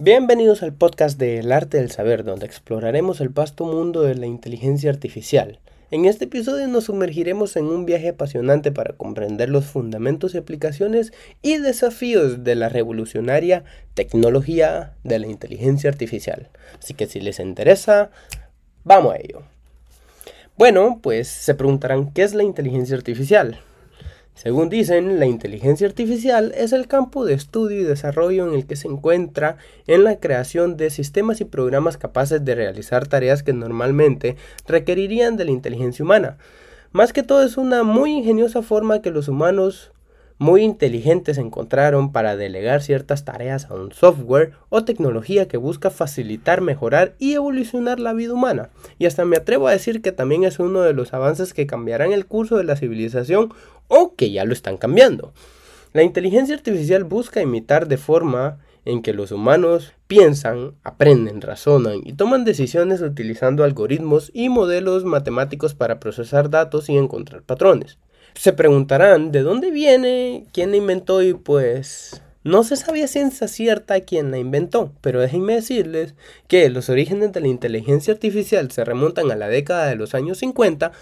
Bienvenidos 0.00 0.62
al 0.62 0.72
podcast 0.74 1.18
de 1.18 1.40
El 1.40 1.50
arte 1.50 1.78
del 1.78 1.90
saber, 1.90 2.22
donde 2.22 2.46
exploraremos 2.46 3.20
el 3.20 3.30
vasto 3.30 3.64
mundo 3.64 4.02
de 4.02 4.14
la 4.14 4.26
inteligencia 4.26 4.90
artificial. 4.90 5.58
En 5.90 6.04
este 6.04 6.26
episodio 6.26 6.68
nos 6.68 6.84
sumergiremos 6.84 7.56
en 7.56 7.64
un 7.64 7.84
viaje 7.84 8.10
apasionante 8.10 8.70
para 8.70 8.92
comprender 8.92 9.48
los 9.48 9.64
fundamentos 9.64 10.34
y 10.34 10.38
aplicaciones 10.38 11.12
y 11.42 11.56
desafíos 11.56 12.44
de 12.44 12.54
la 12.54 12.68
revolucionaria 12.68 13.64
tecnología 13.94 14.94
de 15.02 15.18
la 15.18 15.26
inteligencia 15.26 15.90
artificial. 15.90 16.48
Así 16.78 16.94
que 16.94 17.08
si 17.08 17.20
les 17.20 17.40
interesa, 17.40 18.12
vamos 18.84 19.14
a 19.14 19.16
ello. 19.16 19.42
Bueno, 20.56 21.00
pues 21.02 21.26
se 21.26 21.56
preguntarán, 21.56 22.12
¿qué 22.12 22.22
es 22.22 22.34
la 22.34 22.44
inteligencia 22.44 22.96
artificial? 22.96 23.58
Según 24.40 24.68
dicen, 24.68 25.18
la 25.18 25.26
inteligencia 25.26 25.88
artificial 25.88 26.52
es 26.56 26.72
el 26.72 26.86
campo 26.86 27.24
de 27.24 27.34
estudio 27.34 27.80
y 27.80 27.82
desarrollo 27.82 28.46
en 28.46 28.54
el 28.54 28.66
que 28.66 28.76
se 28.76 28.86
encuentra 28.86 29.56
en 29.88 30.04
la 30.04 30.20
creación 30.20 30.76
de 30.76 30.90
sistemas 30.90 31.40
y 31.40 31.44
programas 31.44 31.96
capaces 31.96 32.44
de 32.44 32.54
realizar 32.54 33.08
tareas 33.08 33.42
que 33.42 33.52
normalmente 33.52 34.36
requerirían 34.68 35.36
de 35.36 35.44
la 35.44 35.50
inteligencia 35.50 36.04
humana. 36.04 36.38
Más 36.92 37.12
que 37.12 37.24
todo 37.24 37.42
es 37.42 37.56
una 37.56 37.82
muy 37.82 38.12
ingeniosa 38.12 38.62
forma 38.62 39.02
que 39.02 39.10
los 39.10 39.26
humanos 39.26 39.90
muy 40.38 40.62
inteligentes 40.62 41.36
encontraron 41.36 42.12
para 42.12 42.36
delegar 42.36 42.80
ciertas 42.80 43.24
tareas 43.24 43.66
a 43.70 43.74
un 43.74 43.92
software 43.92 44.52
o 44.68 44.84
tecnología 44.84 45.48
que 45.48 45.56
busca 45.56 45.90
facilitar, 45.90 46.60
mejorar 46.60 47.14
y 47.18 47.34
evolucionar 47.34 47.98
la 47.98 48.12
vida 48.12 48.34
humana. 48.34 48.70
Y 48.98 49.06
hasta 49.06 49.24
me 49.24 49.36
atrevo 49.36 49.66
a 49.66 49.72
decir 49.72 50.00
que 50.00 50.12
también 50.12 50.44
es 50.44 50.60
uno 50.60 50.82
de 50.82 50.94
los 50.94 51.12
avances 51.12 51.52
que 51.52 51.66
cambiarán 51.66 52.12
el 52.12 52.26
curso 52.26 52.56
de 52.56 52.64
la 52.64 52.76
civilización 52.76 53.52
o 53.88 54.14
que 54.14 54.30
ya 54.30 54.44
lo 54.44 54.52
están 54.52 54.76
cambiando. 54.76 55.32
La 55.92 56.02
inteligencia 56.02 56.54
artificial 56.54 57.02
busca 57.02 57.42
imitar 57.42 57.88
de 57.88 57.96
forma 57.96 58.58
en 58.84 59.02
que 59.02 59.12
los 59.12 59.32
humanos 59.32 59.92
piensan, 60.06 60.74
aprenden, 60.84 61.40
razonan 61.40 62.00
y 62.04 62.12
toman 62.12 62.44
decisiones 62.44 63.02
utilizando 63.02 63.64
algoritmos 63.64 64.30
y 64.32 64.48
modelos 64.48 65.04
matemáticos 65.04 65.74
para 65.74 65.98
procesar 65.98 66.48
datos 66.48 66.88
y 66.88 66.96
encontrar 66.96 67.42
patrones. 67.42 67.98
Se 68.38 68.52
preguntarán 68.52 69.32
de 69.32 69.42
dónde 69.42 69.72
viene, 69.72 70.46
quién 70.52 70.70
la 70.70 70.76
inventó 70.76 71.22
y 71.24 71.34
pues 71.34 72.22
no 72.44 72.62
se 72.62 72.76
sabía 72.76 73.08
ciencia 73.08 73.48
cierta 73.48 73.98
quién 74.02 74.30
la 74.30 74.38
inventó, 74.38 74.92
pero 75.00 75.20
déjenme 75.20 75.54
decirles 75.54 76.14
que 76.46 76.70
los 76.70 76.88
orígenes 76.88 77.32
de 77.32 77.40
la 77.40 77.48
inteligencia 77.48 78.14
artificial 78.14 78.70
se 78.70 78.84
remontan 78.84 79.32
a 79.32 79.34
la 79.34 79.48
década 79.48 79.88
de 79.88 79.96
los 79.96 80.14
años 80.14 80.38
50, 80.38 80.92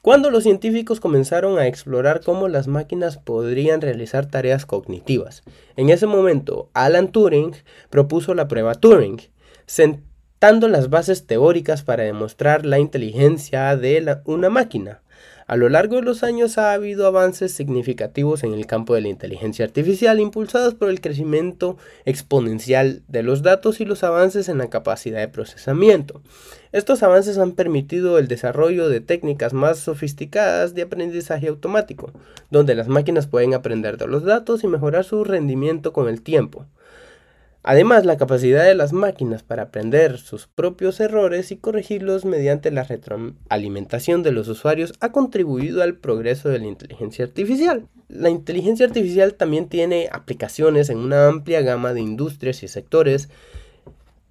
cuando 0.00 0.30
los 0.30 0.44
científicos 0.44 1.00
comenzaron 1.00 1.58
a 1.58 1.66
explorar 1.66 2.20
cómo 2.24 2.46
las 2.46 2.68
máquinas 2.68 3.16
podrían 3.16 3.80
realizar 3.80 4.26
tareas 4.26 4.64
cognitivas. 4.64 5.42
En 5.74 5.90
ese 5.90 6.06
momento, 6.06 6.70
Alan 6.72 7.10
Turing 7.10 7.56
propuso 7.90 8.32
la 8.32 8.46
prueba 8.46 8.76
Turing, 8.76 9.20
sentando 9.66 10.68
las 10.68 10.88
bases 10.88 11.26
teóricas 11.26 11.82
para 11.82 12.04
demostrar 12.04 12.64
la 12.64 12.78
inteligencia 12.78 13.76
de 13.76 14.18
una 14.24 14.50
máquina. 14.50 15.02
A 15.48 15.56
lo 15.56 15.68
largo 15.68 15.94
de 15.94 16.02
los 16.02 16.24
años 16.24 16.58
ha 16.58 16.72
habido 16.72 17.06
avances 17.06 17.52
significativos 17.52 18.42
en 18.42 18.52
el 18.52 18.66
campo 18.66 18.96
de 18.96 19.00
la 19.00 19.08
inteligencia 19.08 19.64
artificial 19.64 20.18
impulsados 20.18 20.74
por 20.74 20.90
el 20.90 21.00
crecimiento 21.00 21.76
exponencial 22.04 23.02
de 23.06 23.22
los 23.22 23.42
datos 23.42 23.80
y 23.80 23.84
los 23.84 24.02
avances 24.02 24.48
en 24.48 24.58
la 24.58 24.70
capacidad 24.70 25.20
de 25.20 25.28
procesamiento. 25.28 26.20
Estos 26.72 27.04
avances 27.04 27.38
han 27.38 27.52
permitido 27.52 28.18
el 28.18 28.26
desarrollo 28.26 28.88
de 28.88 29.00
técnicas 29.00 29.52
más 29.52 29.78
sofisticadas 29.78 30.74
de 30.74 30.82
aprendizaje 30.82 31.46
automático, 31.46 32.10
donde 32.50 32.74
las 32.74 32.88
máquinas 32.88 33.28
pueden 33.28 33.54
aprender 33.54 33.98
de 33.98 34.08
los 34.08 34.24
datos 34.24 34.64
y 34.64 34.66
mejorar 34.66 35.04
su 35.04 35.22
rendimiento 35.22 35.92
con 35.92 36.08
el 36.08 36.22
tiempo. 36.22 36.66
Además, 37.68 38.06
la 38.06 38.16
capacidad 38.16 38.64
de 38.64 38.76
las 38.76 38.92
máquinas 38.92 39.42
para 39.42 39.64
aprender 39.64 40.18
sus 40.18 40.46
propios 40.46 41.00
errores 41.00 41.50
y 41.50 41.56
corregirlos 41.56 42.24
mediante 42.24 42.70
la 42.70 42.84
retroalimentación 42.84 44.22
de 44.22 44.30
los 44.30 44.46
usuarios 44.46 44.92
ha 45.00 45.10
contribuido 45.10 45.82
al 45.82 45.96
progreso 45.96 46.48
de 46.48 46.60
la 46.60 46.68
inteligencia 46.68 47.24
artificial. 47.24 47.88
La 48.06 48.30
inteligencia 48.30 48.86
artificial 48.86 49.34
también 49.34 49.68
tiene 49.68 50.08
aplicaciones 50.12 50.90
en 50.90 50.98
una 50.98 51.26
amplia 51.26 51.60
gama 51.60 51.92
de 51.92 52.02
industrias 52.02 52.62
y 52.62 52.68
sectores, 52.68 53.30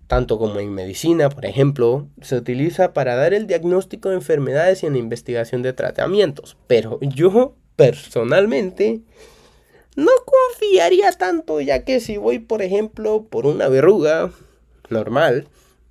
tanto 0.08 0.40
como 0.40 0.62
en 0.62 0.74
medicina, 0.74 1.28
por 1.28 1.46
ejemplo, 1.46 2.08
se 2.22 2.38
utiliza 2.38 2.94
para 2.94 3.16
dar 3.16 3.34
el 3.34 3.48
diagnóstico 3.48 4.08
de 4.08 4.16
enfermedades 4.16 4.82
y 4.82 4.86
en 4.86 4.94
la 4.94 5.00
investigación 5.00 5.62
de 5.62 5.74
tratamientos. 5.74 6.56
Pero 6.68 7.00
yo, 7.02 7.58
personalmente, 7.76 9.02
no 9.96 10.12
confiaría 10.26 11.12
tanto, 11.14 11.62
ya 11.62 11.84
que 11.84 12.00
si 12.00 12.18
voy, 12.18 12.40
por 12.40 12.62
ejemplo, 12.62 13.26
por 13.30 13.46
una 13.46 13.68
verruga 13.68 14.32
normal, 14.90 15.48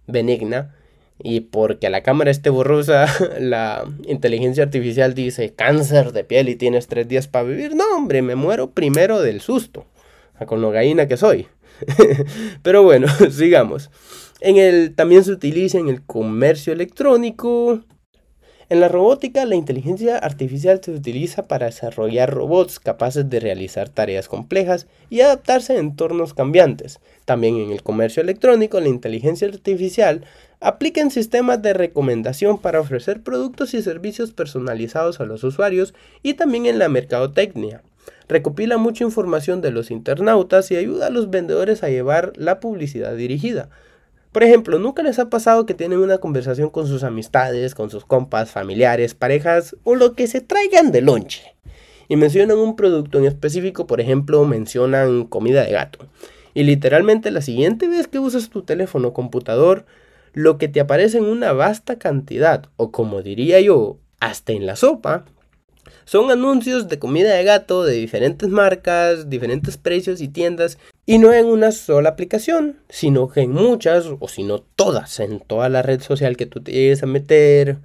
benigna, 0.06 0.74
y 1.18 1.40
porque 1.40 1.90
la 1.90 2.02
cámara 2.02 2.30
esté 2.30 2.50
borrosa, 2.50 3.06
la 3.38 3.84
inteligencia 4.06 4.64
artificial 4.64 5.14
dice 5.14 5.54
cáncer 5.54 6.12
de 6.12 6.24
piel 6.24 6.48
y 6.48 6.56
tienes 6.56 6.86
tres 6.86 7.08
días 7.08 7.28
para 7.28 7.44
vivir. 7.44 7.74
No, 7.74 7.84
hombre, 7.96 8.22
me 8.22 8.34
muero 8.34 8.70
primero 8.70 9.20
del 9.20 9.40
susto, 9.40 9.86
con 10.46 10.60
lo 10.60 10.70
gallina 10.70 11.08
que 11.08 11.16
soy. 11.16 11.46
Pero 12.62 12.82
bueno, 12.82 13.06
sigamos. 13.30 13.90
En 14.40 14.56
el, 14.56 14.94
también 14.94 15.24
se 15.24 15.32
utiliza 15.32 15.78
en 15.78 15.88
el 15.88 16.02
comercio 16.02 16.72
electrónico, 16.72 17.80
en 18.74 18.80
la 18.80 18.88
robótica, 18.88 19.44
la 19.44 19.54
inteligencia 19.54 20.18
artificial 20.18 20.80
se 20.82 20.90
utiliza 20.90 21.46
para 21.46 21.66
desarrollar 21.66 22.34
robots 22.34 22.80
capaces 22.80 23.30
de 23.30 23.38
realizar 23.38 23.88
tareas 23.88 24.26
complejas 24.26 24.88
y 25.10 25.20
adaptarse 25.20 25.74
a 25.74 25.78
entornos 25.78 26.34
cambiantes. 26.34 26.98
También 27.24 27.56
en 27.56 27.70
el 27.70 27.84
comercio 27.84 28.20
electrónico, 28.20 28.80
la 28.80 28.88
inteligencia 28.88 29.46
artificial 29.46 30.24
aplica 30.58 31.00
en 31.00 31.12
sistemas 31.12 31.62
de 31.62 31.72
recomendación 31.72 32.58
para 32.58 32.80
ofrecer 32.80 33.22
productos 33.22 33.74
y 33.74 33.82
servicios 33.82 34.32
personalizados 34.32 35.20
a 35.20 35.24
los 35.24 35.44
usuarios 35.44 35.94
y 36.24 36.34
también 36.34 36.66
en 36.66 36.80
la 36.80 36.88
mercadotecnia. 36.88 37.80
Recopila 38.26 38.76
mucha 38.76 39.04
información 39.04 39.60
de 39.60 39.70
los 39.70 39.92
internautas 39.92 40.72
y 40.72 40.76
ayuda 40.76 41.06
a 41.06 41.10
los 41.10 41.30
vendedores 41.30 41.84
a 41.84 41.90
llevar 41.90 42.32
la 42.34 42.58
publicidad 42.58 43.14
dirigida. 43.14 43.68
Por 44.34 44.42
ejemplo, 44.42 44.80
¿nunca 44.80 45.04
les 45.04 45.20
ha 45.20 45.30
pasado 45.30 45.64
que 45.64 45.74
tienen 45.74 46.00
una 46.00 46.18
conversación 46.18 46.68
con 46.68 46.88
sus 46.88 47.04
amistades, 47.04 47.72
con 47.72 47.88
sus 47.88 48.04
compas, 48.04 48.50
familiares, 48.50 49.14
parejas 49.14 49.76
o 49.84 49.94
lo 49.94 50.14
que 50.14 50.26
se 50.26 50.40
traigan 50.40 50.90
de 50.90 51.02
lonche? 51.02 51.54
Y 52.08 52.16
mencionan 52.16 52.58
un 52.58 52.74
producto 52.74 53.18
en 53.18 53.26
específico, 53.26 53.86
por 53.86 54.00
ejemplo, 54.00 54.44
mencionan 54.44 55.26
comida 55.26 55.62
de 55.62 55.70
gato. 55.70 56.00
Y 56.52 56.64
literalmente 56.64 57.30
la 57.30 57.42
siguiente 57.42 57.86
vez 57.86 58.08
que 58.08 58.18
usas 58.18 58.50
tu 58.50 58.62
teléfono 58.62 59.06
o 59.06 59.12
computador, 59.12 59.86
lo 60.32 60.58
que 60.58 60.66
te 60.66 60.80
aparece 60.80 61.18
en 61.18 61.26
una 61.26 61.52
vasta 61.52 62.00
cantidad, 62.00 62.66
o 62.76 62.90
como 62.90 63.22
diría 63.22 63.60
yo, 63.60 63.98
hasta 64.18 64.50
en 64.52 64.66
la 64.66 64.74
sopa, 64.74 65.26
son 66.06 66.32
anuncios 66.32 66.88
de 66.88 66.98
comida 66.98 67.32
de 67.32 67.44
gato 67.44 67.84
de 67.84 67.94
diferentes 67.94 68.48
marcas, 68.48 69.30
diferentes 69.30 69.76
precios 69.76 70.20
y 70.20 70.26
tiendas, 70.26 70.76
y 71.06 71.18
no 71.18 71.32
en 71.32 71.46
una 71.46 71.72
sola 71.72 72.10
aplicación, 72.10 72.78
sino 72.88 73.28
que 73.28 73.42
en 73.42 73.52
muchas, 73.52 74.06
o 74.18 74.28
si 74.28 74.42
no 74.42 74.60
todas, 74.60 75.20
en 75.20 75.40
toda 75.40 75.68
la 75.68 75.82
red 75.82 76.00
social 76.00 76.36
que 76.36 76.46
tú 76.46 76.62
te 76.62 76.72
llegues 76.72 77.02
a 77.02 77.06
meter, 77.06 77.78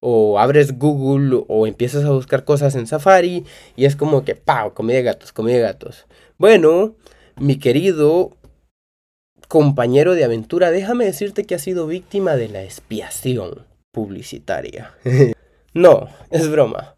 o 0.00 0.38
abres 0.38 0.78
Google, 0.78 1.44
o 1.48 1.66
empiezas 1.66 2.04
a 2.04 2.10
buscar 2.10 2.44
cosas 2.44 2.74
en 2.74 2.86
Safari, 2.86 3.44
y 3.76 3.84
es 3.84 3.96
como 3.96 4.24
que, 4.24 4.34
¡pau! 4.34 4.74
Comida 4.74 4.96
de 4.96 5.02
gatos, 5.04 5.32
comida 5.32 5.58
gatos. 5.58 6.06
Bueno, 6.36 6.96
mi 7.36 7.56
querido 7.56 8.36
compañero 9.48 10.14
de 10.14 10.24
aventura, 10.24 10.70
déjame 10.70 11.04
decirte 11.04 11.44
que 11.44 11.54
has 11.54 11.62
sido 11.62 11.86
víctima 11.86 12.34
de 12.34 12.48
la 12.48 12.64
expiación 12.64 13.66
publicitaria. 13.92 14.92
no, 15.74 16.08
es 16.30 16.50
broma. 16.50 16.96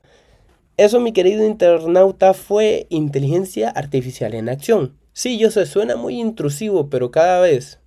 Eso, 0.79 1.01
mi 1.01 1.13
querido 1.13 1.45
internauta, 1.45 2.35
fue 2.35 2.87
inteligencia 2.89 3.71
artificial 3.71 4.35
en 4.35 4.49
acción. 4.49 4.97
Sí, 5.19 5.39
yo 5.39 5.51
sé, 5.51 5.65
suena 5.65 5.97
muy 5.97 6.21
intrusivo, 6.21 6.91
pero 6.91 7.11
cada 7.11 7.41
vez 7.41 7.79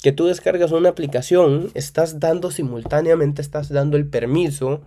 que 0.00 0.12
tú 0.12 0.26
descargas 0.26 0.70
una 0.70 0.90
aplicación, 0.90 1.72
estás 1.74 2.20
dando 2.20 2.52
simultáneamente, 2.52 3.42
estás 3.42 3.68
dando 3.68 3.96
el 3.96 4.06
permiso 4.06 4.82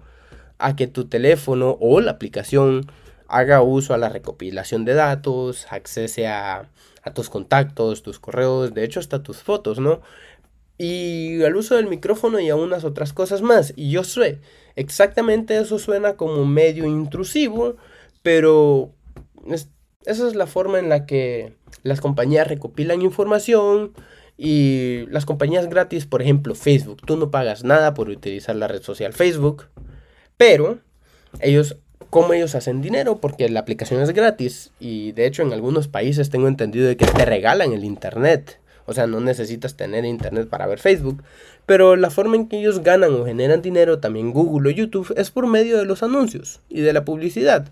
a 0.58 0.78
que 0.78 0.88
tu 0.88 1.10
teléfono 1.10 1.78
o 1.82 2.00
la 2.00 2.12
aplicación 2.12 2.90
haga 3.28 3.62
uso 3.62 3.94
a 3.94 3.98
la 3.98 4.08
recopilación 4.08 4.86
de 4.86 4.94
datos, 4.94 5.68
accese 5.70 6.28
a, 6.28 6.70
a 7.04 7.14
tus 7.14 7.30
contactos, 7.30 8.04
tus 8.04 8.20
correos, 8.20 8.74
de 8.74 8.86
hecho 8.86 9.02
hasta 9.02 9.22
tus 9.22 9.40
fotos, 9.40 9.80
¿no? 9.80 10.00
y 10.78 11.44
al 11.44 11.58
uso 11.58 11.76
del 11.76 11.88
micrófono 11.88 12.40
y 12.40 12.50
a 12.50 12.56
unas 12.56 12.86
otras 12.86 13.12
cosas 13.12 13.42
más. 13.42 13.74
Y 13.76 13.92
yo 13.92 14.06
sé, 14.06 14.40
exactamente 14.78 15.58
eso 15.58 15.78
suena 15.78 16.16
como 16.16 16.46
medio 16.46 16.86
intrusivo, 16.86 17.76
pero 18.24 18.94
esa 20.06 20.28
es 20.28 20.36
la 20.36 20.48
forma 20.48 20.80
en 20.80 20.88
la 20.88 21.06
que 21.06 21.60
las 21.84 22.02
compañías 22.02 22.48
recopilan 22.48 23.02
información 23.02 23.94
y 24.38 25.06
las 25.10 25.26
compañías 25.26 25.70
gratis, 25.70 26.06
por 26.06 26.22
ejemplo 26.22 26.56
Facebook, 26.56 27.02
tú 27.06 27.18
no 27.18 27.32
pagas 27.32 27.64
nada 27.64 27.94
por 27.94 28.10
utilizar 28.10 28.56
la 28.56 28.68
red 28.68 28.82
social 28.82 29.14
Facebook, 29.14 29.66
pero 30.38 30.80
ellos, 31.40 31.78
¿cómo 32.10 32.34
ellos 32.34 32.56
hacen 32.56 32.82
dinero? 32.82 33.18
Porque 33.20 33.50
la 33.50 33.60
aplicación 33.60 34.02
es 34.02 34.12
gratis 34.12 34.72
y 34.80 35.12
de 35.12 35.26
hecho 35.26 35.44
en 35.44 35.54
algunos 35.54 35.88
países 35.88 36.30
tengo 36.30 36.48
entendido 36.48 36.88
de 36.88 36.98
que 36.98 37.06
te 37.06 37.26
regalan 37.26 37.74
el 37.74 37.84
Internet. 37.84 38.60
O 38.88 38.94
sea, 38.94 39.08
no 39.08 39.20
necesitas 39.20 39.76
tener 39.76 40.06
internet 40.06 40.50
para 40.50 40.68
ver 40.68 40.80
Facebook. 40.80 41.24
Pero 41.66 41.96
la 41.96 42.10
forma 42.10 42.36
en 42.36 42.48
que 42.48 42.60
ellos 42.60 42.84
ganan 42.84 43.14
o 43.14 43.26
generan 43.26 43.62
dinero, 43.62 44.00
también 44.00 44.32
Google 44.34 44.70
o 44.70 44.72
YouTube, 44.74 45.14
es 45.16 45.32
por 45.32 45.48
medio 45.48 45.78
de 45.78 45.86
los 45.86 46.04
anuncios 46.04 46.60
y 46.68 46.82
de 46.82 46.92
la 46.92 47.06
publicidad. 47.06 47.68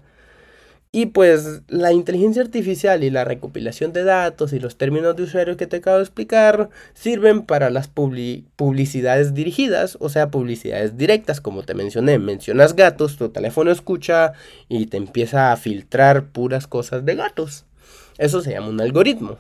Y 0.92 1.08
pues 1.08 1.62
la 1.68 1.94
inteligencia 1.94 2.42
artificial 2.42 3.04
y 3.04 3.12
la 3.12 3.24
recopilación 3.24 3.94
de 3.94 4.04
datos 4.04 4.54
y 4.54 4.60
los 4.60 4.76
términos 4.76 5.16
de 5.16 5.22
usuario 5.22 5.56
que 5.56 5.68
te 5.68 5.78
acabo 5.78 5.98
de 5.98 6.04
explicar 6.04 6.72
sirven 6.96 7.44
para 7.44 7.70
las 7.70 7.88
publicidades 7.88 9.36
dirigidas, 9.36 9.98
o 10.00 10.10
sea, 10.10 10.32
publicidades 10.32 10.98
directas, 10.98 11.42
como 11.42 11.62
te 11.62 11.76
mencioné. 11.76 12.18
Mencionas 12.18 12.76
gatos, 12.76 13.18
tu 13.18 13.30
teléfono 13.30 13.70
escucha 13.70 14.34
y 14.68 14.88
te 14.88 14.98
empieza 14.98 15.52
a 15.52 15.58
filtrar 15.58 16.30
puras 16.30 16.66
cosas 16.66 17.06
de 17.06 17.14
gatos. 17.14 17.66
Eso 18.18 18.42
se 18.42 18.52
llama 18.52 18.70
un 18.70 18.82
algoritmo. 18.82 19.38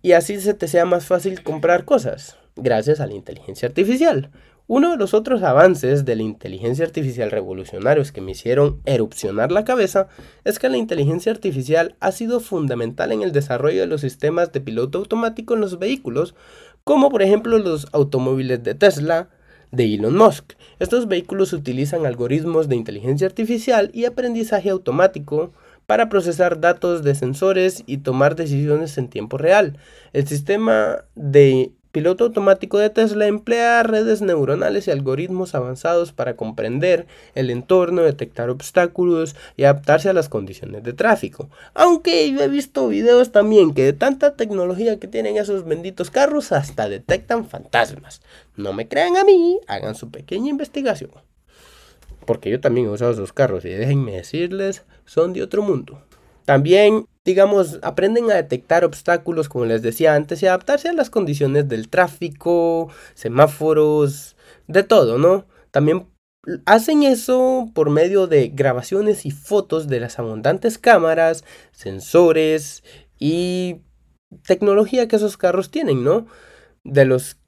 Y 0.00 0.12
así 0.12 0.40
se 0.40 0.54
te 0.54 0.68
sea 0.68 0.84
más 0.84 1.06
fácil 1.06 1.42
comprar 1.42 1.84
cosas, 1.84 2.36
gracias 2.54 3.00
a 3.00 3.06
la 3.06 3.14
inteligencia 3.14 3.66
artificial. 3.66 4.30
Uno 4.72 4.92
de 4.92 4.98
los 4.98 5.14
otros 5.14 5.42
avances 5.42 6.04
de 6.04 6.14
la 6.14 6.22
inteligencia 6.22 6.84
artificial 6.84 7.32
revolucionarios 7.32 8.12
que 8.12 8.20
me 8.20 8.30
hicieron 8.30 8.80
erupcionar 8.84 9.50
la 9.50 9.64
cabeza 9.64 10.06
es 10.44 10.60
que 10.60 10.68
la 10.68 10.76
inteligencia 10.76 11.32
artificial 11.32 11.96
ha 11.98 12.12
sido 12.12 12.38
fundamental 12.38 13.10
en 13.10 13.22
el 13.22 13.32
desarrollo 13.32 13.80
de 13.80 13.88
los 13.88 14.02
sistemas 14.02 14.52
de 14.52 14.60
piloto 14.60 14.98
automático 14.98 15.54
en 15.54 15.60
los 15.60 15.80
vehículos, 15.80 16.36
como 16.84 17.10
por 17.10 17.22
ejemplo 17.22 17.58
los 17.58 17.88
automóviles 17.90 18.62
de 18.62 18.76
Tesla, 18.76 19.28
de 19.72 19.92
Elon 19.92 20.16
Musk. 20.16 20.52
Estos 20.78 21.08
vehículos 21.08 21.52
utilizan 21.52 22.06
algoritmos 22.06 22.68
de 22.68 22.76
inteligencia 22.76 23.26
artificial 23.26 23.90
y 23.92 24.04
aprendizaje 24.04 24.70
automático 24.70 25.50
para 25.86 26.08
procesar 26.08 26.60
datos 26.60 27.02
de 27.02 27.16
sensores 27.16 27.82
y 27.86 27.98
tomar 27.98 28.36
decisiones 28.36 28.96
en 28.98 29.08
tiempo 29.08 29.36
real. 29.36 29.78
El 30.12 30.28
sistema 30.28 31.06
de 31.16 31.72
piloto 31.92 32.24
automático 32.24 32.78
de 32.78 32.90
Tesla 32.90 33.26
emplea 33.26 33.82
redes 33.82 34.22
neuronales 34.22 34.86
y 34.86 34.90
algoritmos 34.90 35.54
avanzados 35.54 36.12
para 36.12 36.36
comprender 36.36 37.06
el 37.34 37.50
entorno, 37.50 38.02
detectar 38.02 38.50
obstáculos 38.50 39.36
y 39.56 39.64
adaptarse 39.64 40.08
a 40.08 40.12
las 40.12 40.28
condiciones 40.28 40.82
de 40.82 40.92
tráfico. 40.92 41.50
Aunque 41.74 42.30
yo 42.30 42.40
he 42.40 42.48
visto 42.48 42.88
videos 42.88 43.32
también 43.32 43.74
que 43.74 43.84
de 43.84 43.92
tanta 43.92 44.36
tecnología 44.36 44.98
que 44.98 45.08
tienen 45.08 45.36
esos 45.36 45.64
benditos 45.64 46.10
carros 46.10 46.52
hasta 46.52 46.88
detectan 46.88 47.46
fantasmas. 47.46 48.22
No 48.56 48.72
me 48.72 48.88
crean 48.88 49.16
a 49.16 49.24
mí, 49.24 49.58
hagan 49.66 49.94
su 49.94 50.10
pequeña 50.10 50.50
investigación. 50.50 51.10
Porque 52.26 52.50
yo 52.50 52.60
también 52.60 52.86
he 52.86 52.90
usado 52.90 53.12
esos 53.12 53.32
carros 53.32 53.64
y 53.64 53.70
déjenme 53.70 54.12
decirles, 54.12 54.84
son 55.04 55.32
de 55.32 55.42
otro 55.42 55.62
mundo. 55.62 56.02
También 56.44 57.06
digamos, 57.24 57.78
aprenden 57.82 58.30
a 58.30 58.34
detectar 58.34 58.84
obstáculos, 58.84 59.48
como 59.48 59.66
les 59.66 59.82
decía 59.82 60.14
antes, 60.14 60.42
y 60.42 60.46
adaptarse 60.46 60.88
a 60.88 60.92
las 60.92 61.10
condiciones 61.10 61.68
del 61.68 61.88
tráfico, 61.88 62.90
semáforos, 63.14 64.36
de 64.66 64.82
todo, 64.82 65.18
¿no? 65.18 65.46
También 65.70 66.06
hacen 66.64 67.02
eso 67.02 67.70
por 67.74 67.90
medio 67.90 68.26
de 68.26 68.48
grabaciones 68.48 69.26
y 69.26 69.30
fotos 69.30 69.88
de 69.88 70.00
las 70.00 70.18
abundantes 70.18 70.78
cámaras, 70.78 71.44
sensores 71.72 72.82
y 73.18 73.82
tecnología 74.46 75.08
que 75.08 75.16
esos 75.16 75.36
carros 75.36 75.70
tienen, 75.70 76.02
¿no? 76.04 76.26
De 76.84 77.04
los 77.04 77.39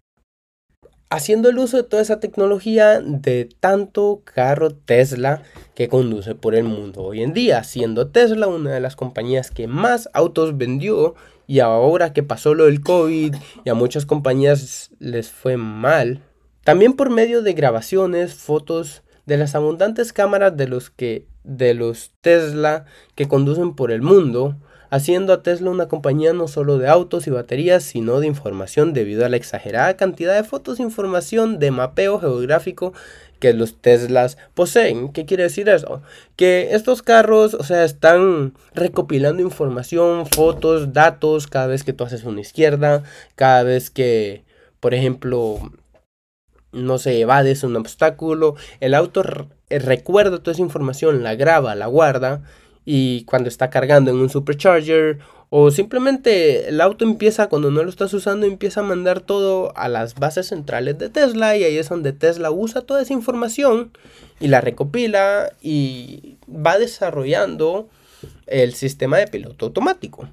haciendo 1.12 1.50
el 1.50 1.58
uso 1.58 1.76
de 1.76 1.82
toda 1.82 2.00
esa 2.00 2.20
tecnología 2.20 3.02
de 3.02 3.46
tanto 3.60 4.22
carro 4.24 4.70
Tesla 4.70 5.42
que 5.74 5.88
conduce 5.88 6.34
por 6.34 6.54
el 6.54 6.64
mundo 6.64 7.02
hoy 7.02 7.22
en 7.22 7.34
día, 7.34 7.64
siendo 7.64 8.08
Tesla 8.08 8.46
una 8.46 8.70
de 8.70 8.80
las 8.80 8.96
compañías 8.96 9.50
que 9.50 9.66
más 9.66 10.08
autos 10.14 10.56
vendió 10.56 11.14
y 11.46 11.60
ahora 11.60 12.14
que 12.14 12.22
pasó 12.22 12.54
lo 12.54 12.64
del 12.64 12.80
COVID 12.80 13.34
y 13.62 13.68
a 13.68 13.74
muchas 13.74 14.06
compañías 14.06 14.90
les 15.00 15.30
fue 15.30 15.58
mal, 15.58 16.22
también 16.64 16.94
por 16.94 17.10
medio 17.10 17.42
de 17.42 17.52
grabaciones, 17.52 18.32
fotos 18.32 19.02
de 19.26 19.36
las 19.36 19.54
abundantes 19.54 20.14
cámaras 20.14 20.56
de 20.56 20.66
los 20.66 20.88
que 20.88 21.26
de 21.44 21.74
los 21.74 22.12
Tesla 22.22 22.86
que 23.16 23.28
conducen 23.28 23.74
por 23.74 23.92
el 23.92 24.00
mundo, 24.00 24.56
haciendo 24.92 25.32
a 25.32 25.42
Tesla 25.42 25.70
una 25.70 25.88
compañía 25.88 26.34
no 26.34 26.48
solo 26.48 26.76
de 26.76 26.86
autos 26.86 27.26
y 27.26 27.30
baterías, 27.30 27.82
sino 27.82 28.20
de 28.20 28.26
información 28.26 28.92
debido 28.92 29.24
a 29.24 29.30
la 29.30 29.38
exagerada 29.38 29.96
cantidad 29.96 30.34
de 30.36 30.44
fotos 30.44 30.78
e 30.78 30.82
información 30.82 31.58
de 31.58 31.70
mapeo 31.70 32.20
geográfico 32.20 32.92
que 33.40 33.54
los 33.54 33.80
Teslas 33.80 34.36
poseen. 34.52 35.10
¿Qué 35.10 35.24
quiere 35.24 35.44
decir 35.44 35.70
eso? 35.70 36.02
Que 36.36 36.74
estos 36.74 37.00
carros, 37.00 37.54
o 37.54 37.64
sea, 37.64 37.84
están 37.84 38.52
recopilando 38.74 39.42
información, 39.42 40.26
fotos, 40.26 40.92
datos 40.92 41.46
cada 41.46 41.68
vez 41.68 41.84
que 41.84 41.94
tú 41.94 42.04
haces 42.04 42.24
una 42.24 42.42
izquierda, 42.42 43.02
cada 43.34 43.62
vez 43.62 43.88
que, 43.88 44.44
por 44.78 44.92
ejemplo, 44.92 45.72
no 46.72 46.98
se 46.98 47.18
evades 47.18 47.64
un 47.64 47.76
obstáculo, 47.76 48.56
el 48.80 48.92
auto 48.92 49.22
recuerda 49.70 50.40
toda 50.40 50.52
esa 50.52 50.60
información, 50.60 51.22
la 51.22 51.34
graba, 51.34 51.74
la 51.74 51.86
guarda 51.86 52.42
y 52.84 53.24
cuando 53.24 53.48
está 53.48 53.70
cargando 53.70 54.10
en 54.10 54.18
un 54.18 54.28
supercharger 54.28 55.18
o 55.50 55.70
simplemente 55.70 56.68
el 56.68 56.80
auto 56.80 57.04
empieza 57.04 57.48
cuando 57.48 57.70
no 57.70 57.82
lo 57.82 57.90
estás 57.90 58.14
usando 58.14 58.46
empieza 58.46 58.80
a 58.80 58.84
mandar 58.84 59.20
todo 59.20 59.76
a 59.76 59.88
las 59.88 60.14
bases 60.14 60.48
centrales 60.48 60.98
de 60.98 61.10
Tesla 61.10 61.56
y 61.56 61.64
ahí 61.64 61.76
es 61.76 61.88
donde 61.88 62.12
Tesla 62.12 62.50
usa 62.50 62.82
toda 62.82 63.02
esa 63.02 63.12
información 63.12 63.92
y 64.40 64.48
la 64.48 64.60
recopila 64.60 65.52
y 65.60 66.36
va 66.48 66.78
desarrollando 66.78 67.88
el 68.46 68.74
sistema 68.74 69.18
de 69.18 69.26
piloto 69.26 69.66
automático. 69.66 70.28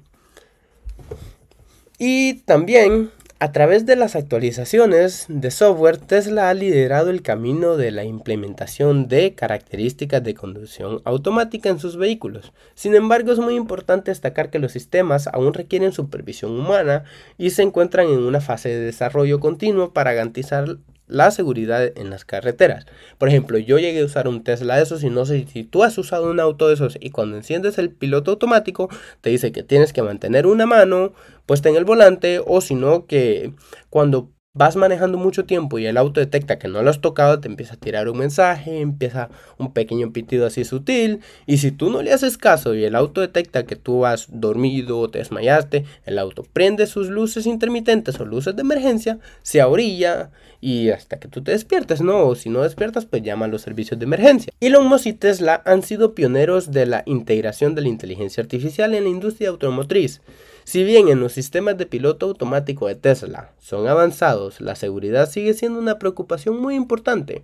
Y 1.98 2.34
también 2.44 3.10
a 3.42 3.52
través 3.52 3.86
de 3.86 3.96
las 3.96 4.16
actualizaciones 4.16 5.24
de 5.28 5.50
software, 5.50 5.96
Tesla 5.96 6.50
ha 6.50 6.54
liderado 6.54 7.08
el 7.08 7.22
camino 7.22 7.78
de 7.78 7.90
la 7.90 8.04
implementación 8.04 9.08
de 9.08 9.34
características 9.34 10.22
de 10.22 10.34
conducción 10.34 11.00
automática 11.06 11.70
en 11.70 11.78
sus 11.78 11.96
vehículos. 11.96 12.52
Sin 12.74 12.94
embargo, 12.94 13.32
es 13.32 13.38
muy 13.38 13.54
importante 13.54 14.10
destacar 14.10 14.50
que 14.50 14.58
los 14.58 14.72
sistemas 14.72 15.26
aún 15.26 15.54
requieren 15.54 15.92
supervisión 15.92 16.52
humana 16.52 17.04
y 17.38 17.48
se 17.50 17.62
encuentran 17.62 18.08
en 18.08 18.18
una 18.18 18.42
fase 18.42 18.68
de 18.68 18.80
desarrollo 18.80 19.40
continuo 19.40 19.94
para 19.94 20.12
garantizar 20.12 20.76
la 21.10 21.30
seguridad 21.30 21.92
en 21.96 22.10
las 22.10 22.24
carreteras. 22.24 22.86
Por 23.18 23.28
ejemplo, 23.28 23.58
yo 23.58 23.78
llegué 23.78 24.00
a 24.00 24.04
usar 24.04 24.28
un 24.28 24.42
Tesla 24.42 24.76
de 24.76 24.82
esos 24.82 25.02
y 25.02 25.10
no 25.10 25.26
sé 25.26 25.46
si 25.52 25.64
tú 25.64 25.82
has 25.84 25.96
usado 25.98 26.30
un 26.30 26.40
auto 26.40 26.68
de 26.68 26.74
esos 26.74 26.96
y 27.00 27.10
cuando 27.10 27.36
enciendes 27.36 27.78
el 27.78 27.90
piloto 27.90 28.32
automático 28.32 28.88
te 29.20 29.30
dice 29.30 29.52
que 29.52 29.62
tienes 29.62 29.92
que 29.92 30.02
mantener 30.02 30.46
una 30.46 30.66
mano 30.66 31.12
puesta 31.46 31.68
en 31.68 31.76
el 31.76 31.84
volante 31.84 32.40
o 32.44 32.60
si 32.60 32.74
no 32.74 33.06
que 33.06 33.52
cuando 33.90 34.30
vas 34.52 34.74
manejando 34.74 35.16
mucho 35.16 35.44
tiempo 35.44 35.78
y 35.78 35.86
el 35.86 35.96
auto 35.96 36.18
detecta 36.18 36.58
que 36.58 36.66
no 36.66 36.82
lo 36.82 36.90
has 36.90 37.00
tocado, 37.00 37.38
te 37.38 37.46
empieza 37.46 37.74
a 37.74 37.76
tirar 37.76 38.08
un 38.08 38.18
mensaje, 38.18 38.80
empieza 38.80 39.28
un 39.58 39.72
pequeño 39.72 40.12
pitido 40.12 40.44
así 40.44 40.64
sutil, 40.64 41.20
y 41.46 41.58
si 41.58 41.70
tú 41.70 41.88
no 41.88 42.02
le 42.02 42.12
haces 42.12 42.36
caso 42.36 42.74
y 42.74 42.84
el 42.84 42.96
auto 42.96 43.20
detecta 43.20 43.64
que 43.64 43.76
tú 43.76 44.06
has 44.06 44.26
dormido 44.28 44.98
o 44.98 45.08
te 45.08 45.18
desmayaste, 45.18 45.84
el 46.04 46.18
auto 46.18 46.44
prende 46.52 46.86
sus 46.86 47.08
luces 47.08 47.46
intermitentes 47.46 48.18
o 48.18 48.24
luces 48.24 48.56
de 48.56 48.62
emergencia, 48.62 49.20
se 49.42 49.62
orilla 49.62 50.30
y 50.60 50.90
hasta 50.90 51.20
que 51.20 51.28
tú 51.28 51.42
te 51.42 51.52
despiertes, 51.52 52.00
¿no? 52.00 52.26
O 52.26 52.34
si 52.34 52.50
no 52.50 52.62
despiertas, 52.62 53.06
pues 53.06 53.22
llama 53.22 53.46
a 53.46 53.48
los 53.48 53.62
servicios 53.62 53.98
de 54.00 54.04
emergencia. 54.04 54.52
Elon 54.60 54.86
Musk 54.88 55.06
y 55.06 55.12
Tesla 55.12 55.62
han 55.64 55.82
sido 55.82 56.14
pioneros 56.14 56.72
de 56.72 56.86
la 56.86 57.02
integración 57.06 57.74
de 57.74 57.82
la 57.82 57.88
inteligencia 57.88 58.42
artificial 58.42 58.94
en 58.94 59.04
la 59.04 59.10
industria 59.10 59.48
automotriz. 59.48 60.20
Si 60.64 60.84
bien 60.84 61.08
en 61.08 61.20
los 61.20 61.32
sistemas 61.32 61.76
de 61.78 61.86
piloto 61.86 62.26
automático 62.26 62.86
de 62.86 62.94
Tesla 62.94 63.52
son 63.58 63.88
avanzados, 63.88 64.60
la 64.60 64.74
seguridad 64.74 65.28
sigue 65.28 65.54
siendo 65.54 65.78
una 65.78 65.98
preocupación 65.98 66.60
muy 66.60 66.74
importante. 66.74 67.42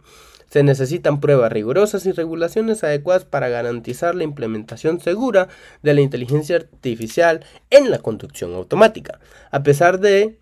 Se 0.48 0.62
necesitan 0.62 1.20
pruebas 1.20 1.50
rigurosas 1.52 2.06
y 2.06 2.12
regulaciones 2.12 2.84
adecuadas 2.84 3.24
para 3.24 3.48
garantizar 3.48 4.14
la 4.14 4.24
implementación 4.24 5.00
segura 5.00 5.48
de 5.82 5.94
la 5.94 6.02
inteligencia 6.02 6.56
artificial 6.56 7.44
en 7.70 7.90
la 7.90 7.98
conducción 7.98 8.54
automática. 8.54 9.18
A 9.50 9.62
pesar 9.64 9.98
de 9.98 10.38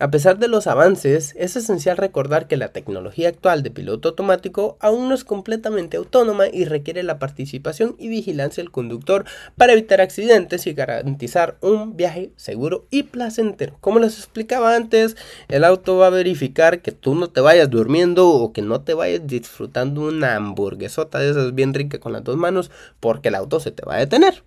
a 0.00 0.10
pesar 0.10 0.38
de 0.38 0.46
los 0.46 0.66
avances, 0.66 1.34
es 1.36 1.56
esencial 1.56 1.96
recordar 1.96 2.46
que 2.46 2.56
la 2.56 2.68
tecnología 2.68 3.28
actual 3.28 3.62
de 3.62 3.70
piloto 3.70 4.10
automático 4.10 4.76
aún 4.80 5.08
no 5.08 5.14
es 5.14 5.24
completamente 5.24 5.96
autónoma 5.96 6.44
y 6.52 6.64
requiere 6.66 7.02
la 7.02 7.18
participación 7.18 7.96
y 7.98 8.08
vigilancia 8.08 8.62
del 8.62 8.70
conductor 8.70 9.24
para 9.56 9.72
evitar 9.72 10.00
accidentes 10.00 10.66
y 10.66 10.72
garantizar 10.72 11.56
un 11.60 11.96
viaje 11.96 12.30
seguro 12.36 12.86
y 12.90 13.04
placentero. 13.04 13.76
Como 13.80 13.98
les 13.98 14.18
explicaba 14.18 14.76
antes, 14.76 15.16
el 15.48 15.64
auto 15.64 15.96
va 15.96 16.06
a 16.06 16.10
verificar 16.10 16.80
que 16.80 16.92
tú 16.92 17.16
no 17.16 17.30
te 17.30 17.40
vayas 17.40 17.68
durmiendo 17.68 18.28
o 18.28 18.52
que 18.52 18.62
no 18.62 18.82
te 18.82 18.94
vayas 18.94 19.26
disfrutando 19.26 20.02
una 20.02 20.36
hamburguesota 20.36 21.18
de 21.18 21.30
esas 21.30 21.54
bien 21.54 21.74
rica 21.74 21.98
con 21.98 22.12
las 22.12 22.22
dos 22.22 22.36
manos 22.36 22.70
porque 23.00 23.28
el 23.28 23.34
auto 23.34 23.58
se 23.58 23.72
te 23.72 23.84
va 23.84 23.96
a 23.96 23.98
detener. 23.98 24.44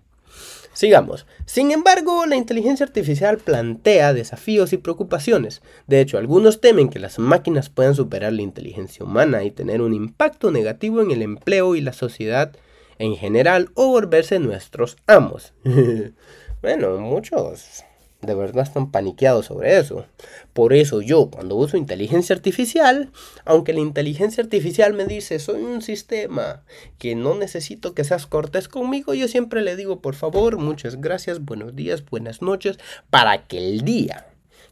Sigamos. 0.72 1.26
Sin 1.44 1.70
embargo, 1.70 2.24
la 2.26 2.36
inteligencia 2.36 2.86
artificial 2.86 3.38
plantea 3.38 4.14
desafíos 4.14 4.72
y 4.72 4.78
preocupaciones. 4.78 5.62
De 5.86 6.00
hecho, 6.00 6.18
algunos 6.18 6.60
temen 6.60 6.88
que 6.88 6.98
las 6.98 7.18
máquinas 7.18 7.68
puedan 7.68 7.94
superar 7.94 8.32
la 8.32 8.42
inteligencia 8.42 9.04
humana 9.04 9.44
y 9.44 9.50
tener 9.50 9.82
un 9.82 9.92
impacto 9.92 10.50
negativo 10.50 11.02
en 11.02 11.10
el 11.10 11.22
empleo 11.22 11.74
y 11.74 11.80
la 11.82 11.92
sociedad 11.92 12.52
en 12.98 13.16
general 13.16 13.70
o 13.74 13.88
volverse 13.88 14.38
nuestros 14.38 14.96
amos. 15.06 15.52
bueno, 16.62 16.98
muchos 16.98 17.84
de 18.22 18.34
verdad 18.34 18.62
están 18.62 18.90
paniqueados 18.90 19.46
sobre 19.46 19.78
eso. 19.78 20.06
Por 20.52 20.72
eso 20.72 21.02
yo, 21.02 21.28
cuando 21.28 21.56
uso 21.56 21.76
inteligencia 21.76 22.34
artificial, 22.34 23.10
aunque 23.44 23.72
la 23.72 23.80
inteligencia 23.80 24.42
artificial 24.42 24.94
me 24.94 25.06
dice, 25.06 25.40
soy 25.40 25.62
un 25.62 25.82
sistema 25.82 26.62
que 26.98 27.16
no 27.16 27.34
necesito 27.34 27.94
que 27.94 28.04
seas 28.04 28.26
cortés 28.26 28.68
conmigo, 28.68 29.12
yo 29.12 29.26
siempre 29.26 29.60
le 29.60 29.74
digo, 29.74 30.00
por 30.00 30.14
favor, 30.14 30.58
muchas 30.58 31.00
gracias, 31.00 31.44
buenos 31.44 31.74
días, 31.74 32.04
buenas 32.04 32.42
noches, 32.42 32.78
para 33.10 33.46
que 33.46 33.58
el 33.58 33.82
día 33.82 34.28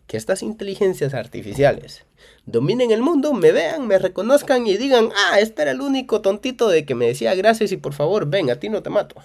que 0.07 0.17
estas 0.17 0.43
inteligencias 0.43 1.15
artificiales 1.15 2.05
dominen 2.47 2.93
el 2.93 3.01
mundo, 3.01 3.33
me 3.33 3.53
vean, 3.53 3.87
me 3.87 3.99
reconozcan 3.99 4.67
y 4.67 4.77
digan, 4.77 5.11
ah, 5.15 5.41
este 5.41 5.63
era 5.63 5.73
el 5.73 5.81
único 5.81 6.21
tontito 6.21 6.69
de 6.69 6.85
que 6.85 6.95
me 6.95 7.07
decía 7.07 7.35
gracias 7.35 7.73
y 7.73 7.77
por 7.77 7.95
favor, 7.95 8.27
ven, 8.27 8.51
a 8.51 8.57
ti 8.57 8.69
no 8.69 8.83
te 8.83 8.91
mato. 8.91 9.17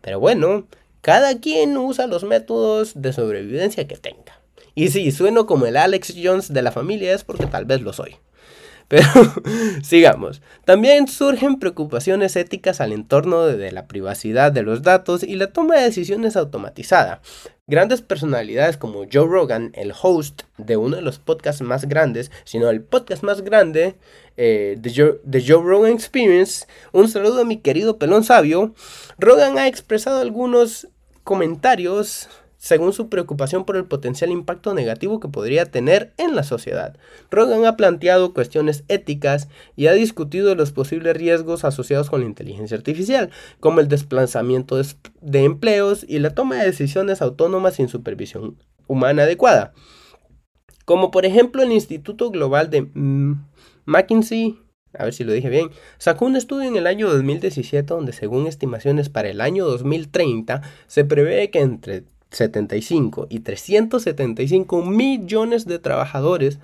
Pero 0.00 0.20
bueno, 0.20 0.66
cada 1.00 1.38
quien 1.38 1.76
usa 1.76 2.06
los 2.06 2.24
métodos 2.24 3.00
de 3.00 3.12
sobrevivencia 3.12 3.86
que 3.86 3.96
tenga. 3.96 4.40
Y 4.74 4.88
si 4.88 5.10
sueno 5.10 5.46
como 5.46 5.66
el 5.66 5.76
Alex 5.76 6.14
Jones 6.22 6.52
de 6.52 6.62
la 6.62 6.72
familia 6.72 7.14
es 7.14 7.24
porque 7.24 7.46
tal 7.46 7.64
vez 7.64 7.80
lo 7.80 7.92
soy. 7.92 8.16
Pero 8.88 9.06
sigamos. 9.82 10.40
También 10.64 11.08
surgen 11.08 11.58
preocupaciones 11.58 12.36
éticas 12.36 12.80
al 12.80 12.92
entorno 12.92 13.46
de 13.46 13.72
la 13.72 13.86
privacidad 13.86 14.50
de 14.50 14.62
los 14.62 14.82
datos 14.82 15.22
y 15.22 15.36
la 15.36 15.48
toma 15.48 15.76
de 15.76 15.84
decisiones 15.84 16.36
automatizada. 16.36 17.20
Grandes 17.68 18.00
personalidades 18.00 18.78
como 18.78 19.04
Joe 19.12 19.26
Rogan, 19.26 19.72
el 19.74 19.92
host 19.92 20.44
de 20.56 20.78
uno 20.78 20.96
de 20.96 21.02
los 21.02 21.18
podcasts 21.18 21.60
más 21.60 21.84
grandes, 21.84 22.30
sino 22.44 22.70
el 22.70 22.80
podcast 22.80 23.22
más 23.22 23.42
grande 23.42 23.94
eh, 24.38 24.80
Joe, 24.96 25.20
de 25.22 25.44
Joe 25.46 25.62
Rogan 25.62 25.92
Experience, 25.92 26.66
un 26.92 27.08
saludo 27.08 27.42
a 27.42 27.44
mi 27.44 27.58
querido 27.58 27.98
pelón 27.98 28.24
sabio, 28.24 28.74
Rogan 29.18 29.58
ha 29.58 29.68
expresado 29.68 30.22
algunos 30.22 30.88
comentarios 31.24 32.30
según 32.58 32.92
su 32.92 33.08
preocupación 33.08 33.64
por 33.64 33.76
el 33.76 33.86
potencial 33.86 34.30
impacto 34.30 34.74
negativo 34.74 35.20
que 35.20 35.28
podría 35.28 35.66
tener 35.66 36.12
en 36.18 36.34
la 36.34 36.42
sociedad. 36.42 36.96
Rogan 37.30 37.64
ha 37.64 37.76
planteado 37.76 38.34
cuestiones 38.34 38.84
éticas 38.88 39.48
y 39.76 39.86
ha 39.86 39.92
discutido 39.92 40.54
los 40.54 40.72
posibles 40.72 41.16
riesgos 41.16 41.64
asociados 41.64 42.10
con 42.10 42.20
la 42.20 42.26
inteligencia 42.26 42.76
artificial, 42.76 43.30
como 43.60 43.80
el 43.80 43.88
desplazamiento 43.88 44.78
de 45.20 45.44
empleos 45.44 46.04
y 46.06 46.18
la 46.18 46.34
toma 46.34 46.56
de 46.56 46.66
decisiones 46.66 47.22
autónomas 47.22 47.76
sin 47.76 47.88
supervisión 47.88 48.58
humana 48.88 49.22
adecuada. 49.22 49.72
Como 50.84 51.10
por 51.10 51.24
ejemplo 51.24 51.62
el 51.62 51.72
Instituto 51.72 52.30
Global 52.30 52.70
de 52.70 52.88
McKinsey, 53.84 54.58
a 54.94 55.04
ver 55.04 55.12
si 55.12 55.22
lo 55.22 55.32
dije 55.32 55.48
bien, 55.48 55.70
sacó 55.98 56.24
un 56.24 56.34
estudio 56.34 56.68
en 56.68 56.76
el 56.76 56.86
año 56.86 57.08
2017 57.08 57.86
donde 57.86 58.12
según 58.12 58.46
estimaciones 58.46 59.10
para 59.10 59.28
el 59.28 59.40
año 59.40 59.64
2030 59.66 60.62
se 60.86 61.04
prevé 61.04 61.50
que 61.50 61.60
entre 61.60 62.04
75 62.30 63.26
y 63.30 63.40
375 63.40 64.84
millones 64.84 65.66
de 65.66 65.78
trabajadores, 65.78 66.58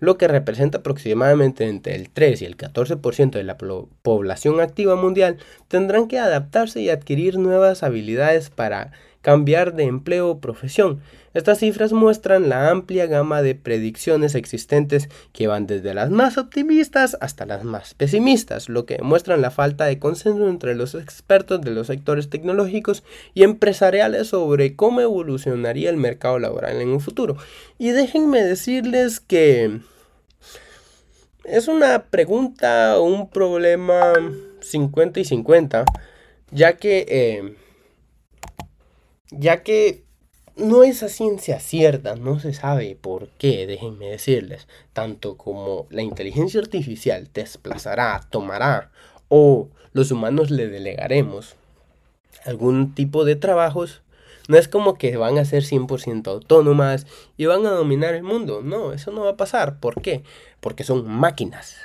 lo 0.00 0.18
que 0.18 0.26
representa 0.26 0.78
aproximadamente 0.78 1.68
entre 1.68 1.94
el 1.94 2.10
3 2.10 2.42
y 2.42 2.44
el 2.44 2.56
14% 2.56 3.30
de 3.30 3.44
la 3.44 3.56
población 3.56 4.60
activa 4.60 4.96
mundial, 4.96 5.36
tendrán 5.68 6.08
que 6.08 6.18
adaptarse 6.18 6.80
y 6.80 6.90
adquirir 6.90 7.38
nuevas 7.38 7.82
habilidades 7.82 8.50
para 8.50 8.92
cambiar 9.22 9.74
de 9.74 9.84
empleo 9.84 10.28
o 10.28 10.40
profesión. 10.40 11.00
Estas 11.34 11.60
cifras 11.60 11.92
muestran 11.92 12.50
la 12.50 12.68
amplia 12.68 13.06
gama 13.06 13.40
de 13.40 13.54
predicciones 13.54 14.34
existentes 14.34 15.08
que 15.32 15.46
van 15.46 15.66
desde 15.66 15.94
las 15.94 16.10
más 16.10 16.36
optimistas 16.36 17.16
hasta 17.22 17.46
las 17.46 17.64
más 17.64 17.94
pesimistas, 17.94 18.68
lo 18.68 18.84
que 18.84 19.00
muestran 19.00 19.40
la 19.40 19.50
falta 19.50 19.86
de 19.86 19.98
consenso 19.98 20.46
entre 20.48 20.74
los 20.74 20.94
expertos 20.94 21.62
de 21.62 21.70
los 21.70 21.86
sectores 21.86 22.28
tecnológicos 22.28 23.02
y 23.32 23.44
empresariales 23.44 24.26
sobre 24.28 24.76
cómo 24.76 25.00
evolucionaría 25.00 25.88
el 25.88 25.96
mercado 25.96 26.38
laboral 26.38 26.82
en 26.82 26.90
un 26.90 27.00
futuro. 27.00 27.38
Y 27.78 27.92
déjenme 27.92 28.42
decirles 28.42 29.20
que 29.20 29.80
es 31.44 31.66
una 31.66 32.04
pregunta 32.04 32.98
o 32.98 33.04
un 33.04 33.30
problema 33.30 34.12
50 34.60 35.20
y 35.20 35.24
50, 35.24 35.84
ya 36.50 36.74
que 36.74 37.06
eh, 37.08 37.56
ya 39.32 39.62
que 39.62 40.04
no 40.56 40.82
es 40.82 41.02
a 41.02 41.08
ciencia 41.08 41.60
cierta, 41.60 42.14
no 42.14 42.38
se 42.38 42.52
sabe 42.52 42.96
por 43.00 43.28
qué, 43.38 43.66
déjenme 43.66 44.10
decirles, 44.10 44.68
tanto 44.92 45.36
como 45.36 45.86
la 45.90 46.02
inteligencia 46.02 46.60
artificial 46.60 47.30
desplazará, 47.32 48.20
tomará 48.30 48.90
o 49.28 49.68
los 49.92 50.10
humanos 50.10 50.50
le 50.50 50.68
delegaremos 50.68 51.56
algún 52.44 52.94
tipo 52.94 53.24
de 53.24 53.36
trabajos, 53.36 54.02
no 54.48 54.58
es 54.58 54.68
como 54.68 54.94
que 54.94 55.16
van 55.16 55.38
a 55.38 55.44
ser 55.44 55.62
100% 55.62 56.26
autónomas 56.26 57.06
y 57.36 57.46
van 57.46 57.64
a 57.64 57.70
dominar 57.70 58.14
el 58.14 58.22
mundo, 58.22 58.60
no, 58.62 58.92
eso 58.92 59.10
no 59.10 59.22
va 59.22 59.30
a 59.30 59.36
pasar, 59.36 59.80
¿por 59.80 60.02
qué? 60.02 60.22
Porque 60.60 60.84
son 60.84 61.08
máquinas. 61.08 61.76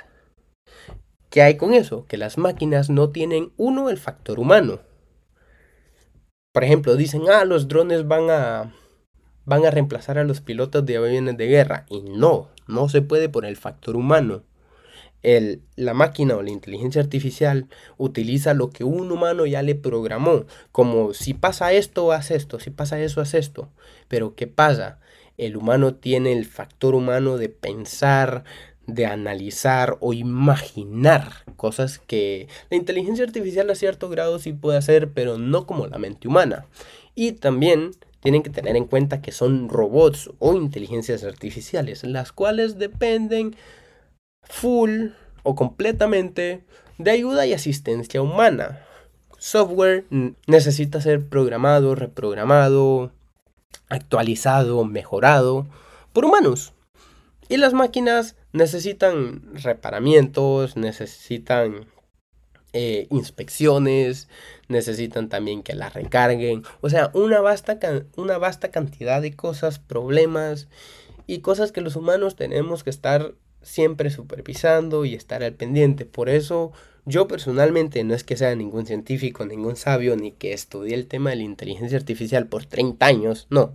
¿Qué 1.30 1.42
hay 1.42 1.56
con 1.56 1.72
eso? 1.74 2.04
Que 2.06 2.16
las 2.16 2.38
máquinas 2.38 2.90
no 2.90 3.10
tienen 3.10 3.52
uno 3.56 3.90
el 3.90 3.98
factor 3.98 4.38
humano 4.38 4.80
por 6.52 6.64
ejemplo, 6.64 6.96
dicen, 6.96 7.22
ah, 7.30 7.44
los 7.44 7.68
drones 7.68 8.06
van 8.06 8.30
a, 8.30 8.74
van 9.44 9.64
a 9.64 9.70
reemplazar 9.70 10.18
a 10.18 10.24
los 10.24 10.40
pilotos 10.40 10.84
de 10.84 10.96
aviones 10.96 11.36
de 11.36 11.46
guerra. 11.46 11.86
Y 11.88 12.02
no, 12.02 12.48
no 12.66 12.88
se 12.88 13.02
puede 13.02 13.28
por 13.28 13.44
el 13.44 13.56
factor 13.56 13.96
humano. 13.96 14.42
El, 15.22 15.62
la 15.74 15.94
máquina 15.94 16.36
o 16.36 16.42
la 16.42 16.50
inteligencia 16.50 17.02
artificial 17.02 17.66
utiliza 17.96 18.54
lo 18.54 18.70
que 18.70 18.84
un 18.84 19.10
humano 19.10 19.46
ya 19.46 19.62
le 19.62 19.74
programó, 19.74 20.46
como 20.70 21.12
si 21.12 21.34
pasa 21.34 21.72
esto, 21.72 22.12
haz 22.12 22.30
esto, 22.30 22.60
si 22.60 22.70
pasa 22.70 23.00
eso, 23.00 23.20
haz 23.20 23.34
esto. 23.34 23.68
Pero 24.06 24.34
¿qué 24.36 24.46
pasa? 24.46 25.00
El 25.36 25.56
humano 25.56 25.94
tiene 25.94 26.32
el 26.32 26.44
factor 26.44 26.94
humano 26.94 27.36
de 27.36 27.48
pensar, 27.48 28.44
de 28.88 29.06
analizar 29.06 29.98
o 30.00 30.14
imaginar 30.14 31.44
cosas 31.56 31.98
que 31.98 32.48
la 32.70 32.76
inteligencia 32.76 33.24
artificial 33.24 33.70
a 33.70 33.74
cierto 33.74 34.08
grado 34.08 34.38
sí 34.38 34.52
puede 34.52 34.78
hacer, 34.78 35.12
pero 35.12 35.38
no 35.38 35.66
como 35.66 35.86
la 35.86 35.98
mente 35.98 36.26
humana. 36.26 36.66
Y 37.14 37.32
también 37.32 37.92
tienen 38.20 38.42
que 38.42 38.50
tener 38.50 38.76
en 38.76 38.86
cuenta 38.86 39.20
que 39.20 39.30
son 39.30 39.68
robots 39.68 40.30
o 40.38 40.54
inteligencias 40.54 41.22
artificiales, 41.22 42.02
las 42.02 42.32
cuales 42.32 42.78
dependen 42.78 43.54
full 44.42 45.08
o 45.42 45.54
completamente 45.54 46.64
de 46.96 47.10
ayuda 47.10 47.46
y 47.46 47.52
asistencia 47.52 48.22
humana. 48.22 48.80
Software 49.36 50.06
necesita 50.46 51.00
ser 51.00 51.28
programado, 51.28 51.94
reprogramado, 51.94 53.12
actualizado, 53.90 54.84
mejorado 54.84 55.66
por 56.14 56.24
humanos. 56.24 56.72
Y 57.50 57.58
las 57.58 57.74
máquinas 57.74 58.34
necesitan 58.52 59.42
reparamientos, 59.54 60.76
necesitan 60.76 61.86
eh, 62.72 63.06
inspecciones, 63.10 64.28
necesitan 64.68 65.28
también 65.28 65.62
que 65.62 65.74
la 65.74 65.88
recarguen. 65.88 66.62
O 66.80 66.90
sea, 66.90 67.10
una 67.14 67.40
vasta, 67.40 67.78
una 68.16 68.38
vasta 68.38 68.70
cantidad 68.70 69.22
de 69.22 69.34
cosas, 69.34 69.78
problemas 69.78 70.68
y 71.26 71.40
cosas 71.40 71.72
que 71.72 71.80
los 71.80 71.96
humanos 71.96 72.36
tenemos 72.36 72.84
que 72.84 72.90
estar 72.90 73.34
siempre 73.62 74.10
supervisando 74.10 75.04
y 75.04 75.14
estar 75.14 75.42
al 75.42 75.54
pendiente. 75.54 76.04
Por 76.04 76.28
eso 76.28 76.72
yo 77.04 77.26
personalmente 77.26 78.04
no 78.04 78.14
es 78.14 78.22
que 78.22 78.36
sea 78.36 78.54
ningún 78.54 78.86
científico, 78.86 79.46
ningún 79.46 79.76
sabio, 79.76 80.16
ni 80.16 80.32
que 80.32 80.52
estudie 80.52 80.94
el 80.94 81.06
tema 81.06 81.30
de 81.30 81.36
la 81.36 81.42
inteligencia 81.42 81.96
artificial 81.98 82.48
por 82.48 82.66
30 82.66 83.04
años, 83.06 83.46
no, 83.50 83.72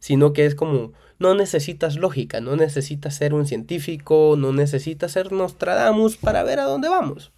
sino 0.00 0.32
que 0.32 0.44
es 0.44 0.54
como 0.54 0.92
no 1.24 1.34
necesitas 1.34 1.96
lógica, 1.96 2.42
no 2.42 2.54
necesitas 2.54 3.14
ser 3.14 3.32
un 3.32 3.46
científico, 3.46 4.34
no 4.36 4.52
necesitas 4.52 5.12
ser 5.12 5.32
Nostradamus 5.32 6.18
para 6.18 6.42
ver 6.42 6.58
a 6.60 6.64
dónde 6.64 6.90
vamos. 6.90 7.32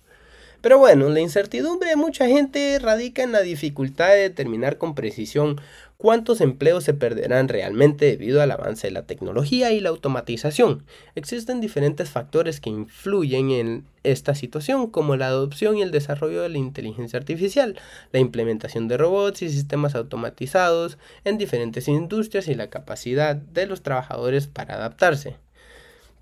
Pero 0.60 0.78
bueno, 0.78 1.08
la 1.08 1.20
incertidumbre 1.20 1.90
de 1.90 1.96
mucha 1.96 2.26
gente 2.26 2.78
radica 2.78 3.22
en 3.22 3.32
la 3.32 3.40
dificultad 3.40 4.08
de 4.08 4.22
determinar 4.22 4.78
con 4.78 4.94
precisión 4.94 5.60
cuántos 5.96 6.40
empleos 6.40 6.84
se 6.84 6.94
perderán 6.94 7.48
realmente 7.48 8.06
debido 8.06 8.42
al 8.42 8.50
avance 8.50 8.86
de 8.86 8.92
la 8.92 9.06
tecnología 9.06 9.72
y 9.72 9.80
la 9.80 9.88
automatización. 9.88 10.84
Existen 11.14 11.60
diferentes 11.60 12.10
factores 12.10 12.60
que 12.60 12.70
influyen 12.70 13.50
en 13.50 13.84
esta 14.02 14.34
situación, 14.34 14.90
como 14.90 15.16
la 15.16 15.28
adopción 15.28 15.76
y 15.76 15.82
el 15.82 15.90
desarrollo 15.90 16.42
de 16.42 16.48
la 16.48 16.58
inteligencia 16.58 17.18
artificial, 17.18 17.78
la 18.12 18.20
implementación 18.20 18.88
de 18.88 18.96
robots 18.96 19.42
y 19.42 19.50
sistemas 19.50 19.94
automatizados 19.94 20.98
en 21.24 21.38
diferentes 21.38 21.88
industrias 21.88 22.48
y 22.48 22.54
la 22.54 22.70
capacidad 22.70 23.36
de 23.36 23.66
los 23.66 23.82
trabajadores 23.82 24.46
para 24.46 24.74
adaptarse. 24.74 25.36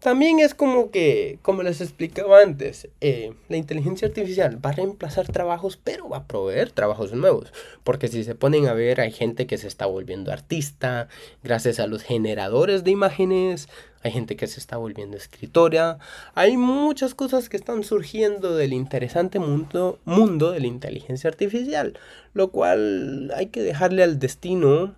También 0.04 0.38
es 0.38 0.54
como 0.54 0.90
que, 0.90 1.38
como 1.40 1.62
les 1.62 1.80
explicaba 1.80 2.42
antes, 2.42 2.88
eh, 3.00 3.32
la 3.48 3.56
inteligencia 3.56 4.06
artificial 4.06 4.62
va 4.62 4.68
a 4.68 4.74
reemplazar 4.74 5.26
trabajos, 5.28 5.80
pero 5.82 6.10
va 6.10 6.18
a 6.18 6.26
proveer 6.26 6.72
trabajos 6.72 7.14
nuevos. 7.14 7.54
Porque 7.84 8.08
si 8.08 8.22
se 8.22 8.34
ponen 8.34 8.66
a 8.66 8.74
ver, 8.74 9.00
hay 9.00 9.10
gente 9.10 9.46
que 9.46 9.56
se 9.56 9.66
está 9.66 9.86
volviendo 9.86 10.30
artista 10.30 11.08
gracias 11.42 11.80
a 11.80 11.86
los 11.86 12.02
generadores 12.02 12.84
de 12.84 12.90
imágenes, 12.90 13.70
hay 14.02 14.12
gente 14.12 14.36
que 14.36 14.46
se 14.46 14.60
está 14.60 14.76
volviendo 14.76 15.16
escritora, 15.16 15.96
hay 16.34 16.58
muchas 16.58 17.14
cosas 17.14 17.48
que 17.48 17.56
están 17.56 17.82
surgiendo 17.82 18.54
del 18.56 18.74
interesante 18.74 19.38
mundo, 19.38 20.00
mundo 20.04 20.50
de 20.50 20.60
la 20.60 20.66
inteligencia 20.66 21.30
artificial, 21.30 21.98
lo 22.34 22.50
cual 22.50 23.32
hay 23.34 23.46
que 23.46 23.62
dejarle 23.62 24.02
al 24.02 24.18
destino 24.18 24.96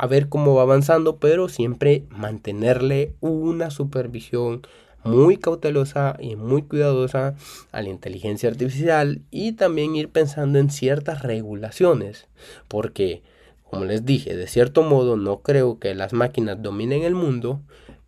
a 0.00 0.06
ver 0.06 0.30
cómo 0.30 0.54
va 0.54 0.62
avanzando, 0.62 1.18
pero 1.18 1.50
siempre 1.50 2.04
mantenerle 2.08 3.12
una 3.20 3.70
supervisión 3.70 4.62
muy 5.04 5.36
cautelosa 5.36 6.16
y 6.18 6.36
muy 6.36 6.62
cuidadosa 6.62 7.34
a 7.70 7.82
la 7.82 7.90
inteligencia 7.90 8.48
artificial 8.48 9.20
y 9.30 9.52
también 9.52 9.94
ir 9.96 10.08
pensando 10.08 10.58
en 10.58 10.70
ciertas 10.70 11.20
regulaciones, 11.20 12.28
porque 12.66 13.22
como 13.68 13.84
les 13.84 14.06
dije, 14.06 14.34
de 14.34 14.46
cierto 14.46 14.82
modo 14.82 15.18
no 15.18 15.40
creo 15.42 15.78
que 15.78 15.94
las 15.94 16.14
máquinas 16.14 16.62
dominen 16.62 17.02
el 17.02 17.14
mundo, 17.14 17.60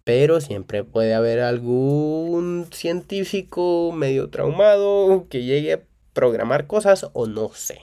pero 0.02 0.40
siempre 0.40 0.84
puede 0.84 1.12
haber 1.12 1.40
algún 1.40 2.68
científico 2.72 3.92
medio 3.92 4.30
traumado 4.30 5.26
que 5.28 5.44
llegue 5.44 5.74
a 5.74 5.80
programar 6.14 6.66
cosas 6.66 7.10
o 7.12 7.26
no 7.26 7.50
sé. 7.52 7.82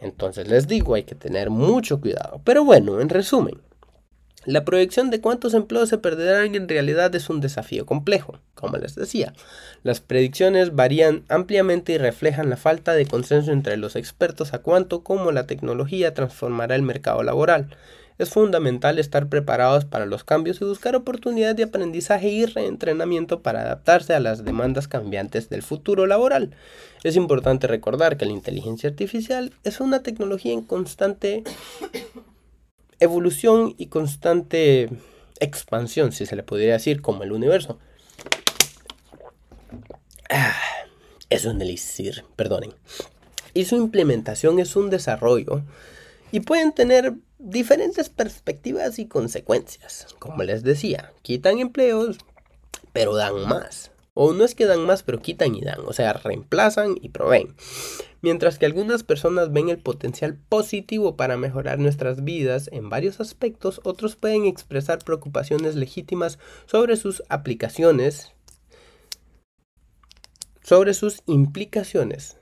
Entonces 0.00 0.48
les 0.48 0.66
digo, 0.66 0.94
hay 0.94 1.04
que 1.04 1.14
tener 1.14 1.50
mucho 1.50 2.00
cuidado. 2.00 2.40
Pero 2.44 2.64
bueno, 2.64 3.00
en 3.00 3.08
resumen, 3.08 3.60
la 4.46 4.64
proyección 4.64 5.10
de 5.10 5.20
cuántos 5.20 5.52
empleos 5.52 5.90
se 5.90 5.98
perderán 5.98 6.54
en 6.54 6.66
realidad 6.66 7.14
es 7.14 7.28
un 7.28 7.42
desafío 7.42 7.84
complejo, 7.84 8.38
como 8.54 8.78
les 8.78 8.94
decía. 8.94 9.34
Las 9.82 10.00
predicciones 10.00 10.74
varían 10.74 11.24
ampliamente 11.28 11.92
y 11.92 11.98
reflejan 11.98 12.48
la 12.48 12.56
falta 12.56 12.94
de 12.94 13.04
consenso 13.04 13.52
entre 13.52 13.76
los 13.76 13.96
expertos 13.96 14.54
a 14.54 14.60
cuánto 14.60 15.04
cómo 15.04 15.30
la 15.30 15.46
tecnología 15.46 16.14
transformará 16.14 16.74
el 16.74 16.82
mercado 16.82 17.22
laboral. 17.22 17.68
Es 18.20 18.28
fundamental 18.28 18.98
estar 18.98 19.30
preparados 19.30 19.86
para 19.86 20.04
los 20.04 20.24
cambios 20.24 20.60
y 20.60 20.66
buscar 20.66 20.94
oportunidades 20.94 21.56
de 21.56 21.62
aprendizaje 21.62 22.28
y 22.28 22.44
reentrenamiento 22.44 23.40
para 23.40 23.62
adaptarse 23.62 24.12
a 24.12 24.20
las 24.20 24.44
demandas 24.44 24.88
cambiantes 24.88 25.48
del 25.48 25.62
futuro 25.62 26.06
laboral. 26.06 26.54
Es 27.02 27.16
importante 27.16 27.66
recordar 27.66 28.18
que 28.18 28.26
la 28.26 28.32
inteligencia 28.32 28.90
artificial 28.90 29.54
es 29.64 29.80
una 29.80 30.02
tecnología 30.02 30.52
en 30.52 30.60
constante 30.60 31.44
evolución 32.98 33.74
y 33.78 33.86
constante 33.86 34.90
expansión, 35.40 36.12
si 36.12 36.26
se 36.26 36.36
le 36.36 36.42
podría 36.42 36.74
decir, 36.74 37.00
como 37.00 37.22
el 37.22 37.32
universo. 37.32 37.78
Ah, 40.28 40.52
es 41.30 41.46
un 41.46 41.62
elixir, 41.62 42.22
perdonen. 42.36 42.74
Y 43.54 43.64
su 43.64 43.76
implementación 43.76 44.58
es 44.58 44.76
un 44.76 44.90
desarrollo 44.90 45.62
y 46.32 46.40
pueden 46.40 46.72
tener 46.72 47.14
diferentes 47.40 48.08
perspectivas 48.08 48.98
y 48.98 49.06
consecuencias. 49.06 50.06
Como 50.18 50.42
les 50.42 50.62
decía, 50.62 51.12
quitan 51.22 51.58
empleos, 51.58 52.18
pero 52.92 53.14
dan 53.14 53.48
más. 53.48 53.90
O 54.14 54.32
no 54.34 54.44
es 54.44 54.54
que 54.54 54.66
dan 54.66 54.84
más, 54.84 55.02
pero 55.02 55.22
quitan 55.22 55.54
y 55.54 55.62
dan. 55.62 55.80
O 55.86 55.92
sea, 55.92 56.12
reemplazan 56.12 56.96
y 57.00 57.08
proveen. 57.08 57.54
Mientras 58.22 58.58
que 58.58 58.66
algunas 58.66 59.02
personas 59.02 59.52
ven 59.52 59.70
el 59.70 59.78
potencial 59.78 60.36
positivo 60.48 61.16
para 61.16 61.38
mejorar 61.38 61.78
nuestras 61.78 62.22
vidas 62.22 62.68
en 62.72 62.90
varios 62.90 63.20
aspectos, 63.20 63.80
otros 63.84 64.16
pueden 64.16 64.44
expresar 64.44 64.98
preocupaciones 64.98 65.74
legítimas 65.74 66.38
sobre 66.66 66.96
sus 66.96 67.22
aplicaciones, 67.30 68.32
sobre 70.62 70.92
sus 70.92 71.22
implicaciones. 71.26 72.39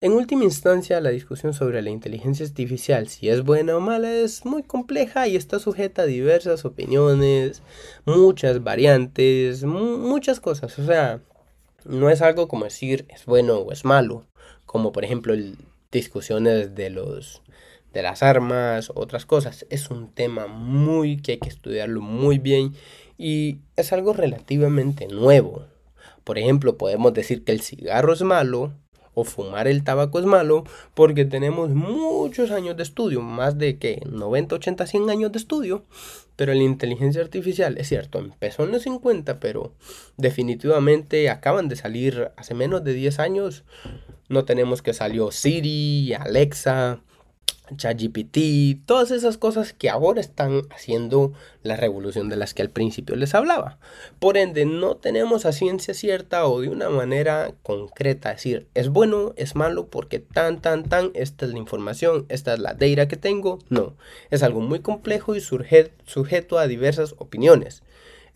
En 0.00 0.12
última 0.12 0.44
instancia, 0.44 1.00
la 1.00 1.10
discusión 1.10 1.52
sobre 1.54 1.82
la 1.82 1.90
inteligencia 1.90 2.46
artificial, 2.46 3.08
si 3.08 3.28
es 3.28 3.42
buena 3.42 3.76
o 3.76 3.80
mala, 3.80 4.12
es 4.12 4.44
muy 4.44 4.62
compleja 4.62 5.26
y 5.26 5.34
está 5.34 5.58
sujeta 5.58 6.02
a 6.02 6.06
diversas 6.06 6.64
opiniones, 6.64 7.62
muchas 8.06 8.62
variantes, 8.62 9.64
muchas 9.64 10.38
cosas. 10.38 10.78
O 10.78 10.86
sea, 10.86 11.20
no 11.84 12.10
es 12.10 12.22
algo 12.22 12.46
como 12.46 12.64
decir 12.64 13.06
es 13.08 13.26
bueno 13.26 13.56
o 13.56 13.72
es 13.72 13.84
malo, 13.84 14.24
como 14.66 14.92
por 14.92 15.04
ejemplo 15.04 15.34
discusiones 15.90 16.76
de 16.76 16.90
los 16.90 17.42
de 17.92 18.02
las 18.02 18.22
armas, 18.22 18.92
otras 18.94 19.26
cosas. 19.26 19.66
Es 19.68 19.90
un 19.90 20.12
tema 20.14 20.46
muy 20.46 21.16
que 21.16 21.32
hay 21.32 21.38
que 21.38 21.48
estudiarlo 21.48 22.00
muy 22.02 22.38
bien 22.38 22.76
y 23.16 23.62
es 23.74 23.92
algo 23.92 24.12
relativamente 24.12 25.08
nuevo. 25.08 25.66
Por 26.22 26.38
ejemplo, 26.38 26.78
podemos 26.78 27.14
decir 27.14 27.42
que 27.42 27.50
el 27.50 27.62
cigarro 27.62 28.12
es 28.12 28.22
malo, 28.22 28.74
o 29.18 29.24
fumar 29.24 29.66
el 29.66 29.82
tabaco 29.82 30.20
es 30.20 30.26
malo 30.26 30.62
porque 30.94 31.24
tenemos 31.24 31.70
muchos 31.70 32.52
años 32.52 32.76
de 32.76 32.84
estudio, 32.84 33.20
más 33.20 33.58
de 33.58 33.76
que 33.76 34.00
90, 34.08 34.54
80, 34.54 34.86
100 34.86 35.10
años 35.10 35.32
de 35.32 35.38
estudio. 35.38 35.84
Pero 36.36 36.54
la 36.54 36.62
inteligencia 36.62 37.20
artificial, 37.20 37.78
es 37.78 37.88
cierto, 37.88 38.20
empezó 38.20 38.62
en 38.62 38.70
los 38.70 38.82
50, 38.82 39.40
pero 39.40 39.72
definitivamente 40.16 41.30
acaban 41.30 41.68
de 41.68 41.74
salir 41.74 42.30
hace 42.36 42.54
menos 42.54 42.84
de 42.84 42.92
10 42.92 43.18
años. 43.18 43.64
No 44.28 44.44
tenemos 44.44 44.80
que 44.80 44.94
salió 44.94 45.32
Siri, 45.32 46.14
Alexa, 46.14 47.00
ChatGPT, 47.76 48.84
todas 48.86 49.10
esas 49.10 49.36
cosas 49.36 49.72
que 49.72 49.90
ahora 49.90 50.20
están 50.20 50.62
haciendo 50.70 51.32
la 51.62 51.76
revolución 51.76 52.28
de 52.28 52.36
las 52.36 52.54
que 52.54 52.62
al 52.62 52.70
principio 52.70 53.16
les 53.16 53.34
hablaba. 53.34 53.78
Por 54.18 54.36
ende, 54.36 54.64
no 54.64 54.96
tenemos 54.96 55.44
a 55.44 55.52
ciencia 55.52 55.94
cierta 55.94 56.46
o 56.46 56.60
de 56.60 56.68
una 56.68 56.88
manera 56.88 57.52
concreta 57.62 58.30
decir 58.30 58.66
es 58.74 58.88
bueno, 58.88 59.34
es 59.36 59.54
malo, 59.54 59.88
porque 59.88 60.18
tan, 60.18 60.60
tan, 60.60 60.84
tan, 60.84 61.10
esta 61.14 61.46
es 61.46 61.52
la 61.52 61.58
información, 61.58 62.26
esta 62.28 62.54
es 62.54 62.60
la 62.60 62.74
data 62.74 63.08
que 63.08 63.16
tengo. 63.16 63.58
No, 63.68 63.96
es 64.30 64.42
algo 64.42 64.60
muy 64.60 64.80
complejo 64.80 65.34
y 65.34 65.40
sujeto 65.40 66.58
a 66.58 66.66
diversas 66.66 67.14
opiniones. 67.18 67.82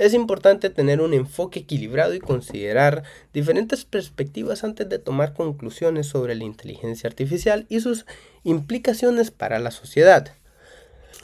Es 0.02 0.14
importante 0.14 0.68
tener 0.68 1.00
un 1.00 1.14
enfoque 1.14 1.60
equilibrado 1.60 2.12
y 2.12 2.18
considerar 2.18 3.04
diferentes 3.32 3.84
perspectivas 3.84 4.64
antes 4.64 4.88
de 4.88 4.98
tomar 4.98 5.32
conclusiones 5.32 6.08
sobre 6.08 6.34
la 6.34 6.42
inteligencia 6.42 7.06
artificial 7.06 7.66
y 7.68 7.78
sus 7.78 8.04
implicaciones 8.42 9.30
para 9.30 9.60
la 9.60 9.70
sociedad. 9.70 10.34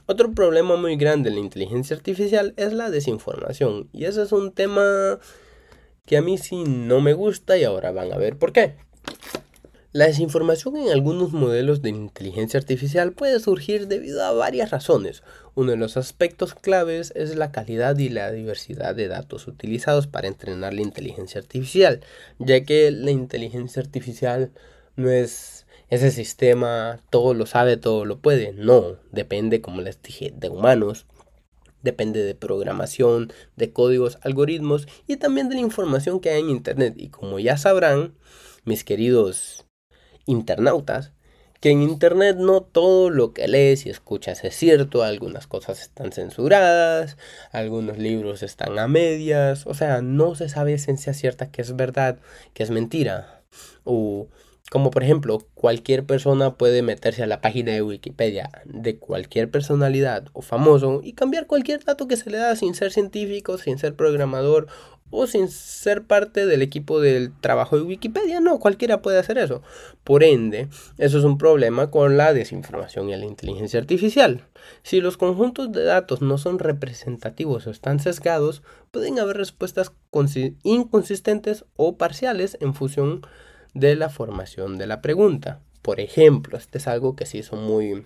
Otro 0.06 0.30
problema 0.30 0.76
muy 0.76 0.94
grande 0.94 1.28
en 1.28 1.34
la 1.34 1.40
inteligencia 1.40 1.96
artificial 1.96 2.54
es 2.56 2.72
la 2.72 2.88
desinformación 2.88 3.88
y 3.92 4.04
ese 4.04 4.22
es 4.22 4.30
un 4.30 4.52
tema 4.52 5.18
que 6.06 6.16
a 6.16 6.22
mí 6.22 6.38
sí 6.38 6.62
no 6.62 7.00
me 7.00 7.14
gusta 7.14 7.58
y 7.58 7.64
ahora 7.64 7.90
van 7.90 8.12
a 8.12 8.16
ver 8.16 8.38
por 8.38 8.52
qué. 8.52 8.76
La 9.90 10.04
desinformación 10.04 10.76
en 10.76 10.90
algunos 10.90 11.32
modelos 11.32 11.80
de 11.80 11.88
inteligencia 11.88 12.60
artificial 12.60 13.12
puede 13.12 13.40
surgir 13.40 13.88
debido 13.88 14.22
a 14.22 14.32
varias 14.32 14.70
razones. 14.70 15.22
Uno 15.54 15.70
de 15.70 15.78
los 15.78 15.96
aspectos 15.96 16.54
claves 16.54 17.10
es 17.16 17.36
la 17.36 17.52
calidad 17.52 17.96
y 17.96 18.10
la 18.10 18.30
diversidad 18.30 18.94
de 18.94 19.08
datos 19.08 19.48
utilizados 19.48 20.06
para 20.06 20.28
entrenar 20.28 20.74
la 20.74 20.82
inteligencia 20.82 21.40
artificial, 21.40 22.00
ya 22.38 22.64
que 22.64 22.90
la 22.90 23.12
inteligencia 23.12 23.80
artificial 23.80 24.52
no 24.96 25.08
es 25.08 25.64
ese 25.88 26.10
sistema, 26.10 27.00
todo 27.08 27.32
lo 27.32 27.46
sabe, 27.46 27.78
todo 27.78 28.04
lo 28.04 28.18
puede. 28.18 28.52
No, 28.52 28.98
depende, 29.10 29.62
como 29.62 29.80
les 29.80 30.02
dije, 30.02 30.34
de 30.36 30.50
humanos, 30.50 31.06
depende 31.82 32.22
de 32.24 32.34
programación, 32.34 33.32
de 33.56 33.72
códigos, 33.72 34.18
algoritmos 34.20 34.86
y 35.06 35.16
también 35.16 35.48
de 35.48 35.54
la 35.54 35.62
información 35.62 36.20
que 36.20 36.28
hay 36.28 36.40
en 36.40 36.50
Internet. 36.50 36.92
Y 36.98 37.08
como 37.08 37.38
ya 37.38 37.56
sabrán, 37.56 38.12
mis 38.66 38.84
queridos 38.84 39.64
internautas 40.28 41.12
que 41.60 41.70
en 41.70 41.82
Internet 41.82 42.36
no 42.38 42.62
todo 42.62 43.10
lo 43.10 43.32
que 43.32 43.48
lees 43.48 43.84
y 43.86 43.90
escuchas 43.90 44.44
es 44.44 44.54
cierto, 44.54 45.02
algunas 45.02 45.46
cosas 45.46 45.80
están 45.80 46.12
censuradas, 46.12 47.16
algunos 47.50 47.98
libros 47.98 48.42
están 48.42 48.78
a 48.78 48.86
medias, 48.86 49.66
o 49.66 49.74
sea, 49.74 50.00
no 50.00 50.34
se 50.36 50.48
sabe 50.48 50.78
ciencia 50.78 51.14
cierta 51.14 51.50
que 51.50 51.62
es 51.62 51.74
verdad, 51.74 52.18
que 52.54 52.62
es 52.62 52.70
mentira. 52.70 53.42
O 53.84 54.28
como 54.70 54.90
por 54.90 55.02
ejemplo, 55.02 55.38
cualquier 55.54 56.04
persona 56.04 56.56
puede 56.56 56.82
meterse 56.82 57.22
a 57.22 57.26
la 57.26 57.40
página 57.40 57.72
de 57.72 57.82
Wikipedia 57.82 58.50
de 58.66 58.98
cualquier 58.98 59.50
personalidad 59.50 60.26
o 60.34 60.42
famoso 60.42 61.00
y 61.02 61.14
cambiar 61.14 61.46
cualquier 61.46 61.82
dato 61.82 62.06
que 62.06 62.18
se 62.18 62.28
le 62.30 62.36
da 62.36 62.54
sin 62.54 62.74
ser 62.74 62.92
científico, 62.92 63.56
sin 63.56 63.78
ser 63.78 63.96
programador 63.96 64.66
o 65.10 65.26
sin 65.26 65.48
ser 65.48 66.02
parte 66.04 66.46
del 66.46 66.62
equipo 66.62 67.00
del 67.00 67.32
trabajo 67.40 67.76
de 67.76 67.82
Wikipedia. 67.82 68.40
No, 68.40 68.58
cualquiera 68.58 69.02
puede 69.02 69.18
hacer 69.18 69.38
eso. 69.38 69.62
Por 70.04 70.24
ende, 70.24 70.68
eso 70.98 71.18
es 71.18 71.24
un 71.24 71.38
problema 71.38 71.90
con 71.90 72.16
la 72.16 72.32
desinformación 72.32 73.08
y 73.08 73.16
la 73.16 73.24
inteligencia 73.24 73.80
artificial. 73.80 74.44
Si 74.82 75.00
los 75.00 75.16
conjuntos 75.16 75.72
de 75.72 75.84
datos 75.84 76.22
no 76.22 76.38
son 76.38 76.58
representativos 76.58 77.66
o 77.66 77.70
están 77.70 78.00
sesgados, 78.00 78.62
pueden 78.90 79.18
haber 79.18 79.36
respuestas 79.36 79.92
inconsistentes 80.62 81.64
o 81.76 81.96
parciales 81.96 82.58
en 82.60 82.74
función 82.74 83.26
de 83.74 83.96
la 83.96 84.08
formación 84.08 84.78
de 84.78 84.86
la 84.86 85.00
pregunta. 85.00 85.60
Por 85.82 86.00
ejemplo, 86.00 86.58
este 86.58 86.78
es 86.78 86.88
algo 86.88 87.16
que 87.16 87.26
se 87.26 87.38
hizo 87.38 87.56
muy 87.56 88.04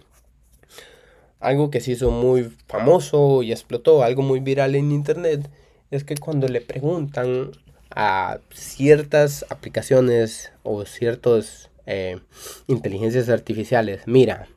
algo 1.40 1.70
que 1.70 1.80
se 1.80 1.90
hizo 1.90 2.12
muy 2.12 2.52
famoso 2.68 3.42
y 3.42 3.50
explotó, 3.50 4.04
algo 4.04 4.22
muy 4.22 4.38
viral 4.38 4.76
en 4.76 4.92
internet 4.92 5.50
es 5.92 6.04
que 6.04 6.16
cuando 6.16 6.48
le 6.48 6.60
preguntan 6.60 7.52
a 7.90 8.38
ciertas 8.50 9.44
aplicaciones 9.50 10.52
o 10.62 10.84
ciertas 10.86 11.70
eh, 11.86 12.18
inteligencias 12.66 13.28
artificiales, 13.28 14.02
mira, 14.06 14.48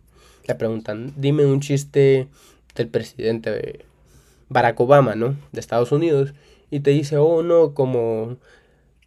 le 0.48 0.56
preguntan, 0.56 1.14
dime 1.18 1.46
un 1.46 1.60
chiste 1.60 2.30
del 2.74 2.88
presidente 2.88 3.86
Barack 4.48 4.80
Obama, 4.80 5.16
¿no? 5.16 5.36
De 5.52 5.60
Estados 5.60 5.92
Unidos, 5.92 6.34
y 6.72 6.80
te 6.80 6.92
dice, 6.92 7.18
oh 7.18 7.44
no, 7.44 7.74
como 7.74 8.38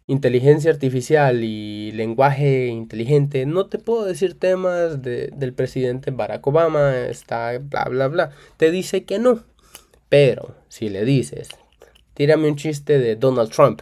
inteligencia 0.05 0.71
artificial 0.71 1.43
y 1.43 1.91
lenguaje 1.93 2.67
inteligente, 2.67 3.47
no 3.47 3.65
te 3.67 3.79
puedo 3.79 4.05
decir 4.05 4.37
temas 4.37 5.01
del 5.01 5.53
presidente 5.53 6.11
Barack 6.11 6.45
Obama, 6.45 6.95
está 7.07 7.57
bla 7.57 7.85
bla 7.85 8.07
bla. 8.07 8.31
Te 8.57 8.69
dice 8.69 9.03
que 9.03 9.17
no. 9.17 9.43
Pero 10.09 10.55
si 10.67 10.89
le 10.89 11.05
dices, 11.05 11.49
tírame 12.19 12.49
un 12.49 12.57
chiste 12.57 12.99
de 12.99 13.15
Donald 13.15 13.49
Trump, 13.49 13.81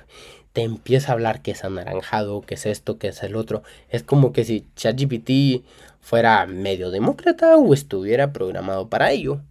te 0.54 0.62
empieza 0.62 1.10
a 1.10 1.14
hablar 1.14 1.42
que 1.42 1.50
es 1.50 1.64
anaranjado, 1.64 2.42
que 2.42 2.54
es 2.54 2.68
esto, 2.68 3.00
que 3.00 3.08
es 3.08 3.24
el 3.24 3.36
otro. 3.36 3.64
Es 3.90 4.04
como 4.04 4.32
que 4.32 4.46
si 4.46 4.68
ChatGPT 4.76 5.66
fuera 6.02 6.46
medio 6.46 6.92
demócrata 6.92 7.58
o 7.58 7.74
estuviera 7.74 8.34
programado 8.34 8.90
para 8.90 9.10
ello. 9.10 9.42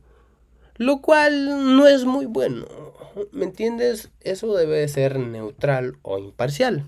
Lo 0.76 1.00
cual 1.00 1.46
no 1.76 1.88
es 1.88 2.04
muy 2.04 2.26
bueno. 2.26 2.64
¿Me 3.32 3.46
entiendes? 3.46 4.10
Eso 4.20 4.54
debe 4.54 4.86
ser 4.86 5.18
neutral 5.18 5.96
o 6.02 6.20
imparcial. 6.20 6.84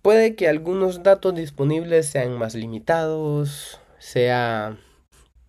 Puede 0.00 0.36
que 0.36 0.46
algunos 0.46 1.02
datos 1.02 1.34
disponibles 1.34 2.06
sean 2.06 2.38
más 2.38 2.54
limitados, 2.54 3.80
sea 3.98 4.78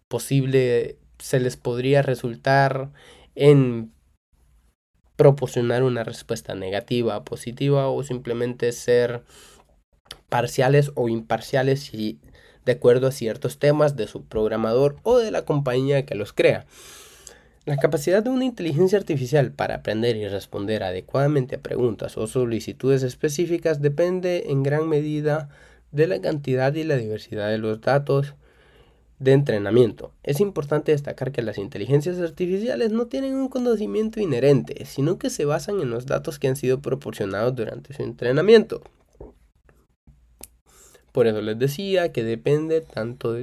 posible, 0.07 0.97
se 1.19 1.39
les 1.39 1.55
podría 1.55 2.01
resultar 2.01 2.89
en 3.35 3.93
proporcionar 5.15 5.83
una 5.83 6.03
respuesta 6.03 6.55
negativa, 6.55 7.23
positiva 7.23 7.87
o 7.87 8.03
simplemente 8.03 8.71
ser 8.71 9.23
parciales 10.29 10.91
o 10.95 11.09
imparciales 11.09 11.91
de 11.91 12.71
acuerdo 12.71 13.07
a 13.07 13.11
ciertos 13.11 13.59
temas 13.59 13.95
de 13.95 14.07
su 14.07 14.23
programador 14.23 14.97
o 15.03 15.17
de 15.17 15.31
la 15.31 15.45
compañía 15.45 16.05
que 16.05 16.15
los 16.15 16.33
crea. 16.33 16.65
La 17.65 17.77
capacidad 17.77 18.21
de 18.21 18.29
una 18.29 18.43
inteligencia 18.43 18.97
artificial 18.97 19.51
para 19.51 19.75
aprender 19.75 20.17
y 20.17 20.27
responder 20.27 20.83
adecuadamente 20.83 21.55
a 21.55 21.61
preguntas 21.61 22.17
o 22.17 22.27
solicitudes 22.27 23.03
específicas 23.03 23.81
depende 23.81 24.45
en 24.47 24.63
gran 24.63 24.89
medida 24.89 25.49
de 25.91 26.07
la 26.07 26.19
cantidad 26.19 26.73
y 26.73 26.83
la 26.83 26.97
diversidad 26.97 27.49
de 27.49 27.59
los 27.59 27.79
datos 27.79 28.35
de 29.19 29.33
entrenamiento. 29.33 30.13
Es 30.23 30.39
importante 30.39 30.91
destacar 30.91 31.31
que 31.31 31.41
las 31.41 31.57
inteligencias 31.57 32.19
artificiales 32.19 32.91
no 32.91 33.07
tienen 33.07 33.35
un 33.35 33.47
conocimiento 33.47 34.19
inherente, 34.19 34.85
sino 34.85 35.17
que 35.17 35.29
se 35.29 35.45
basan 35.45 35.79
en 35.79 35.89
los 35.89 36.05
datos 36.05 36.39
que 36.39 36.47
han 36.47 36.55
sido 36.55 36.81
proporcionados 36.81 37.55
durante 37.55 37.93
su 37.93 38.03
entrenamiento. 38.03 38.81
Por 41.11 41.27
eso 41.27 41.41
les 41.41 41.59
decía 41.59 42.11
que 42.11 42.23
depende 42.23 42.81
tanto, 42.81 43.35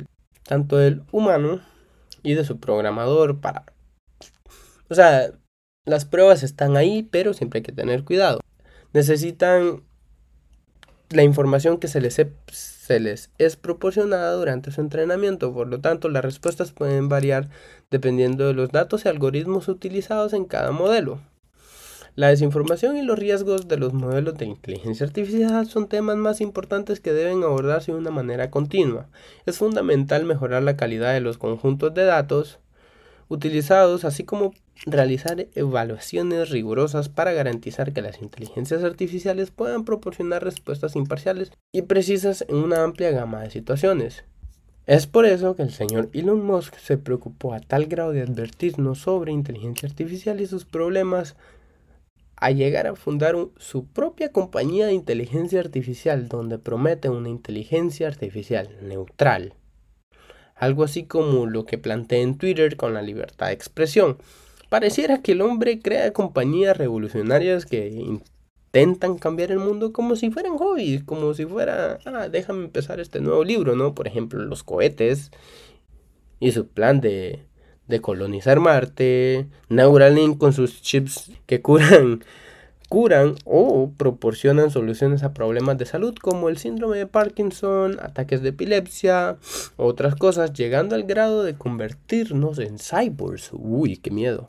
tanto 0.42 0.76
del 0.76 1.02
humano 1.12 1.60
y 2.22 2.34
de 2.34 2.44
su 2.44 2.58
programador 2.58 3.40
para 3.40 3.64
o 4.90 4.94
sea, 4.94 5.30
las 5.86 6.04
pruebas 6.04 6.42
están 6.42 6.76
ahí, 6.76 7.04
pero 7.04 7.32
siempre 7.32 7.58
hay 7.58 7.62
que 7.62 7.72
tener 7.72 8.04
cuidado. 8.04 8.40
Necesitan 8.92 9.84
la 11.10 11.24
información 11.24 11.78
que 11.78 11.88
se 11.88 12.00
les, 12.00 13.30
es 13.38 13.56
proporcionada 13.56 14.32
durante 14.32 14.70
su 14.70 14.80
entrenamiento. 14.80 15.52
Por 15.52 15.66
lo 15.66 15.80
tanto, 15.80 16.08
las 16.08 16.24
respuestas 16.24 16.72
pueden 16.72 17.08
variar 17.08 17.48
dependiendo 17.90 18.46
de 18.46 18.54
los 18.54 18.70
datos 18.70 19.04
y 19.04 19.08
algoritmos 19.08 19.66
utilizados 19.68 20.32
en 20.32 20.44
cada 20.44 20.70
modelo. 20.70 21.20
La 22.14 22.28
desinformación 22.28 22.96
y 22.96 23.02
los 23.02 23.18
riesgos 23.18 23.66
de 23.66 23.76
los 23.76 23.92
modelos 23.92 24.36
de 24.36 24.46
inteligencia 24.46 25.06
artificial 25.06 25.66
son 25.66 25.88
temas 25.88 26.16
más 26.16 26.40
importantes 26.40 27.00
que 27.00 27.12
deben 27.12 27.42
abordarse 27.42 27.92
de 27.92 27.98
una 27.98 28.10
manera 28.10 28.50
continua. 28.50 29.08
Es 29.46 29.58
fundamental 29.58 30.24
mejorar 30.24 30.62
la 30.62 30.76
calidad 30.76 31.12
de 31.12 31.20
los 31.20 31.38
conjuntos 31.38 31.92
de 31.94 32.04
datos 32.04 32.58
utilizados, 33.28 34.04
así 34.04 34.24
como 34.24 34.52
realizar 34.86 35.46
evaluaciones 35.54 36.50
rigurosas 36.50 37.08
para 37.08 37.32
garantizar 37.32 37.92
que 37.92 38.02
las 38.02 38.22
inteligencias 38.22 38.82
artificiales 38.82 39.50
puedan 39.50 39.84
proporcionar 39.84 40.42
respuestas 40.42 40.96
imparciales 40.96 41.52
y 41.72 41.82
precisas 41.82 42.44
en 42.48 42.56
una 42.56 42.82
amplia 42.82 43.10
gama 43.10 43.42
de 43.42 43.50
situaciones. 43.50 44.24
Es 44.86 45.06
por 45.06 45.26
eso 45.26 45.54
que 45.54 45.62
el 45.62 45.70
señor 45.70 46.08
Elon 46.12 46.44
Musk 46.44 46.76
se 46.78 46.98
preocupó 46.98 47.54
a 47.54 47.60
tal 47.60 47.86
grado 47.86 48.12
de 48.12 48.22
advertirnos 48.22 48.98
sobre 48.98 49.32
inteligencia 49.32 49.88
artificial 49.88 50.40
y 50.40 50.46
sus 50.46 50.64
problemas 50.64 51.36
a 52.40 52.50
llegar 52.50 52.86
a 52.86 52.96
fundar 52.96 53.36
su 53.58 53.84
propia 53.84 54.32
compañía 54.32 54.86
de 54.86 54.94
inteligencia 54.94 55.60
artificial 55.60 56.28
donde 56.28 56.58
promete 56.58 57.10
una 57.10 57.28
inteligencia 57.28 58.08
artificial 58.08 58.68
neutral, 58.80 59.52
algo 60.56 60.84
así 60.84 61.04
como 61.04 61.46
lo 61.46 61.66
que 61.66 61.78
planteé 61.78 62.22
en 62.22 62.38
Twitter 62.38 62.76
con 62.76 62.94
la 62.94 63.02
libertad 63.02 63.48
de 63.48 63.52
expresión. 63.52 64.16
Pareciera 64.70 65.20
que 65.20 65.32
el 65.32 65.42
hombre 65.42 65.80
crea 65.80 66.12
compañías 66.12 66.76
revolucionarias 66.76 67.66
que 67.66 67.88
intentan 67.88 69.18
cambiar 69.18 69.50
el 69.50 69.58
mundo 69.58 69.92
como 69.92 70.14
si 70.14 70.30
fueran 70.30 70.56
hobbies, 70.58 71.02
como 71.02 71.34
si 71.34 71.44
fuera, 71.44 71.98
ah, 72.04 72.28
déjame 72.28 72.64
empezar 72.64 73.00
este 73.00 73.20
nuevo 73.20 73.42
libro, 73.42 73.74
¿no? 73.74 73.96
Por 73.96 74.06
ejemplo, 74.06 74.40
los 74.44 74.62
cohetes 74.62 75.32
y 76.38 76.52
su 76.52 76.68
plan 76.68 77.00
de, 77.00 77.44
de 77.88 78.00
colonizar 78.00 78.60
Marte, 78.60 79.48
Neuralink 79.68 80.38
con 80.38 80.52
sus 80.52 80.80
chips 80.82 81.32
que 81.46 81.60
curan 81.60 82.24
curan 82.90 83.36
o 83.44 83.92
proporcionan 83.96 84.72
soluciones 84.72 85.22
a 85.22 85.32
problemas 85.32 85.78
de 85.78 85.86
salud 85.86 86.12
como 86.20 86.48
el 86.48 86.58
síndrome 86.58 86.98
de 86.98 87.06
Parkinson, 87.06 87.98
ataques 88.02 88.42
de 88.42 88.48
epilepsia, 88.48 89.36
otras 89.76 90.16
cosas, 90.16 90.52
llegando 90.52 90.96
al 90.96 91.04
grado 91.04 91.44
de 91.44 91.54
convertirnos 91.54 92.58
en 92.58 92.80
cyborgs. 92.80 93.50
Uy, 93.52 93.96
qué 93.96 94.10
miedo. 94.10 94.48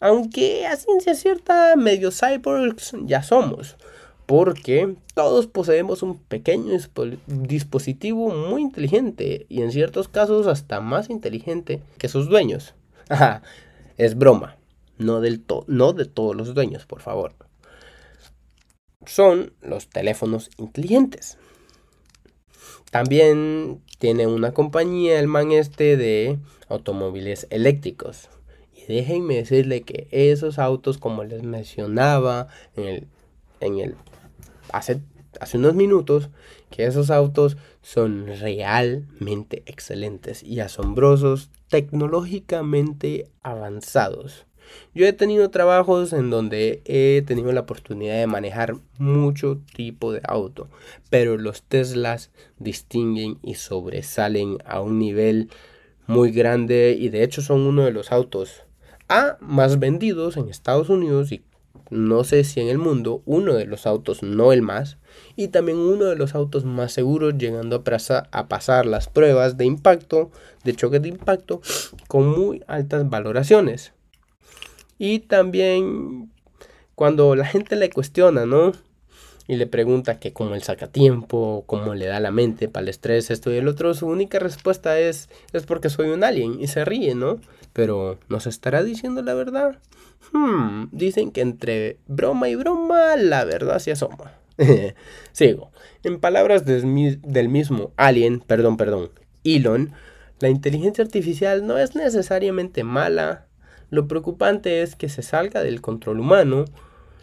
Aunque 0.00 0.66
a 0.66 0.76
ciencia 0.76 1.14
cierta, 1.14 1.76
medio 1.76 2.10
cyborgs 2.10 2.96
ya 3.04 3.22
somos, 3.22 3.76
porque 4.24 4.96
todos 5.12 5.46
poseemos 5.46 6.02
un 6.02 6.16
pequeño 6.16 6.72
dispositivo 7.26 8.30
muy 8.30 8.62
inteligente 8.62 9.44
y 9.50 9.60
en 9.60 9.72
ciertos 9.72 10.08
casos 10.08 10.46
hasta 10.46 10.80
más 10.80 11.10
inteligente 11.10 11.82
que 11.98 12.08
sus 12.08 12.30
dueños. 12.30 12.74
es 13.98 14.16
broma, 14.16 14.56
no, 14.96 15.20
del 15.20 15.44
no 15.66 15.92
de 15.92 16.06
todos 16.06 16.34
los 16.34 16.54
dueños, 16.54 16.86
por 16.86 17.02
favor 17.02 17.34
son 19.06 19.52
los 19.62 19.88
teléfonos 19.88 20.50
inteligentes. 20.58 21.38
También 22.90 23.82
tiene 23.98 24.26
una 24.26 24.52
compañía, 24.52 25.18
el 25.18 25.26
man 25.26 25.50
este, 25.50 25.96
de 25.96 26.38
automóviles 26.68 27.46
eléctricos. 27.50 28.28
Y 28.72 28.84
déjenme 28.92 29.36
decirle 29.36 29.82
que 29.82 30.06
esos 30.10 30.58
autos, 30.58 30.98
como 30.98 31.24
les 31.24 31.42
mencionaba 31.42 32.48
en 32.76 32.84
el, 32.84 33.08
en 33.60 33.78
el 33.78 33.96
hace, 34.70 35.00
hace 35.40 35.58
unos 35.58 35.74
minutos, 35.74 36.30
que 36.70 36.86
esos 36.86 37.10
autos 37.10 37.56
son 37.82 38.26
realmente 38.26 39.62
excelentes 39.66 40.42
y 40.42 40.60
asombrosos, 40.60 41.50
tecnológicamente 41.68 43.28
avanzados. 43.42 44.46
Yo 44.94 45.06
he 45.06 45.12
tenido 45.12 45.50
trabajos 45.50 46.12
en 46.12 46.30
donde 46.30 46.82
he 46.84 47.22
tenido 47.26 47.52
la 47.52 47.60
oportunidad 47.60 48.18
de 48.18 48.26
manejar 48.26 48.76
mucho 48.98 49.60
tipo 49.74 50.12
de 50.12 50.20
auto, 50.24 50.68
pero 51.10 51.36
los 51.36 51.62
Teslas 51.62 52.30
distinguen 52.58 53.38
y 53.42 53.54
sobresalen 53.54 54.58
a 54.64 54.80
un 54.80 54.98
nivel 54.98 55.50
muy 56.06 56.30
grande 56.30 56.96
y 56.98 57.08
de 57.08 57.24
hecho 57.24 57.42
son 57.42 57.62
uno 57.62 57.84
de 57.84 57.90
los 57.90 58.12
autos 58.12 58.62
A 59.08 59.38
más 59.40 59.78
vendidos 59.78 60.36
en 60.36 60.48
Estados 60.48 60.90
Unidos 60.90 61.32
y 61.32 61.42
no 61.90 62.24
sé 62.24 62.44
si 62.44 62.60
en 62.60 62.68
el 62.68 62.78
mundo, 62.78 63.22
uno 63.26 63.54
de 63.54 63.66
los 63.66 63.86
autos, 63.86 64.22
no 64.22 64.52
el 64.52 64.62
más, 64.62 64.96
y 65.36 65.48
también 65.48 65.78
uno 65.78 66.06
de 66.06 66.16
los 66.16 66.34
autos 66.34 66.64
más 66.64 66.92
seguros, 66.92 67.36
llegando 67.36 67.76
a, 67.84 68.28
a 68.30 68.48
pasar 68.48 68.86
las 68.86 69.08
pruebas 69.08 69.56
de 69.56 69.66
impacto, 69.66 70.30
de 70.64 70.74
choque 70.74 70.98
de 70.98 71.08
impacto, 71.08 71.60
con 72.08 72.26
muy 72.26 72.62
altas 72.66 73.08
valoraciones. 73.08 73.92
Y 74.98 75.20
también 75.20 76.30
cuando 76.94 77.34
la 77.34 77.46
gente 77.46 77.76
le 77.76 77.90
cuestiona, 77.90 78.46
¿no? 78.46 78.72
Y 79.46 79.56
le 79.56 79.66
pregunta 79.66 80.18
que 80.18 80.32
cómo 80.32 80.54
él 80.54 80.62
saca 80.62 80.86
tiempo, 80.86 81.64
cómo 81.66 81.94
le 81.94 82.06
da 82.06 82.18
la 82.18 82.30
mente 82.30 82.68
para 82.68 82.84
el 82.84 82.88
estrés, 82.88 83.30
esto 83.30 83.52
y 83.52 83.56
el 83.56 83.68
otro, 83.68 83.92
su 83.92 84.06
única 84.06 84.38
respuesta 84.38 84.98
es, 84.98 85.28
es 85.52 85.66
porque 85.66 85.90
soy 85.90 86.08
un 86.08 86.24
alien 86.24 86.60
y 86.60 86.66
se 86.66 86.84
ríe, 86.84 87.14
¿no? 87.14 87.40
Pero 87.74 88.18
¿nos 88.28 88.46
estará 88.46 88.82
diciendo 88.82 89.22
la 89.22 89.34
verdad? 89.34 89.78
Hmm, 90.32 90.86
dicen 90.92 91.30
que 91.30 91.42
entre 91.42 91.98
broma 92.06 92.48
y 92.48 92.54
broma 92.54 93.16
la 93.16 93.44
verdad 93.44 93.80
se 93.80 93.92
asoma. 93.92 94.32
Sigo. 95.32 95.70
En 96.04 96.20
palabras 96.20 96.64
del 96.64 96.86
mismo 96.86 97.92
alien, 97.96 98.40
perdón, 98.40 98.76
perdón, 98.76 99.10
Elon, 99.42 99.92
la 100.40 100.48
inteligencia 100.48 101.04
artificial 101.04 101.66
no 101.66 101.78
es 101.78 101.94
necesariamente 101.94 102.84
mala, 102.84 103.46
lo 103.94 104.08
preocupante 104.08 104.82
es 104.82 104.96
que 104.96 105.08
se 105.08 105.22
salga 105.22 105.62
del 105.62 105.80
control 105.80 106.20
humano 106.20 106.64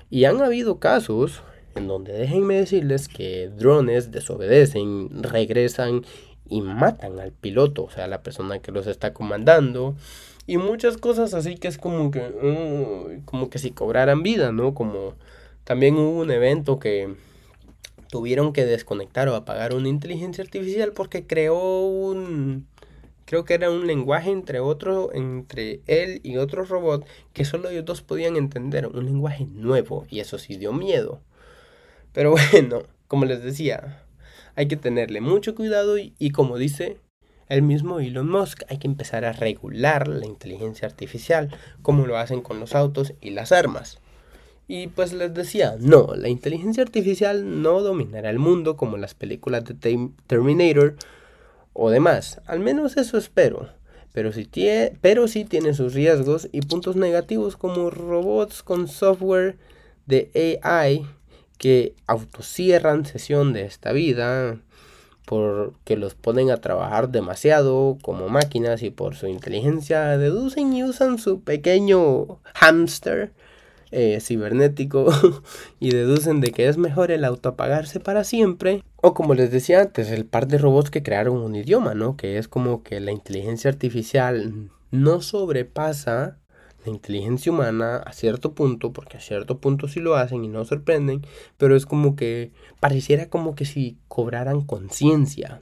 y 0.10 0.24
han 0.26 0.42
habido 0.42 0.80
casos 0.80 1.44
en 1.76 1.88
donde 1.88 2.14
déjenme 2.14 2.56
decirles 2.56 3.08
que 3.08 3.50
drones 3.50 4.12
desobedecen, 4.12 5.24
regresan 5.24 6.06
y 6.50 6.62
matan 6.62 7.20
al 7.20 7.32
piloto, 7.32 7.84
o 7.84 7.90
sea, 7.90 8.08
la 8.08 8.24
persona 8.24 8.60
que 8.60 8.72
los 8.72 8.88
está 8.88 9.14
comandando 9.14 9.96
y 10.48 10.58
muchas 10.58 10.98
cosas 10.98 11.34
así 11.34 11.56
que 11.56 11.68
es 11.68 11.78
como 11.78 12.10
que 12.10 13.22
como 13.26 13.50
que 13.50 13.60
si 13.60 13.72
cobraran 13.72 14.24
vida, 14.24 14.52
¿no? 14.52 14.74
Como 14.74 15.16
También 15.64 15.96
hubo 15.96 16.20
un 16.22 16.32
evento 16.32 16.80
que 16.80 17.16
tuvieron 18.10 18.52
que 18.54 18.66
desconectar 18.66 19.30
o 19.30 19.36
apagar 19.36 19.74
una 19.74 19.90
inteligencia 19.90 20.44
artificial 20.44 20.92
porque 20.94 21.28
creó 21.28 21.82
un 21.82 22.68
creo 23.26 23.46
que 23.46 23.54
era 23.54 23.70
un 23.70 23.88
lenguaje 23.88 24.32
entre 24.32 24.60
entre 25.14 25.82
él 25.88 26.20
y 26.24 26.38
otro 26.38 26.66
robot 26.66 27.06
que 27.34 27.46
solo 27.46 27.70
ellos 27.70 27.86
dos 27.86 28.02
podían 28.02 28.36
entender, 28.36 28.88
un 28.88 29.06
lenguaje 29.06 29.46
nuevo 29.46 30.06
y 30.10 30.20
eso 30.20 30.38
sí 30.38 30.58
dio 30.58 30.74
miedo. 30.74 31.22
Pero 32.14 32.32
bueno, 32.52 32.84
como 33.08 33.26
les 33.26 33.44
decía, 33.44 34.04
hay 34.56 34.68
que 34.68 34.78
tenerle 34.78 35.22
mucho 35.22 35.56
cuidado 35.56 35.98
y, 35.98 36.14
y 36.20 36.32
como 36.32 36.58
dice 36.58 36.98
el 37.52 37.64
mismo 37.64 38.00
Elon 38.00 38.30
Musk, 38.30 38.64
hay 38.70 38.78
que 38.78 38.88
empezar 38.88 39.26
a 39.26 39.34
regular 39.34 40.08
la 40.08 40.26
inteligencia 40.26 40.88
artificial, 40.88 41.50
como 41.82 42.08
lo 42.08 42.18
hacen 42.18 42.42
con 42.42 42.62
los 42.62 42.76
autos 42.76 43.14
y 43.20 43.32
las 43.32 43.52
armas. 43.52 44.00
Y 44.70 44.88
pues 44.88 45.12
les 45.12 45.34
decía, 45.34 45.76
no, 45.78 46.16
la 46.16 46.30
inteligencia 46.30 46.82
artificial 46.82 47.62
no 47.62 47.82
dominará 47.82 48.30
el 48.30 48.40
mundo 48.40 48.78
como 48.78 48.96
las 48.96 49.16
películas 49.16 49.66
de 49.66 49.74
Terminator 50.28 50.96
o 51.74 51.90
demás. 51.90 52.42
Al 52.46 52.60
menos 52.60 52.98
eso 52.98 53.18
espero. 53.18 53.70
Pero 54.14 54.34
sí, 54.34 54.46
tiene, 54.46 54.98
pero 55.02 55.28
sí 55.28 55.46
tiene 55.46 55.74
sus 55.74 55.94
riesgos 55.94 56.50
y 56.52 56.62
puntos 56.62 56.96
negativos 56.98 57.56
como 57.56 57.90
robots 57.90 58.62
con 58.62 58.88
software 58.88 59.58
de 60.06 60.60
AI 60.64 61.06
que 61.58 61.96
autocierran 62.08 63.06
sesión 63.06 63.54
de 63.54 63.64
esta 63.64 63.94
vida, 63.94 64.60
porque 65.26 65.96
los 65.96 66.16
ponen 66.16 66.52
a 66.52 66.58
trabajar 66.58 67.10
demasiado 67.10 67.98
como 68.02 68.28
máquinas 68.28 68.84
y 68.84 68.90
por 68.90 69.16
su 69.16 69.28
inteligencia 69.28 70.18
deducen 70.18 70.74
y 70.74 70.84
usan 70.84 71.20
su 71.20 71.42
pequeño 71.42 72.40
hamster 72.56 73.32
eh, 73.92 74.20
cibernético 74.22 75.08
y 75.80 75.92
deducen 75.92 76.42
de 76.42 76.52
que 76.52 76.68
es 76.68 76.78
mejor 76.78 77.12
el 77.12 77.26
autoapagarse 77.26 78.00
para 78.00 78.24
siempre. 78.24 78.84
O 78.98 79.14
como 79.14 79.34
les 79.34 79.52
decía 79.52 79.82
antes, 79.82 80.10
el 80.12 80.26
par 80.26 80.48
de 80.48 80.58
robots 80.58 80.90
que 80.90 81.04
crearon 81.04 81.38
un 81.38 81.56
idioma, 81.56 81.94
¿no? 81.94 82.18
Que 82.18 82.38
es 82.38 82.48
como 82.48 82.84
que 82.84 83.00
la 83.00 83.12
inteligencia 83.12 83.70
artificial 83.70 84.70
no 84.92 85.22
sobrepasa 85.22 86.38
la 86.86 86.92
inteligencia 86.92 87.52
humana 87.52 87.98
a 87.98 88.14
cierto 88.14 88.54
punto, 88.54 88.92
porque 88.92 89.18
a 89.18 89.20
cierto 89.20 89.60
punto 89.60 89.88
sí 89.88 90.00
lo 90.00 90.16
hacen 90.16 90.44
y 90.44 90.48
no 90.48 90.66
sorprenden, 90.66 91.22
pero 91.58 91.76
es 91.76 91.86
como 91.86 92.16
que 92.16 92.52
pareciera 92.80 93.30
como 93.30 93.56
que 93.56 93.66
si 93.66 93.98
cobraran 94.08 94.62
conciencia. 94.62 95.62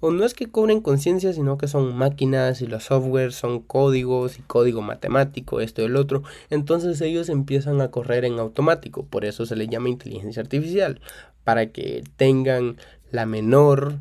O 0.00 0.10
no 0.10 0.24
es 0.24 0.34
que 0.34 0.46
cobren 0.46 0.80
conciencia, 0.80 1.32
sino 1.32 1.58
que 1.58 1.68
son 1.68 1.96
máquinas 1.96 2.60
y 2.62 2.66
los 2.66 2.84
softwares 2.84 3.34
son 3.34 3.60
códigos 3.60 4.38
y 4.38 4.42
código 4.42 4.82
matemático, 4.82 5.60
esto 5.60 5.82
y 5.82 5.86
el 5.86 5.96
otro. 5.96 6.22
Entonces 6.50 7.00
ellos 7.00 7.28
empiezan 7.28 7.80
a 7.80 7.90
correr 7.90 8.24
en 8.24 8.38
automático, 8.38 9.04
por 9.04 9.24
eso 9.24 9.46
se 9.46 9.56
le 9.56 9.68
llama 9.68 9.88
inteligencia 9.88 10.42
artificial, 10.42 11.00
para 11.44 11.66
que 11.66 12.04
tengan 12.16 12.76
la 13.10 13.26
menor 13.26 14.00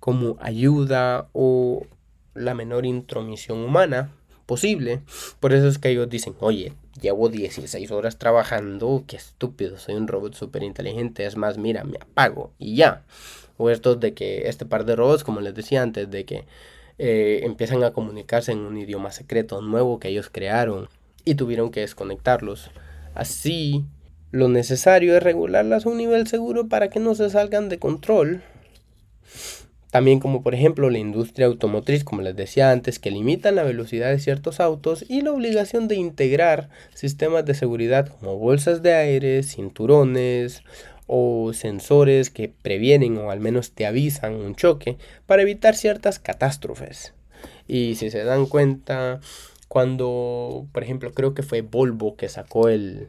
como 0.00 0.36
ayuda 0.40 1.28
o 1.32 1.86
la 2.34 2.54
menor 2.54 2.86
intromisión 2.86 3.58
humana 3.58 4.10
posible. 4.46 5.00
Por 5.40 5.52
eso 5.52 5.68
es 5.68 5.78
que 5.78 5.90
ellos 5.90 6.08
dicen, 6.08 6.34
oye, 6.40 6.72
llevo 7.00 7.28
16 7.28 7.90
horas 7.90 8.18
trabajando, 8.18 9.04
qué 9.06 9.16
estúpido, 9.16 9.78
soy 9.78 9.94
un 9.94 10.08
robot 10.08 10.34
súper 10.34 10.62
inteligente, 10.62 11.26
es 11.26 11.36
más, 11.36 11.58
mira, 11.58 11.84
me 11.84 11.98
apago 11.98 12.52
y 12.58 12.76
ya. 12.76 13.04
O 13.56 13.70
estos 13.70 14.00
de 14.00 14.14
que 14.14 14.48
este 14.48 14.66
par 14.66 14.84
de 14.84 14.96
robots, 14.96 15.24
como 15.24 15.40
les 15.40 15.54
decía 15.54 15.82
antes, 15.82 16.10
de 16.10 16.24
que 16.24 16.44
eh, 16.98 17.40
empiezan 17.44 17.84
a 17.84 17.92
comunicarse 17.92 18.52
en 18.52 18.58
un 18.58 18.76
idioma 18.76 19.10
secreto 19.10 19.60
nuevo 19.62 19.98
que 19.98 20.08
ellos 20.08 20.28
crearon 20.30 20.88
y 21.24 21.34
tuvieron 21.34 21.70
que 21.70 21.80
desconectarlos. 21.80 22.70
Así, 23.14 23.84
lo 24.30 24.48
necesario 24.48 25.16
es 25.16 25.22
regularlas 25.22 25.86
a 25.86 25.88
un 25.88 25.98
nivel 25.98 26.26
seguro 26.26 26.68
para 26.68 26.90
que 26.90 27.00
no 27.00 27.14
se 27.14 27.30
salgan 27.30 27.68
de 27.68 27.78
control 27.78 28.42
también 29.94 30.18
como 30.18 30.42
por 30.42 30.56
ejemplo 30.56 30.90
la 30.90 30.98
industria 30.98 31.46
automotriz, 31.46 32.02
como 32.02 32.20
les 32.20 32.34
decía 32.34 32.72
antes, 32.72 32.98
que 32.98 33.12
limitan 33.12 33.54
la 33.54 33.62
velocidad 33.62 34.10
de 34.10 34.18
ciertos 34.18 34.58
autos 34.58 35.04
y 35.08 35.20
la 35.20 35.30
obligación 35.30 35.86
de 35.86 35.94
integrar 35.94 36.68
sistemas 36.94 37.44
de 37.44 37.54
seguridad 37.54 38.08
como 38.08 38.36
bolsas 38.36 38.82
de 38.82 38.92
aire, 38.92 39.44
cinturones 39.44 40.64
o 41.06 41.52
sensores 41.52 42.30
que 42.30 42.48
previenen 42.48 43.18
o 43.18 43.30
al 43.30 43.40
menos 43.40 43.72
te 43.72 43.86
avisan 43.86 44.34
un 44.34 44.54
choque 44.54 44.96
para 45.26 45.42
evitar 45.42 45.76
ciertas 45.76 46.18
catástrofes. 46.18 47.14
Y 47.66 47.96
si 47.96 48.10
se 48.10 48.24
dan 48.24 48.46
cuenta, 48.46 49.20
cuando, 49.68 50.66
por 50.72 50.82
ejemplo, 50.82 51.12
creo 51.12 51.34
que 51.34 51.42
fue 51.42 51.62
Volvo 51.62 52.16
que 52.16 52.28
sacó 52.28 52.68
el, 52.68 53.08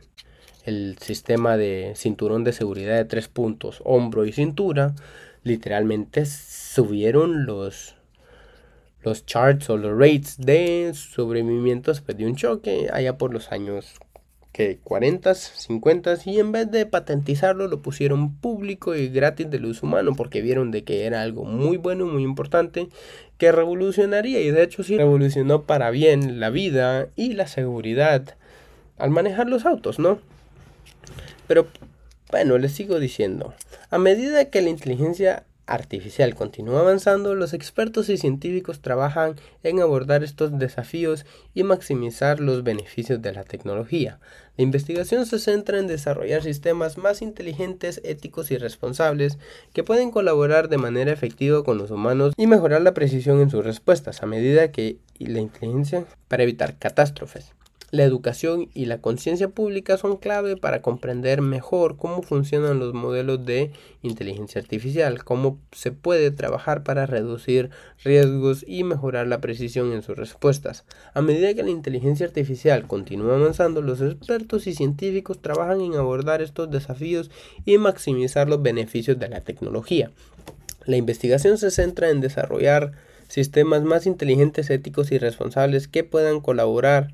el 0.66 0.98
sistema 1.00 1.58
de 1.58 1.94
cinturón 1.96 2.44
de 2.44 2.54
seguridad 2.54 2.96
de 2.96 3.06
tres 3.06 3.28
puntos, 3.28 3.82
hombro 3.86 4.26
y 4.26 4.34
cintura, 4.34 4.96
literalmente 5.44 6.26
subieron 6.26 7.46
los, 7.46 7.96
los 9.04 9.26
charts 9.26 9.70
o 9.70 9.78
los 9.78 9.98
rates 9.98 10.38
de 10.38 10.92
sobrevivimiento 10.96 11.92
después 11.92 12.18
de 12.18 12.26
un 12.26 12.36
choque 12.36 12.90
allá 12.92 13.18
por 13.18 13.32
los 13.32 13.52
años 13.52 13.96
que 14.56 14.80
40, 14.86 15.36
50 15.36 16.16
y 16.28 16.40
en 16.40 16.54
vez 16.54 16.72
de 16.72 16.86
patentizarlo 16.86 17.68
lo 17.68 17.82
pusieron 17.82 18.38
público 18.38 18.96
y 18.96 19.10
gratis 19.10 19.52
de 19.52 19.60
luz 19.60 19.84
humano 19.84 20.14
porque 20.16 20.42
vieron 20.42 20.72
de 20.72 20.86
que 20.86 21.04
era 21.04 21.24
algo 21.24 21.44
muy 21.44 21.76
bueno, 21.76 22.06
muy 22.06 22.24
importante 22.24 22.88
que 23.38 23.52
revolucionaría 23.52 24.40
y 24.40 24.52
de 24.52 24.64
hecho 24.64 24.82
sí 24.82 24.98
revolucionó 24.98 25.64
para 25.64 25.90
bien 25.90 26.40
la 26.40 26.52
vida 26.52 27.10
y 27.18 27.34
la 27.34 27.48
seguridad 27.48 28.38
al 28.98 29.10
manejar 29.10 29.50
los 29.50 29.66
autos, 29.66 30.00
¿no? 30.00 30.20
Pero 31.48 31.68
bueno, 32.32 32.58
les 32.58 32.72
sigo 32.72 32.98
diciendo, 32.98 33.54
a 33.90 33.98
medida 33.98 34.46
que 34.46 34.62
la 34.62 34.70
inteligencia 34.70 35.44
artificial 35.68 36.36
continúa 36.36 36.82
avanzando, 36.82 37.36
los 37.36 37.54
expertos 37.54 38.10
y 38.10 38.18
científicos 38.18 38.82
trabajan 38.82 39.36
en 39.64 39.80
abordar 39.80 40.24
estos 40.24 40.58
desafíos 40.58 41.26
y 41.54 41.64
maximizar 41.64 42.40
los 42.40 42.64
beneficios 42.64 43.22
de 43.22 43.34
la 43.34 43.44
tecnología. 43.44 44.20
La 44.58 44.64
investigación 44.64 45.26
se 45.26 45.40
centra 45.40 45.80
en 45.80 45.88
desarrollar 45.88 46.44
sistemas 46.44 46.98
más 46.98 47.22
inteligentes, 47.22 48.00
éticos 48.04 48.52
y 48.52 48.58
responsables 48.58 49.38
que 49.74 49.84
pueden 49.84 50.12
colaborar 50.12 50.70
de 50.70 50.78
manera 50.78 51.12
efectiva 51.12 51.64
con 51.64 51.78
los 51.78 51.92
humanos 51.92 52.34
y 52.38 52.48
mejorar 52.48 52.82
la 52.82 52.94
precisión 52.94 53.42
en 53.42 53.50
sus 53.50 53.66
respuestas 53.66 54.24
a 54.24 54.28
medida 54.28 54.72
que 54.72 54.98
la 55.20 55.40
inteligencia 55.40 56.06
para 56.28 56.44
evitar 56.44 56.78
catástrofes. 56.78 57.54
La 57.92 58.04
educación 58.04 58.70
y 58.74 58.86
la 58.86 59.00
conciencia 59.00 59.50
pública 59.50 59.98
son 59.98 60.18
clave 60.18 60.58
para 60.58 60.82
comprender 60.82 61.42
mejor 61.42 61.98
cómo 61.98 62.24
funcionan 62.24 62.80
los 62.80 62.94
modelos 62.94 63.46
de 63.46 63.72
inteligencia 64.02 64.60
artificial, 64.60 65.24
cómo 65.24 65.60
se 65.72 65.92
puede 65.92 66.32
trabajar 66.32 66.84
para 66.84 67.06
reducir 67.06 67.70
riesgos 68.04 68.66
y 68.68 68.84
mejorar 68.84 69.28
la 69.28 69.40
precisión 69.40 69.94
en 69.94 70.02
sus 70.02 70.18
respuestas. 70.18 70.84
A 71.14 71.22
medida 71.22 71.54
que 71.54 71.64
la 71.64 71.70
inteligencia 71.70 72.26
artificial 72.26 72.88
continúa 72.88 73.36
avanzando, 73.36 73.82
los 73.82 74.02
expertos 74.02 74.66
y 74.66 74.74
científicos 74.74 75.42
trabajan 75.42 75.82
en 75.82 75.94
abordar 75.94 76.42
estos 76.42 76.72
desafíos 76.72 77.30
y 77.66 77.78
maximizar 77.78 78.50
los 78.50 78.64
beneficios 78.64 79.20
de 79.20 79.30
la 79.30 79.42
tecnología. 79.42 80.12
La 80.86 80.98
investigación 80.98 81.58
se 81.58 81.72
centra 81.72 82.10
en 82.10 82.22
desarrollar 82.22 82.94
sistemas 83.28 83.84
más 83.84 84.06
inteligentes, 84.06 84.70
éticos 84.70 85.12
y 85.12 85.18
responsables 85.18 85.88
que 85.88 86.04
puedan 86.04 86.42
colaborar 86.42 87.14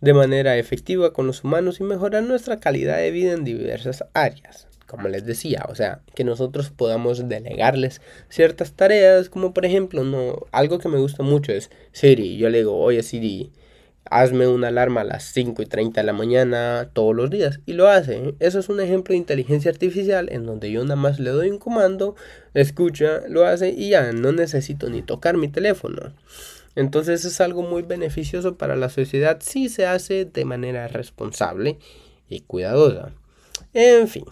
de 0.00 0.14
manera 0.14 0.56
efectiva 0.56 1.12
con 1.12 1.26
los 1.26 1.44
humanos 1.44 1.80
y 1.80 1.84
mejorar 1.84 2.22
nuestra 2.22 2.58
calidad 2.58 2.96
de 2.98 3.10
vida 3.10 3.32
en 3.32 3.44
diversas 3.44 4.04
áreas. 4.14 4.66
Como 4.86 5.08
les 5.08 5.24
decía, 5.24 5.66
o 5.68 5.74
sea, 5.74 6.00
que 6.14 6.24
nosotros 6.24 6.70
podamos 6.70 7.28
delegarles 7.28 8.00
ciertas 8.28 8.72
tareas, 8.72 9.28
como 9.28 9.54
por 9.54 9.64
ejemplo, 9.64 10.02
no, 10.02 10.46
algo 10.50 10.78
que 10.78 10.88
me 10.88 10.98
gusta 10.98 11.22
mucho 11.22 11.52
es 11.52 11.70
Siri. 11.92 12.38
Yo 12.38 12.48
le 12.50 12.58
digo, 12.58 12.76
oye 12.76 13.02
Siri, 13.04 13.52
hazme 14.10 14.48
una 14.48 14.68
alarma 14.68 15.02
a 15.02 15.04
las 15.04 15.24
5 15.32 15.62
y 15.62 15.66
30 15.66 16.00
de 16.00 16.06
la 16.06 16.12
mañana 16.12 16.90
todos 16.92 17.14
los 17.14 17.30
días. 17.30 17.60
Y 17.66 17.74
lo 17.74 17.88
hace. 17.88 18.34
Eso 18.40 18.58
es 18.58 18.68
un 18.68 18.80
ejemplo 18.80 19.12
de 19.12 19.18
inteligencia 19.18 19.70
artificial 19.70 20.28
en 20.32 20.44
donde 20.44 20.72
yo 20.72 20.82
nada 20.82 20.96
más 20.96 21.20
le 21.20 21.30
doy 21.30 21.50
un 21.50 21.58
comando, 21.58 22.16
escucha, 22.54 23.20
lo 23.28 23.46
hace 23.46 23.70
y 23.70 23.90
ya 23.90 24.12
no 24.12 24.32
necesito 24.32 24.90
ni 24.90 25.02
tocar 25.02 25.36
mi 25.36 25.46
teléfono. 25.46 26.12
Entonces 26.74 27.24
es 27.24 27.40
algo 27.40 27.62
muy 27.62 27.82
beneficioso 27.82 28.56
para 28.56 28.76
la 28.76 28.88
sociedad 28.88 29.38
si 29.40 29.68
se 29.68 29.86
hace 29.86 30.24
de 30.24 30.44
manera 30.44 30.88
responsable 30.88 31.78
y 32.28 32.40
cuidadosa. 32.40 33.12
En 33.72 34.08
fin, 34.08 34.24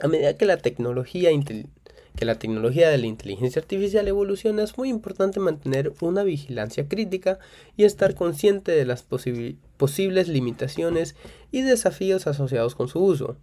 a 0.00 0.08
medida 0.08 0.36
que 0.36 0.46
la 0.46 0.56
tecnología 0.56 1.30
que 2.16 2.24
la 2.24 2.38
tecnología 2.38 2.90
de 2.90 2.98
la 2.98 3.06
inteligencia 3.06 3.60
artificial 3.60 4.06
evoluciona, 4.06 4.62
es 4.62 4.78
muy 4.78 4.88
importante 4.88 5.40
mantener 5.40 5.92
una 6.00 6.22
vigilancia 6.22 6.88
crítica 6.88 7.40
y 7.76 7.84
estar 7.84 8.14
consciente 8.14 8.70
de 8.72 8.84
las 8.84 9.02
posibles 9.02 10.28
limitaciones 10.28 11.16
y 11.50 11.62
desafíos 11.62 12.28
asociados 12.28 12.76
con 12.76 12.88
su 12.88 13.00
uso. 13.00 13.36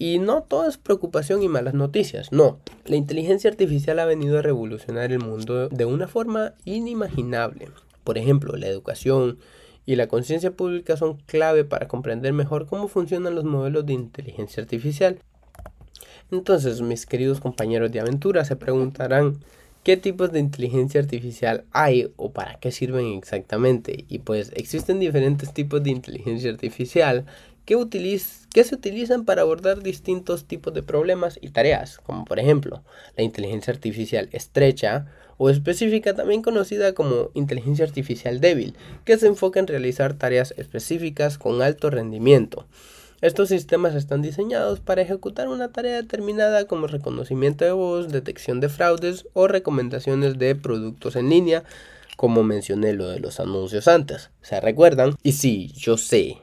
Y 0.00 0.18
no 0.18 0.44
todo 0.44 0.66
es 0.66 0.78
preocupación 0.78 1.42
y 1.42 1.48
malas 1.48 1.74
noticias, 1.74 2.32
no. 2.32 2.58
La 2.86 2.96
inteligencia 2.96 3.50
artificial 3.50 3.98
ha 3.98 4.06
venido 4.06 4.38
a 4.38 4.42
revolucionar 4.42 5.12
el 5.12 5.18
mundo 5.18 5.68
de 5.68 5.84
una 5.84 6.08
forma 6.08 6.54
inimaginable. 6.64 7.68
Por 8.02 8.16
ejemplo, 8.16 8.56
la 8.56 8.66
educación 8.66 9.36
y 9.84 9.96
la 9.96 10.08
conciencia 10.08 10.52
pública 10.52 10.96
son 10.96 11.18
clave 11.26 11.64
para 11.64 11.86
comprender 11.86 12.32
mejor 12.32 12.64
cómo 12.64 12.88
funcionan 12.88 13.34
los 13.34 13.44
modelos 13.44 13.84
de 13.84 13.92
inteligencia 13.92 14.62
artificial. 14.62 15.18
Entonces, 16.30 16.80
mis 16.80 17.04
queridos 17.04 17.38
compañeros 17.38 17.92
de 17.92 18.00
aventura 18.00 18.46
se 18.46 18.56
preguntarán 18.56 19.40
qué 19.82 19.98
tipos 19.98 20.32
de 20.32 20.40
inteligencia 20.40 21.02
artificial 21.02 21.64
hay 21.72 22.10
o 22.16 22.32
para 22.32 22.54
qué 22.54 22.72
sirven 22.72 23.04
exactamente. 23.18 24.06
Y 24.08 24.20
pues 24.20 24.50
existen 24.56 24.98
diferentes 24.98 25.52
tipos 25.52 25.82
de 25.82 25.90
inteligencia 25.90 26.50
artificial 26.50 27.26
que, 27.70 28.20
que 28.52 28.64
se 28.64 28.74
utilizan 28.74 29.24
para 29.24 29.42
abordar 29.42 29.80
distintos 29.80 30.44
tipos 30.44 30.74
de 30.74 30.82
problemas 30.82 31.38
y 31.40 31.50
tareas, 31.50 31.98
como 31.98 32.24
por 32.24 32.40
ejemplo 32.40 32.82
la 33.16 33.22
inteligencia 33.22 33.72
artificial 33.72 34.28
estrecha 34.32 35.06
o 35.36 35.50
específica, 35.50 36.14
también 36.14 36.42
conocida 36.42 36.94
como 36.94 37.30
inteligencia 37.34 37.84
artificial 37.84 38.40
débil, 38.40 38.74
que 39.04 39.16
se 39.18 39.28
enfoca 39.28 39.60
en 39.60 39.68
realizar 39.68 40.14
tareas 40.14 40.52
específicas 40.56 41.38
con 41.38 41.62
alto 41.62 41.90
rendimiento. 41.90 42.66
Estos 43.20 43.50
sistemas 43.50 43.94
están 43.94 44.20
diseñados 44.20 44.80
para 44.80 45.02
ejecutar 45.02 45.46
una 45.48 45.70
tarea 45.70 45.96
determinada 45.96 46.64
como 46.64 46.88
reconocimiento 46.88 47.64
de 47.64 47.72
voz, 47.72 48.10
detección 48.10 48.58
de 48.58 48.68
fraudes 48.68 49.28
o 49.32 49.46
recomendaciones 49.46 50.38
de 50.38 50.56
productos 50.56 51.14
en 51.14 51.30
línea, 51.30 51.62
como 52.16 52.42
mencioné 52.42 52.94
lo 52.94 53.08
de 53.08 53.20
los 53.20 53.38
anuncios 53.38 53.86
antes. 53.86 54.30
¿Se 54.42 54.60
recuerdan? 54.60 55.14
Y 55.22 55.32
sí, 55.32 55.72
yo 55.76 55.96
sé, 55.96 56.38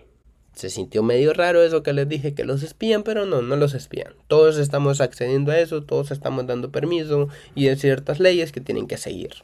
se 0.58 0.70
sintió 0.70 1.04
medio 1.04 1.34
raro 1.34 1.64
eso 1.64 1.84
que 1.84 1.94
les 1.94 2.10
dije 2.10 2.34
que 2.34 2.44
los 2.44 2.64
espían, 2.64 3.04
pero 3.04 3.26
no, 3.26 3.42
no 3.42 3.56
los 3.56 3.74
espían. 3.74 4.14
Todos 4.28 4.58
estamos 4.58 5.02
accediendo 5.02 5.52
a 5.52 5.60
eso, 5.60 5.84
todos 5.84 6.12
estamos 6.12 6.48
dando 6.48 6.72
permiso 6.72 7.30
y 7.56 7.68
hay 7.68 7.76
ciertas 7.76 8.20
leyes 8.20 8.52
que 8.52 8.62
tienen 8.62 8.88
que 8.88 8.98
seguir. 8.98 9.36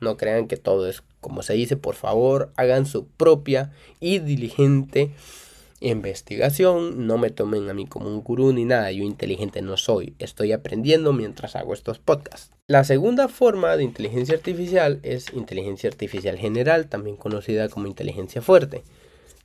No 0.00 0.16
crean 0.16 0.48
que 0.48 0.56
todo 0.56 0.88
es 0.88 1.02
como 1.20 1.42
se 1.42 1.52
dice, 1.54 1.76
por 1.76 1.94
favor, 1.94 2.50
hagan 2.56 2.86
su 2.86 3.06
propia 3.06 3.72
y 4.00 4.18
diligente 4.20 5.10
investigación. 5.80 7.06
No 7.06 7.18
me 7.18 7.30
tomen 7.30 7.68
a 7.68 7.74
mí 7.74 7.86
como 7.86 8.08
un 8.08 8.22
gurú 8.22 8.52
ni 8.52 8.64
nada, 8.64 8.92
yo 8.92 9.02
inteligente 9.02 9.62
no 9.62 9.76
soy. 9.76 10.14
Estoy 10.18 10.52
aprendiendo 10.52 11.12
mientras 11.12 11.56
hago 11.56 11.74
estos 11.74 11.98
podcasts. 11.98 12.50
La 12.66 12.84
segunda 12.84 13.28
forma 13.28 13.76
de 13.76 13.84
inteligencia 13.84 14.36
artificial 14.36 15.00
es 15.02 15.32
inteligencia 15.32 15.90
artificial 15.90 16.38
general, 16.38 16.86
también 16.88 17.16
conocida 17.16 17.68
como 17.68 17.86
inteligencia 17.86 18.42
fuerte. 18.42 18.84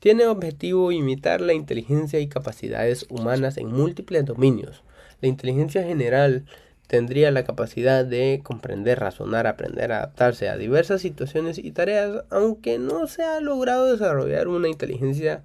Tiene 0.05 0.27
objetivo 0.27 0.91
imitar 0.91 1.41
la 1.41 1.55
inteligencia 1.55 2.19
y 2.19 2.27
capacidades 2.27 3.07
humanas 3.09 3.57
en 3.57 3.71
múltiples 3.71 4.23
dominios. 4.23 4.83
La 5.19 5.27
inteligencia 5.27 5.81
general 5.81 6.45
tendría 6.85 7.31
la 7.31 7.43
capacidad 7.43 8.05
de 8.05 8.39
comprender, 8.43 8.99
razonar, 8.99 9.47
aprender, 9.47 9.91
adaptarse 9.91 10.47
a 10.47 10.57
diversas 10.57 11.01
situaciones 11.01 11.57
y 11.57 11.71
tareas, 11.71 12.23
aunque 12.29 12.77
no 12.77 13.07
se 13.07 13.23
ha 13.23 13.41
logrado 13.41 13.91
desarrollar 13.91 14.47
una 14.47 14.67
inteligencia 14.67 15.43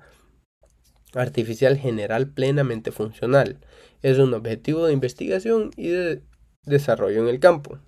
artificial 1.15 1.79
general 1.79 2.29
plenamente 2.29 2.93
funcional. 2.93 3.57
Es 4.03 4.19
un 4.19 4.35
objetivo 4.35 4.85
de 4.85 4.93
investigación 4.93 5.71
y 5.75 5.89
de 5.89 6.21
desarrollo 6.67 7.23
en 7.23 7.29
el 7.29 7.41
campo. 7.41 7.79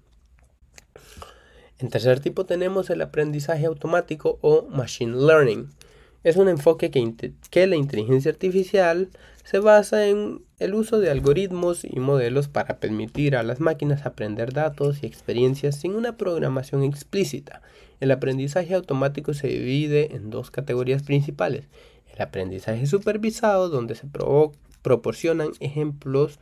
En 1.79 1.91
tercer 1.91 2.21
tipo 2.21 2.47
tenemos 2.47 2.89
el 2.89 3.03
aprendizaje 3.03 3.67
automático 3.67 4.39
o 4.41 4.63
machine 4.71 5.15
learning 5.19 5.69
es 6.25 6.37
un 6.37 6.49
enfoque 6.49 6.91
que, 6.91 7.67
la 7.67 7.77
inteligencia 7.77 8.31
artificial 8.31 9.09
se 9.45 9.59
basa 9.59 10.07
en 10.07 10.43
el 10.61 10.75
uso 10.75 11.01
de 11.01 11.11
algoritmos 11.11 11.85
y 11.85 11.99
modelos 11.99 12.49
para 12.49 12.79
permitir 12.79 13.35
a 13.35 13.43
las 13.43 13.59
máquinas 13.59 14.07
aprender 14.07 14.53
datos 14.53 15.03
y 15.03 15.07
experiencias 15.07 15.81
sin 15.81 15.97
una 15.97 16.17
programación 16.17 16.85
explícita. 16.85 17.63
El 17.99 18.13
aprendizaje 18.13 18.75
automático 18.75 19.35
se 19.35 19.49
divide 19.49 20.15
en 20.15 20.31
dos 20.31 20.51
categorías 20.51 21.03
principales. 21.03 21.65
El 22.15 22.23
aprendizaje 22.23 22.87
supervisado, 22.87 23.69
donde 23.69 23.97
se 23.97 24.07
proporcionan 24.83 25.51
ejemplos 25.61 26.39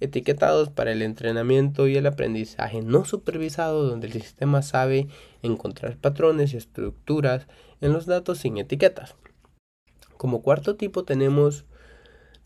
etiquetados 0.00 0.70
para 0.70 0.92
el 0.92 1.02
entrenamiento 1.02 1.88
y 1.88 1.96
el 1.96 2.06
aprendizaje 2.06 2.82
no 2.82 3.04
supervisado 3.04 3.88
donde 3.88 4.06
el 4.06 4.12
sistema 4.14 4.62
sabe 4.62 5.08
encontrar 5.42 5.96
patrones 5.96 6.52
y 6.52 6.56
estructuras 6.56 7.46
en 7.80 7.92
los 7.92 8.06
datos 8.06 8.38
sin 8.38 8.58
etiquetas. 8.58 9.14
Como 10.16 10.42
cuarto 10.42 10.76
tipo 10.76 11.04
tenemos 11.04 11.64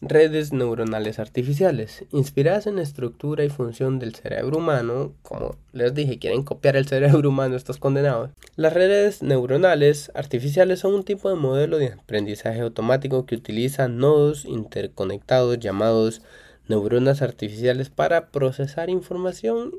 redes 0.00 0.52
neuronales 0.52 1.18
artificiales, 1.18 2.04
inspiradas 2.12 2.66
en 2.66 2.76
la 2.76 2.82
estructura 2.82 3.44
y 3.44 3.48
función 3.48 3.98
del 3.98 4.14
cerebro 4.14 4.58
humano, 4.58 5.12
como 5.22 5.56
les 5.72 5.92
dije, 5.94 6.18
quieren 6.18 6.44
copiar 6.44 6.76
el 6.76 6.86
cerebro 6.86 7.28
humano 7.28 7.56
estos 7.56 7.78
condenados. 7.78 8.30
Las 8.54 8.74
redes 8.74 9.22
neuronales 9.22 10.12
artificiales 10.14 10.80
son 10.80 10.94
un 10.94 11.04
tipo 11.04 11.28
de 11.28 11.36
modelo 11.36 11.78
de 11.78 11.88
aprendizaje 11.88 12.60
automático 12.60 13.26
que 13.26 13.34
utiliza 13.34 13.88
nodos 13.88 14.44
interconectados 14.44 15.58
llamados 15.58 16.22
neuronas 16.68 17.22
artificiales 17.22 17.90
para 17.90 18.30
procesar 18.30 18.90
información. 18.90 19.72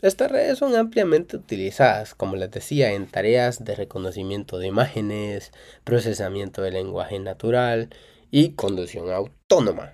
Estas 0.00 0.32
redes 0.32 0.58
son 0.58 0.74
ampliamente 0.74 1.36
utilizadas, 1.36 2.14
como 2.14 2.34
les 2.36 2.50
decía, 2.50 2.92
en 2.92 3.06
tareas 3.06 3.64
de 3.64 3.76
reconocimiento 3.76 4.58
de 4.58 4.66
imágenes, 4.66 5.52
procesamiento 5.84 6.62
de 6.62 6.72
lenguaje 6.72 7.20
natural 7.20 7.90
y 8.30 8.54
conducción 8.54 9.10
autónoma. 9.10 9.92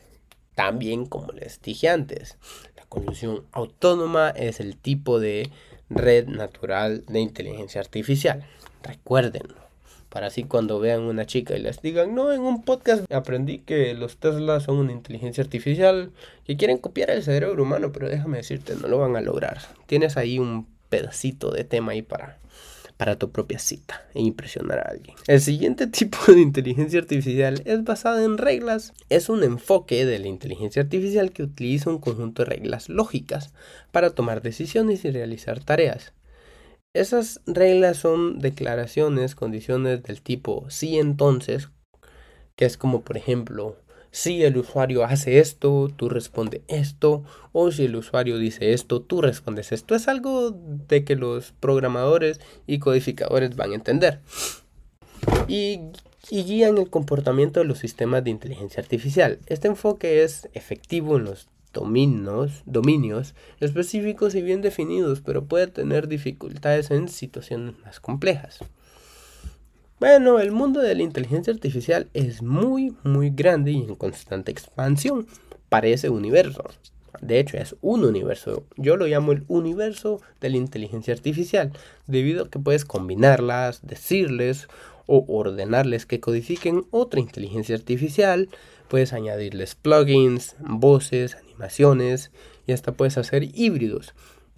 También, 0.54 1.04
como 1.04 1.32
les 1.32 1.60
dije 1.60 1.90
antes, 1.90 2.38
la 2.76 2.84
conducción 2.86 3.44
autónoma 3.52 4.30
es 4.30 4.60
el 4.60 4.76
tipo 4.76 5.20
de 5.20 5.50
red 5.90 6.26
natural 6.26 7.04
de 7.06 7.20
inteligencia 7.20 7.80
artificial. 7.80 8.44
Recuérdenlo 8.82 9.67
para 10.08 10.28
así 10.28 10.44
cuando 10.44 10.80
vean 10.80 11.02
una 11.02 11.26
chica 11.26 11.56
y 11.56 11.60
les 11.60 11.82
digan, 11.82 12.14
no, 12.14 12.32
en 12.32 12.40
un 12.40 12.62
podcast 12.62 13.10
aprendí 13.12 13.58
que 13.58 13.94
los 13.94 14.16
Tesla 14.16 14.60
son 14.60 14.76
una 14.78 14.92
inteligencia 14.92 15.44
artificial 15.44 16.12
que 16.44 16.56
quieren 16.56 16.78
copiar 16.78 17.10
el 17.10 17.22
cerebro 17.22 17.62
humano, 17.62 17.92
pero 17.92 18.08
déjame 18.08 18.38
decirte, 18.38 18.74
no 18.76 18.88
lo 18.88 18.98
van 18.98 19.16
a 19.16 19.20
lograr. 19.20 19.58
Tienes 19.86 20.16
ahí 20.16 20.38
un 20.38 20.66
pedacito 20.88 21.50
de 21.50 21.64
tema 21.64 21.92
ahí 21.92 22.02
para, 22.02 22.38
para 22.96 23.16
tu 23.16 23.30
propia 23.30 23.58
cita 23.58 24.06
e 24.14 24.20
impresionar 24.20 24.80
a 24.80 24.90
alguien. 24.90 25.16
El 25.26 25.40
siguiente 25.40 25.86
tipo 25.88 26.18
de 26.26 26.40
inteligencia 26.40 27.00
artificial 27.00 27.62
es 27.64 27.84
basada 27.84 28.24
en 28.24 28.38
reglas. 28.38 28.92
Es 29.08 29.28
un 29.28 29.42
enfoque 29.42 30.04
de 30.04 30.18
la 30.18 30.28
inteligencia 30.28 30.82
artificial 30.82 31.32
que 31.32 31.42
utiliza 31.42 31.90
un 31.90 31.98
conjunto 31.98 32.42
de 32.44 32.50
reglas 32.50 32.88
lógicas 32.88 33.52
para 33.92 34.10
tomar 34.10 34.42
decisiones 34.42 35.04
y 35.04 35.10
realizar 35.10 35.62
tareas. 35.62 36.12
Esas 36.94 37.40
reglas 37.46 37.98
son 37.98 38.38
declaraciones, 38.38 39.34
condiciones 39.34 40.02
del 40.02 40.22
tipo 40.22 40.66
sí 40.68 40.98
entonces, 40.98 41.68
que 42.56 42.64
es 42.64 42.76
como 42.76 43.02
por 43.02 43.16
ejemplo, 43.16 43.76
si 44.10 44.42
el 44.42 44.56
usuario 44.56 45.04
hace 45.04 45.38
esto, 45.38 45.90
tú 45.94 46.08
responde 46.08 46.62
esto, 46.66 47.24
o 47.52 47.70
si 47.70 47.84
el 47.84 47.96
usuario 47.96 48.38
dice 48.38 48.72
esto, 48.72 49.02
tú 49.02 49.20
respondes 49.20 49.70
esto. 49.70 49.94
Es 49.94 50.08
algo 50.08 50.50
de 50.50 51.04
que 51.04 51.14
los 51.14 51.52
programadores 51.52 52.40
y 52.66 52.78
codificadores 52.78 53.54
van 53.54 53.72
a 53.72 53.74
entender. 53.74 54.20
Y 55.46 55.80
guían 56.30 56.78
el 56.78 56.88
comportamiento 56.90 57.60
de 57.60 57.66
los 57.66 57.78
sistemas 57.78 58.24
de 58.24 58.30
inteligencia 58.30 58.82
artificial. 58.82 59.38
Este 59.46 59.68
enfoque 59.68 60.22
es 60.22 60.48
efectivo 60.54 61.16
en 61.16 61.24
los 61.24 61.48
dominios, 61.72 62.62
dominios 62.66 63.34
específicos 63.60 64.34
y 64.34 64.42
bien 64.42 64.62
definidos, 64.62 65.20
pero 65.20 65.44
puede 65.44 65.66
tener 65.66 66.08
dificultades 66.08 66.90
en 66.90 67.08
situaciones 67.08 67.74
más 67.84 68.00
complejas. 68.00 68.58
Bueno, 70.00 70.38
el 70.38 70.52
mundo 70.52 70.80
de 70.80 70.94
la 70.94 71.02
inteligencia 71.02 71.52
artificial 71.52 72.08
es 72.14 72.40
muy, 72.40 72.94
muy 73.02 73.30
grande 73.30 73.72
y 73.72 73.78
en 73.78 73.96
constante 73.96 74.52
expansión 74.52 75.26
para 75.68 75.88
ese 75.88 76.08
universo. 76.08 76.64
De 77.20 77.40
hecho, 77.40 77.56
es 77.56 77.74
un 77.80 78.04
universo. 78.04 78.64
Yo 78.76 78.96
lo 78.96 79.06
llamo 79.06 79.32
el 79.32 79.44
universo 79.48 80.20
de 80.40 80.50
la 80.50 80.56
inteligencia 80.56 81.14
artificial, 81.14 81.72
debido 82.06 82.44
a 82.44 82.48
que 82.48 82.60
puedes 82.60 82.84
combinarlas, 82.84 83.84
decirles 83.84 84.68
o 85.06 85.24
ordenarles 85.26 86.06
que 86.06 86.20
codifiquen 86.20 86.84
otra 86.90 87.18
inteligencia 87.18 87.74
artificial. 87.74 88.48
Puedes 88.88 89.12
añadirles 89.12 89.74
plugins, 89.74 90.56
voces, 90.60 91.34
animaciones 91.36 92.30
y 92.66 92.72
hasta 92.72 92.92
puedes 92.92 93.18
hacer 93.18 93.44
híbridos 93.54 94.14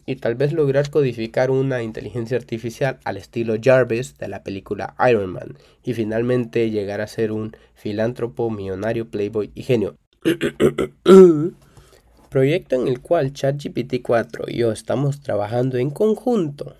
y 0.07 0.16
tal 0.16 0.35
vez 0.35 0.53
lograr 0.53 0.91
codificar 0.91 1.51
una 1.51 1.83
inteligencia 1.83 2.37
artificial 2.37 2.99
al 3.05 3.16
estilo 3.16 3.55
Jarvis 3.62 4.18
de 4.18 4.28
la 4.28 4.43
película 4.43 4.97
Iron 5.09 5.31
Man 5.31 5.57
y 5.85 5.95
finalmente 5.95 6.70
llegar 6.70 7.01
a 7.01 7.07
ser 7.07 7.33
un 7.33 7.57
filántropo, 7.74 8.51
millonario, 8.51 9.09
playboy 9.09 9.53
y 9.55 9.62
genio. 9.62 9.97
Proyecto 12.28 12.76
en 12.76 12.89
el 12.89 13.01
cual 13.01 13.33
ChatGPT 13.33 14.03
4 14.03 14.47
y 14.49 14.59
yo 14.59 14.72
estamos 14.72 15.20
trabajando 15.20 15.78
en 15.78 15.91
conjunto. 15.91 16.76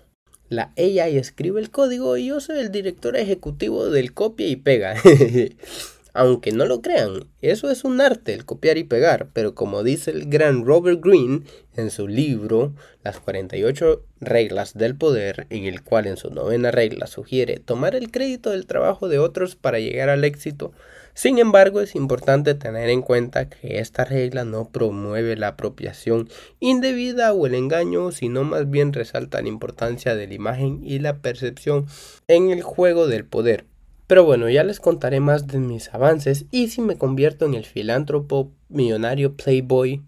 La 0.49 0.73
AI 0.77 1.17
escribe 1.17 1.61
el 1.61 1.71
código 1.71 2.17
y 2.17 2.27
yo 2.27 2.41
soy 2.41 2.59
el 2.59 2.71
director 2.71 3.15
ejecutivo 3.15 3.89
del 3.89 4.13
copia 4.13 4.47
y 4.47 4.57
pega. 4.57 4.95
Aunque 6.13 6.51
no 6.51 6.65
lo 6.65 6.81
crean, 6.81 7.29
eso 7.41 7.71
es 7.71 7.85
un 7.85 8.01
arte, 8.01 8.33
el 8.33 8.43
copiar 8.43 8.77
y 8.77 8.83
pegar, 8.83 9.29
pero 9.31 9.55
como 9.55 9.81
dice 9.81 10.11
el 10.11 10.25
gran 10.29 10.65
Robert 10.65 10.99
Greene 11.01 11.43
en 11.77 11.89
su 11.89 12.09
libro 12.09 12.73
Las 13.01 13.21
48 13.21 14.03
reglas 14.19 14.73
del 14.73 14.97
poder, 14.97 15.47
en 15.49 15.63
el 15.63 15.83
cual 15.83 16.07
en 16.07 16.17
su 16.17 16.29
novena 16.29 16.69
regla 16.69 17.07
sugiere 17.07 17.59
tomar 17.59 17.95
el 17.95 18.11
crédito 18.11 18.49
del 18.49 18.65
trabajo 18.65 19.07
de 19.07 19.19
otros 19.19 19.55
para 19.55 19.79
llegar 19.79 20.09
al 20.09 20.25
éxito, 20.25 20.73
sin 21.13 21.39
embargo 21.39 21.79
es 21.79 21.95
importante 21.95 22.55
tener 22.55 22.89
en 22.89 23.01
cuenta 23.01 23.47
que 23.47 23.79
esta 23.79 24.03
regla 24.03 24.43
no 24.43 24.69
promueve 24.69 25.37
la 25.37 25.49
apropiación 25.49 26.27
indebida 26.59 27.31
o 27.31 27.47
el 27.47 27.55
engaño, 27.55 28.11
sino 28.11 28.43
más 28.43 28.69
bien 28.69 28.91
resalta 28.91 29.41
la 29.41 29.47
importancia 29.47 30.15
de 30.15 30.27
la 30.27 30.33
imagen 30.33 30.81
y 30.83 30.99
la 30.99 31.19
percepción 31.19 31.85
en 32.27 32.49
el 32.49 32.63
juego 32.63 33.07
del 33.07 33.23
poder 33.23 33.70
pero 34.11 34.25
bueno, 34.25 34.49
ya 34.49 34.65
les 34.65 34.81
contaré 34.81 35.21
más 35.21 35.47
de 35.47 35.57
mis 35.59 35.93
avances 35.93 36.43
y 36.51 36.67
si 36.67 36.81
me 36.81 36.97
convierto 36.97 37.45
en 37.45 37.53
el 37.53 37.63
filántropo, 37.63 38.51
millonario, 38.67 39.37
playboy, 39.37 40.03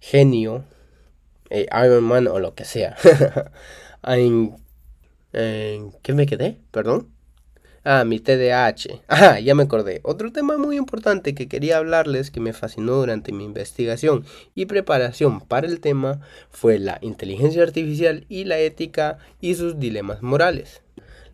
genio, 0.00 0.64
eh, 1.50 1.66
Iron 1.84 2.04
Man 2.04 2.28
o 2.28 2.38
lo 2.38 2.54
que 2.54 2.64
sea. 2.64 2.96
en, 4.04 4.56
¿Qué 5.32 6.14
me 6.14 6.24
quedé? 6.24 6.62
Perdón. 6.70 7.10
Ah, 7.84 8.04
mi 8.06 8.20
TDAH. 8.20 9.02
Ah, 9.08 9.38
ya 9.38 9.54
me 9.54 9.64
acordé. 9.64 10.00
Otro 10.02 10.32
tema 10.32 10.56
muy 10.56 10.78
importante 10.78 11.34
que 11.34 11.46
quería 11.46 11.76
hablarles 11.76 12.30
que 12.30 12.40
me 12.40 12.54
fascinó 12.54 12.94
durante 12.94 13.32
mi 13.32 13.44
investigación 13.44 14.24
y 14.54 14.64
preparación 14.64 15.42
para 15.42 15.66
el 15.66 15.80
tema 15.80 16.20
fue 16.48 16.78
la 16.78 16.96
inteligencia 17.02 17.64
artificial 17.64 18.24
y 18.30 18.44
la 18.44 18.58
ética 18.60 19.18
y 19.42 19.56
sus 19.56 19.78
dilemas 19.78 20.22
morales. 20.22 20.83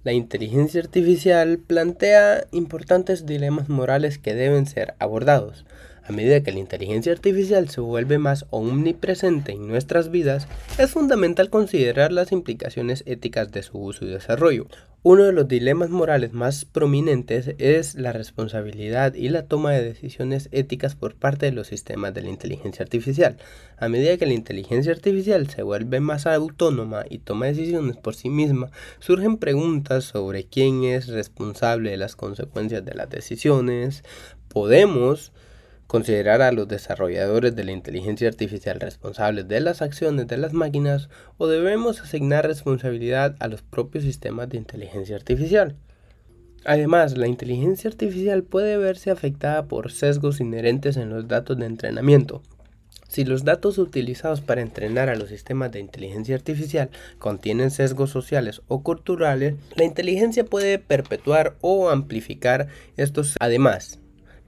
La 0.03 0.13
inteligencia 0.15 0.81
artificial 0.81 1.59
plantea 1.59 2.47
importantes 2.53 3.27
dilemas 3.27 3.69
morales 3.69 4.17
que 4.19 4.35
deben 4.35 4.65
ser 4.65 4.95
abordados. 4.99 5.67
A 6.05 6.13
medida 6.13 6.43
que 6.43 6.53
la 6.53 6.59
inteligencia 6.59 7.13
artificial 7.13 7.69
se 7.69 7.81
vuelve 7.81 8.19
más 8.19 8.47
omnipresente 8.51 9.53
en 9.53 9.69
nuestras 9.69 10.11
vidas, 10.11 10.49
es 10.79 10.91
fundamental 10.91 11.51
considerar 11.51 12.13
las 12.13 12.33
implicaciones 12.33 13.03
éticas 13.07 13.53
de 13.53 13.63
su 13.63 13.79
uso 13.79 14.05
y 14.05 14.09
desarrollo. 14.09 14.67
Uno 15.03 15.25
de 15.25 15.33
los 15.33 15.49
dilemas 15.49 15.89
morales 15.89 16.35
más 16.35 16.67
prominentes 16.67 17.55
es 17.57 17.95
la 17.95 18.13
responsabilidad 18.13 19.15
y 19.15 19.31
la 19.31 19.47
toma 19.47 19.73
de 19.73 19.83
decisiones 19.83 20.51
éticas 20.53 20.95
por 20.95 21.15
parte 21.15 21.47
de 21.47 21.53
los 21.53 21.69
sistemas 21.69 22.13
de 22.13 22.21
la 22.21 22.29
inteligencia 22.29 22.83
artificial. 22.83 23.39
A 23.79 23.89
medida 23.89 24.19
que 24.19 24.27
la 24.27 24.35
inteligencia 24.35 24.93
artificial 24.93 25.49
se 25.49 25.63
vuelve 25.63 26.01
más 26.01 26.27
autónoma 26.27 27.05
y 27.09 27.17
toma 27.17 27.47
decisiones 27.47 27.97
por 27.97 28.15
sí 28.15 28.29
misma, 28.29 28.73
surgen 28.99 29.39
preguntas 29.39 30.05
sobre 30.05 30.45
quién 30.45 30.85
es 30.85 31.07
responsable 31.09 31.91
de 31.91 31.97
las 31.97 32.15
consecuencias 32.15 32.85
de 32.85 32.93
las 32.93 33.09
decisiones. 33.09 34.05
Podemos 34.49 35.33
considerar 35.91 36.41
a 36.41 36.53
los 36.53 36.69
desarrolladores 36.69 37.57
de 37.57 37.65
la 37.65 37.73
inteligencia 37.73 38.29
artificial 38.29 38.79
responsables 38.79 39.49
de 39.49 39.59
las 39.59 39.83
acciones 39.83 40.29
de 40.29 40.37
las 40.37 40.53
máquinas 40.53 41.09
o 41.37 41.49
debemos 41.49 42.01
asignar 42.01 42.47
responsabilidad 42.47 43.35
a 43.41 43.49
los 43.49 43.63
propios 43.63 44.05
sistemas 44.05 44.49
de 44.49 44.59
inteligencia 44.59 45.17
artificial. 45.17 45.75
Además, 46.65 47.19
la 47.19 47.27
inteligencia 47.27 47.91
artificial 47.91 48.45
puede 48.45 48.77
verse 48.77 49.11
afectada 49.11 49.67
por 49.67 49.91
sesgos 49.91 50.39
inherentes 50.39 50.97
en 50.97 51.11
los 51.11 51.27
datos 51.27 51.59
de 51.59 51.67
entrenamiento. 51.67 52.41
Si 53.09 53.25
los 53.25 53.43
datos 53.43 53.77
utilizados 53.77 54.41
para 54.43 54.61
entrenar 54.61 55.09
a 55.09 55.17
los 55.17 55.31
sistemas 55.31 55.73
de 55.73 55.81
inteligencia 55.81 56.37
artificial 56.37 56.91
contienen 57.19 57.73
sesgos 57.73 58.11
sociales 58.11 58.63
o 58.69 58.85
culturales, 58.85 59.57
la 59.75 59.83
inteligencia 59.83 60.45
puede 60.45 60.79
perpetuar 60.79 61.57
o 61.63 61.91
amplificar 61.91 62.69
estos. 62.97 63.35
Además, 63.41 63.99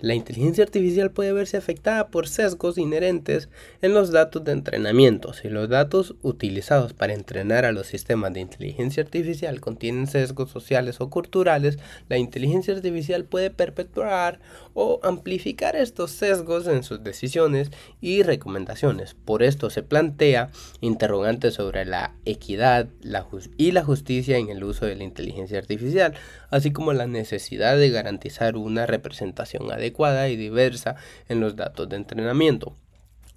la 0.02 0.14
inteligencia 0.16 0.64
artificial 0.64 1.12
puede 1.12 1.32
verse 1.32 1.56
afectada 1.56 2.08
por 2.08 2.26
sesgos 2.26 2.76
inherentes 2.76 3.48
en 3.82 3.94
los 3.94 4.10
datos 4.10 4.42
de 4.42 4.50
entrenamiento. 4.50 5.32
Si 5.32 5.48
los 5.48 5.68
datos 5.68 6.16
utilizados 6.22 6.92
para 6.92 7.14
entrenar 7.14 7.64
a 7.64 7.70
los 7.70 7.86
sistemas 7.86 8.32
de 8.32 8.40
inteligencia 8.40 9.04
artificial 9.04 9.60
contienen 9.60 10.08
sesgos 10.08 10.50
sociales 10.50 11.00
o 11.00 11.08
culturales, 11.08 11.78
la 12.08 12.18
inteligencia 12.18 12.74
artificial 12.74 13.24
puede 13.24 13.50
perpetuar 13.50 14.40
o 14.74 15.00
amplificar 15.02 15.76
estos 15.76 16.10
sesgos 16.10 16.66
en 16.66 16.82
sus 16.82 17.02
decisiones 17.02 17.70
y 18.00 18.22
recomendaciones. 18.22 19.14
Por 19.14 19.42
esto 19.42 19.70
se 19.70 19.82
plantea 19.82 20.50
interrogantes 20.80 21.54
sobre 21.54 21.84
la 21.84 22.14
equidad 22.24 22.88
y 23.56 23.72
la 23.72 23.84
justicia 23.84 24.38
en 24.38 24.48
el 24.48 24.64
uso 24.64 24.86
de 24.86 24.96
la 24.96 25.04
inteligencia 25.04 25.58
artificial, 25.58 26.14
así 26.50 26.72
como 26.72 26.92
la 26.92 27.06
necesidad 27.06 27.76
de 27.76 27.90
garantizar 27.90 28.56
una 28.56 28.86
representación 28.86 29.70
adecuada 29.70 30.28
y 30.28 30.36
diversa 30.36 30.96
en 31.28 31.40
los 31.40 31.56
datos 31.56 31.88
de 31.88 31.96
entrenamiento. 31.96 32.76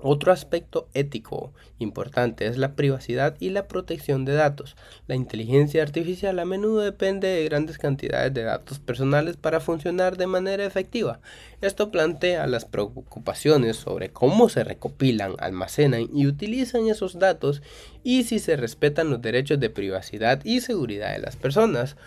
Otro 0.08 0.32
aspecto 0.32 0.88
ético 0.94 1.52
importante 1.80 2.46
es 2.46 2.60
la 2.60 2.76
privacidad 2.76 3.38
y 3.40 3.50
la 3.50 3.68
protección 3.68 4.24
de 4.24 4.34
datos. 4.34 4.76
La 5.08 5.16
inteligencia 5.16 5.82
artificial 5.82 6.38
a 6.38 6.46
menudo 6.46 6.82
depende 6.82 7.28
de 7.28 7.44
grandes 7.46 7.80
cantidades 7.80 8.32
de 8.32 8.44
datos 8.44 8.78
personales 8.78 9.36
para 9.36 9.60
funcionar 9.60 10.16
de 10.16 10.28
manera 10.28 10.64
efectiva. 10.64 11.22
Esto 11.60 11.90
plantea 11.90 12.46
las 12.46 12.66
preocupaciones 12.66 13.78
sobre 13.78 14.12
cómo 14.12 14.48
se 14.48 14.64
recopilan, 14.64 15.34
almacenan 15.40 16.08
y 16.14 16.28
utilizan 16.28 16.86
esos 16.86 17.18
datos 17.18 17.64
y 18.04 18.26
si 18.26 18.38
se 18.38 18.58
respetan 18.58 19.10
los 19.10 19.24
derechos 19.24 19.60
de 19.60 19.72
privacidad 19.72 20.40
y 20.46 20.62
seguridad 20.62 21.14
de 21.14 21.20
las 21.22 21.36
personas. 21.36 21.98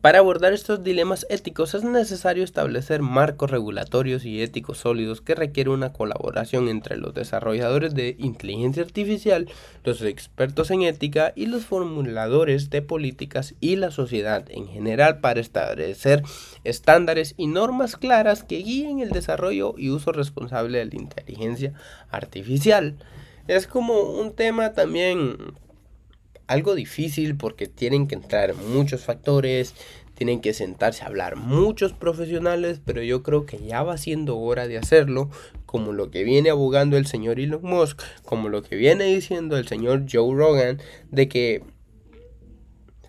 Para 0.00 0.20
abordar 0.20 0.54
estos 0.54 0.82
dilemas 0.82 1.26
éticos 1.28 1.74
es 1.74 1.84
necesario 1.84 2.42
establecer 2.42 3.02
marcos 3.02 3.50
regulatorios 3.50 4.24
y 4.24 4.40
éticos 4.40 4.78
sólidos 4.78 5.20
que 5.20 5.34
requieren 5.34 5.74
una 5.74 5.92
colaboración 5.92 6.68
entre 6.68 6.96
los 6.96 7.12
desarrolladores 7.12 7.94
de 7.94 8.16
inteligencia 8.18 8.82
artificial, 8.82 9.46
los 9.84 10.00
expertos 10.00 10.70
en 10.70 10.80
ética 10.80 11.34
y 11.36 11.44
los 11.44 11.66
formuladores 11.66 12.70
de 12.70 12.80
políticas 12.80 13.54
y 13.60 13.76
la 13.76 13.90
sociedad 13.90 14.46
en 14.48 14.68
general 14.68 15.20
para 15.20 15.40
establecer 15.40 16.22
estándares 16.64 17.34
y 17.36 17.46
normas 17.46 17.96
claras 17.96 18.42
que 18.42 18.56
guíen 18.56 19.00
el 19.00 19.10
desarrollo 19.10 19.74
y 19.76 19.90
uso 19.90 20.12
responsable 20.12 20.78
de 20.78 20.86
la 20.86 20.96
inteligencia 20.96 21.74
artificial. 22.10 22.96
Es 23.48 23.66
como 23.66 24.00
un 24.00 24.32
tema 24.32 24.72
también 24.72 25.36
algo 26.50 26.74
difícil 26.74 27.36
porque 27.36 27.68
tienen 27.68 28.08
que 28.08 28.16
entrar 28.16 28.56
muchos 28.56 29.04
factores, 29.04 29.76
tienen 30.14 30.40
que 30.40 30.52
sentarse 30.52 31.04
a 31.04 31.06
hablar 31.06 31.36
muchos 31.36 31.92
profesionales, 31.92 32.80
pero 32.84 33.04
yo 33.04 33.22
creo 33.22 33.46
que 33.46 33.58
ya 33.58 33.84
va 33.84 33.96
siendo 33.96 34.36
hora 34.36 34.66
de 34.66 34.76
hacerlo, 34.76 35.30
como 35.64 35.92
lo 35.92 36.10
que 36.10 36.24
viene 36.24 36.50
abogando 36.50 36.96
el 36.96 37.06
señor 37.06 37.38
Elon 37.38 37.62
Musk, 37.62 38.02
como 38.24 38.48
lo 38.48 38.62
que 38.62 38.74
viene 38.74 39.04
diciendo 39.04 39.56
el 39.56 39.68
señor 39.68 40.06
Joe 40.12 40.34
Rogan, 40.34 40.82
de 41.12 41.28
que 41.28 41.62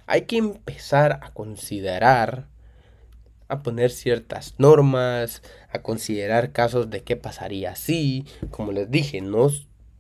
hay 0.06 0.22
que 0.26 0.38
empezar 0.38 1.20
a 1.24 1.34
considerar, 1.34 2.48
a 3.48 3.64
poner 3.64 3.90
ciertas 3.90 4.54
normas, 4.60 5.42
a 5.72 5.82
considerar 5.82 6.52
casos 6.52 6.92
de 6.92 7.02
qué 7.02 7.16
pasaría 7.16 7.76
si, 7.76 8.24
como 8.52 8.72
les 8.72 8.92
dije, 8.92 9.20
no 9.20 9.50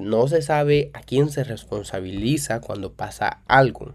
no 0.01 0.27
se 0.27 0.41
sabe 0.41 0.91
a 0.93 1.01
quién 1.01 1.29
se 1.29 1.43
responsabiliza 1.43 2.61
cuando 2.61 2.93
pasa 2.93 3.41
algo. 3.47 3.93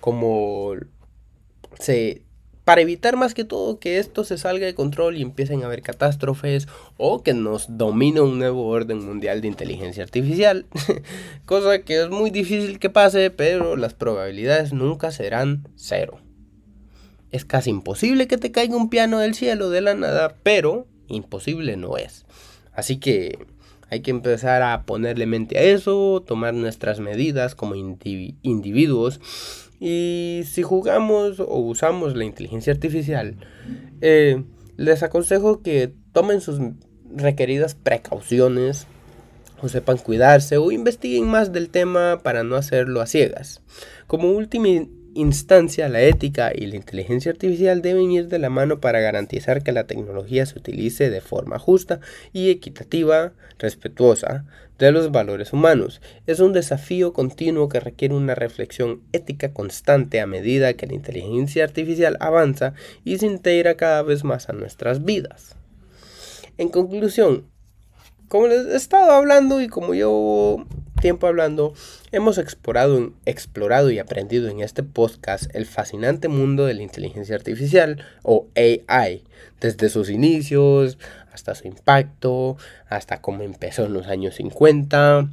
Como 0.00 0.74
se 1.78 2.22
para 2.70 2.82
evitar 2.82 3.16
más 3.16 3.34
que 3.34 3.44
todo 3.44 3.80
que 3.80 3.98
esto 3.98 4.22
se 4.22 4.38
salga 4.38 4.64
de 4.64 4.76
control 4.76 5.16
y 5.16 5.22
empiecen 5.22 5.62
a 5.62 5.66
haber 5.66 5.82
catástrofes 5.82 6.68
o 6.98 7.22
que 7.24 7.34
nos 7.34 7.76
domine 7.76 8.20
un 8.20 8.38
nuevo 8.38 8.68
orden 8.68 9.04
mundial 9.04 9.40
de 9.40 9.48
inteligencia 9.48 10.04
artificial. 10.04 10.66
Cosa 11.46 11.80
que 11.82 12.00
es 12.00 12.10
muy 12.10 12.30
difícil 12.30 12.78
que 12.78 12.88
pase, 12.88 13.30
pero 13.32 13.76
las 13.76 13.94
probabilidades 13.94 14.72
nunca 14.72 15.10
serán 15.10 15.66
cero. 15.74 16.20
Es 17.32 17.44
casi 17.44 17.70
imposible 17.70 18.28
que 18.28 18.38
te 18.38 18.52
caiga 18.52 18.76
un 18.76 18.88
piano 18.88 19.18
del 19.18 19.34
cielo 19.34 19.70
de 19.70 19.80
la 19.80 19.94
nada, 19.94 20.36
pero 20.44 20.86
imposible 21.08 21.76
no 21.76 21.96
es. 21.96 22.24
Así 22.72 22.98
que 22.98 23.38
hay 23.90 24.00
que 24.00 24.12
empezar 24.12 24.62
a 24.62 24.84
ponerle 24.84 25.26
mente 25.26 25.58
a 25.58 25.62
eso, 25.62 26.22
tomar 26.24 26.54
nuestras 26.54 27.00
medidas 27.00 27.54
como 27.54 27.74
individuos. 27.74 29.20
Y 29.80 30.42
si 30.44 30.62
jugamos 30.62 31.40
o 31.40 31.56
usamos 31.58 32.14
la 32.14 32.24
inteligencia 32.24 32.72
artificial, 32.72 33.36
eh, 34.00 34.44
les 34.76 35.02
aconsejo 35.02 35.62
que 35.62 35.92
tomen 36.12 36.40
sus 36.40 36.60
requeridas 37.12 37.74
precauciones 37.74 38.86
o 39.60 39.68
sepan 39.68 39.98
cuidarse 39.98 40.56
o 40.56 40.70
investiguen 40.70 41.26
más 41.28 41.52
del 41.52 41.68
tema 41.68 42.20
para 42.22 42.44
no 42.44 42.56
hacerlo 42.56 43.00
a 43.00 43.06
ciegas. 43.06 43.60
Como 44.06 44.30
última 44.30 44.68
instancia, 45.14 45.88
la 45.88 46.02
ética 46.02 46.52
y 46.54 46.66
la 46.66 46.76
inteligencia 46.76 47.32
artificial 47.32 47.82
deben 47.82 48.10
ir 48.10 48.28
de 48.28 48.38
la 48.38 48.50
mano 48.50 48.80
para 48.80 49.00
garantizar 49.00 49.62
que 49.62 49.72
la 49.72 49.86
tecnología 49.86 50.46
se 50.46 50.58
utilice 50.58 51.10
de 51.10 51.20
forma 51.20 51.58
justa 51.58 52.00
y 52.32 52.50
equitativa, 52.50 53.32
respetuosa 53.58 54.44
de 54.78 54.92
los 54.92 55.12
valores 55.12 55.52
humanos. 55.52 56.00
Es 56.26 56.40
un 56.40 56.52
desafío 56.52 57.12
continuo 57.12 57.68
que 57.68 57.80
requiere 57.80 58.14
una 58.14 58.34
reflexión 58.34 59.02
ética 59.12 59.52
constante 59.52 60.20
a 60.20 60.26
medida 60.26 60.74
que 60.74 60.86
la 60.86 60.94
inteligencia 60.94 61.64
artificial 61.64 62.16
avanza 62.20 62.74
y 63.04 63.18
se 63.18 63.26
integra 63.26 63.76
cada 63.76 64.02
vez 64.02 64.24
más 64.24 64.48
a 64.48 64.52
nuestras 64.52 65.04
vidas. 65.04 65.56
En 66.56 66.68
conclusión, 66.68 67.49
como 68.30 68.46
les 68.46 68.64
he 68.66 68.76
estado 68.76 69.10
hablando 69.10 69.60
y 69.60 69.66
como 69.66 69.92
yo 69.92 70.64
tiempo 71.00 71.26
hablando, 71.26 71.74
hemos 72.12 72.38
explorado, 72.38 73.12
explorado 73.26 73.90
y 73.90 73.98
aprendido 73.98 74.48
en 74.48 74.60
este 74.60 74.84
podcast 74.84 75.52
el 75.52 75.66
fascinante 75.66 76.28
mundo 76.28 76.64
de 76.64 76.74
la 76.74 76.82
inteligencia 76.82 77.34
artificial 77.34 78.04
o 78.22 78.46
AI, 78.54 79.24
desde 79.60 79.88
sus 79.88 80.10
inicios 80.10 80.96
hasta 81.32 81.56
su 81.56 81.66
impacto, 81.66 82.56
hasta 82.88 83.20
cómo 83.20 83.42
empezó 83.42 83.86
en 83.86 83.94
los 83.94 84.06
años 84.06 84.36
50, 84.36 85.28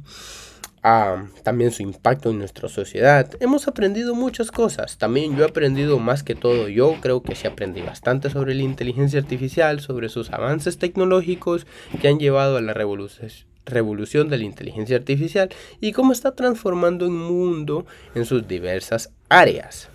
también 1.42 1.70
su 1.70 1.82
impacto 1.82 2.30
en 2.30 2.38
nuestra 2.38 2.68
sociedad. 2.68 3.30
Hemos 3.40 3.68
aprendido 3.68 4.14
muchas 4.14 4.50
cosas. 4.50 4.98
También 4.98 5.36
yo 5.36 5.44
he 5.44 5.48
aprendido 5.48 5.98
más 5.98 6.22
que 6.22 6.34
todo. 6.34 6.68
Yo 6.68 6.96
creo 7.00 7.22
que 7.22 7.34
sí 7.34 7.46
aprendí 7.46 7.82
bastante 7.82 8.30
sobre 8.30 8.54
la 8.54 8.62
inteligencia 8.62 9.20
artificial, 9.20 9.80
sobre 9.80 10.08
sus 10.08 10.30
avances 10.30 10.78
tecnológicos 10.78 11.66
que 12.00 12.08
han 12.08 12.18
llevado 12.18 12.56
a 12.56 12.60
la 12.60 12.74
revolución 12.74 14.28
de 14.28 14.38
la 14.38 14.44
inteligencia 14.44 14.96
artificial 14.96 15.50
y 15.80 15.92
cómo 15.92 16.12
está 16.12 16.34
transformando 16.34 17.04
el 17.04 17.12
mundo 17.12 17.86
en 18.14 18.24
sus 18.24 18.48
diversas 18.48 19.10
áreas. 19.28 19.90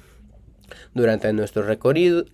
Durante 0.93 1.33
nuestro 1.33 1.63
recorrido, 1.63 2.25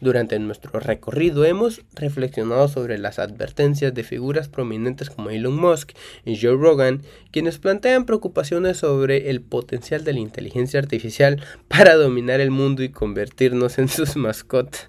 durante 0.00 0.38
nuestro 0.38 0.80
recorrido 0.80 1.44
hemos 1.44 1.82
reflexionado 1.94 2.68
sobre 2.68 2.98
las 2.98 3.18
advertencias 3.18 3.94
de 3.94 4.04
figuras 4.04 4.48
prominentes 4.48 5.10
como 5.10 5.30
Elon 5.30 5.56
Musk 5.56 5.92
y 6.24 6.40
Joe 6.40 6.56
Rogan, 6.56 7.02
quienes 7.30 7.58
plantean 7.58 8.06
preocupaciones 8.06 8.78
sobre 8.78 9.30
el 9.30 9.40
potencial 9.40 10.04
de 10.04 10.12
la 10.12 10.20
inteligencia 10.20 10.80
artificial 10.80 11.42
para 11.68 11.94
dominar 11.94 12.40
el 12.40 12.50
mundo 12.50 12.82
y 12.82 12.90
convertirnos 12.90 13.78
en 13.78 13.88
sus 13.88 14.16
mascotas. 14.16 14.88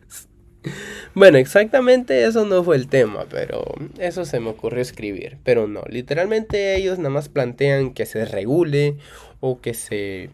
Bueno, 1.14 1.38
exactamente 1.38 2.26
eso 2.26 2.46
no 2.46 2.64
fue 2.64 2.76
el 2.76 2.88
tema, 2.88 3.26
pero 3.30 3.64
eso 4.00 4.26
se 4.26 4.40
me 4.40 4.50
ocurrió 4.50 4.82
escribir. 4.82 5.38
Pero 5.44 5.68
no, 5.68 5.84
literalmente 5.90 6.76
ellos 6.76 6.98
nada 6.98 7.10
más 7.10 7.30
plantean 7.30 7.94
que 7.94 8.06
se 8.06 8.26
regule 8.26 8.98
o 9.40 9.62
que 9.62 9.74
se 9.74 10.30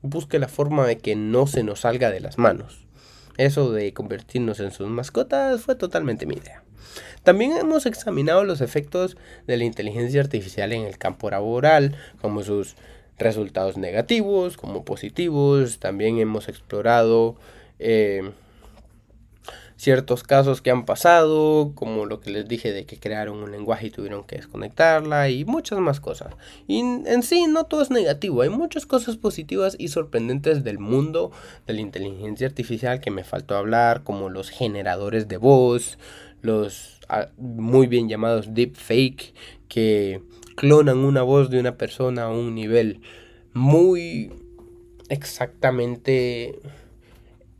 busque 0.00 0.38
la 0.38 0.48
forma 0.48 0.86
de 0.86 0.98
que 0.98 1.16
no 1.16 1.46
se 1.46 1.62
nos 1.62 1.80
salga 1.80 2.10
de 2.10 2.20
las 2.20 2.38
manos. 2.38 2.83
Eso 3.36 3.72
de 3.72 3.92
convertirnos 3.92 4.60
en 4.60 4.70
sus 4.70 4.88
mascotas 4.88 5.62
fue 5.62 5.74
totalmente 5.74 6.26
mi 6.26 6.36
idea. 6.36 6.62
También 7.22 7.52
hemos 7.56 7.86
examinado 7.86 8.44
los 8.44 8.60
efectos 8.60 9.16
de 9.46 9.56
la 9.56 9.64
inteligencia 9.64 10.20
artificial 10.20 10.72
en 10.72 10.82
el 10.82 10.98
campo 10.98 11.30
laboral, 11.30 11.96
como 12.20 12.42
sus 12.42 12.76
resultados 13.18 13.76
negativos, 13.76 14.56
como 14.56 14.84
positivos. 14.84 15.78
También 15.78 16.18
hemos 16.18 16.48
explorado 16.48 17.36
eh, 17.78 18.30
ciertos 19.76 20.22
casos 20.22 20.62
que 20.62 20.70
han 20.70 20.84
pasado, 20.84 21.72
como 21.74 22.06
lo 22.06 22.20
que 22.20 22.30
les 22.30 22.46
dije 22.48 22.72
de 22.72 22.86
que 22.86 22.98
crearon 22.98 23.42
un 23.42 23.50
lenguaje 23.50 23.88
y 23.88 23.90
tuvieron 23.90 24.24
que 24.24 24.36
desconectarla 24.36 25.28
y 25.30 25.44
muchas 25.44 25.78
más 25.80 26.00
cosas. 26.00 26.34
Y 26.66 26.80
en 26.80 27.22
sí 27.22 27.46
no 27.48 27.64
todo 27.64 27.82
es 27.82 27.90
negativo, 27.90 28.42
hay 28.42 28.50
muchas 28.50 28.86
cosas 28.86 29.16
positivas 29.16 29.76
y 29.78 29.88
sorprendentes 29.88 30.64
del 30.64 30.78
mundo 30.78 31.32
de 31.66 31.74
la 31.74 31.80
inteligencia 31.80 32.46
artificial 32.46 33.00
que 33.00 33.10
me 33.10 33.24
faltó 33.24 33.56
hablar, 33.56 34.04
como 34.04 34.28
los 34.28 34.50
generadores 34.50 35.28
de 35.28 35.36
voz, 35.36 35.98
los 36.40 37.00
ah, 37.08 37.28
muy 37.38 37.86
bien 37.86 38.08
llamados 38.08 38.54
deepfake 38.54 39.34
que 39.68 40.22
clonan 40.56 40.98
una 40.98 41.22
voz 41.22 41.50
de 41.50 41.58
una 41.58 41.76
persona 41.76 42.24
a 42.24 42.28
un 42.28 42.54
nivel 42.54 43.00
muy 43.54 44.30
exactamente 45.08 46.60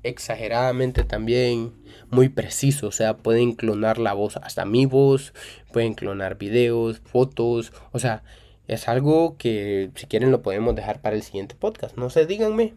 exageradamente 0.03 1.03
también 1.03 1.73
muy 2.15 2.29
preciso, 2.29 2.87
o 2.87 2.93
sea, 2.93 3.17
pueden 3.17 3.53
clonar 3.53 3.99
la 3.99 4.13
voz, 4.13 4.37
hasta 4.39 4.65
mi 4.65 4.87
voz, 4.87 5.35
pueden 5.73 5.95
clonar 5.95 6.39
videos, 6.39 7.01
fotos, 7.05 7.73
o 7.93 7.99
sea, 7.99 8.23
es 8.69 8.89
algo 8.89 9.37
que 9.37 9.91
si 9.97 10.07
quieren 10.07 10.31
lo 10.31 10.41
podemos 10.41 10.75
dejar 10.75 11.03
para 11.03 11.17
el 11.17 11.23
siguiente 11.23 11.55
podcast, 11.55 11.97
no 11.97 12.09
sé, 12.09 12.25
díganme. 12.25 12.75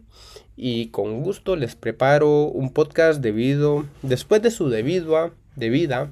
Y 0.56 0.88
con 0.88 1.22
gusto 1.22 1.56
les 1.56 1.76
preparo 1.76 2.42
un 2.46 2.72
podcast 2.72 3.22
debido, 3.22 3.86
después 4.02 4.42
de 4.42 4.50
su 4.50 4.68
debido, 4.68 5.32
debida 5.56 6.10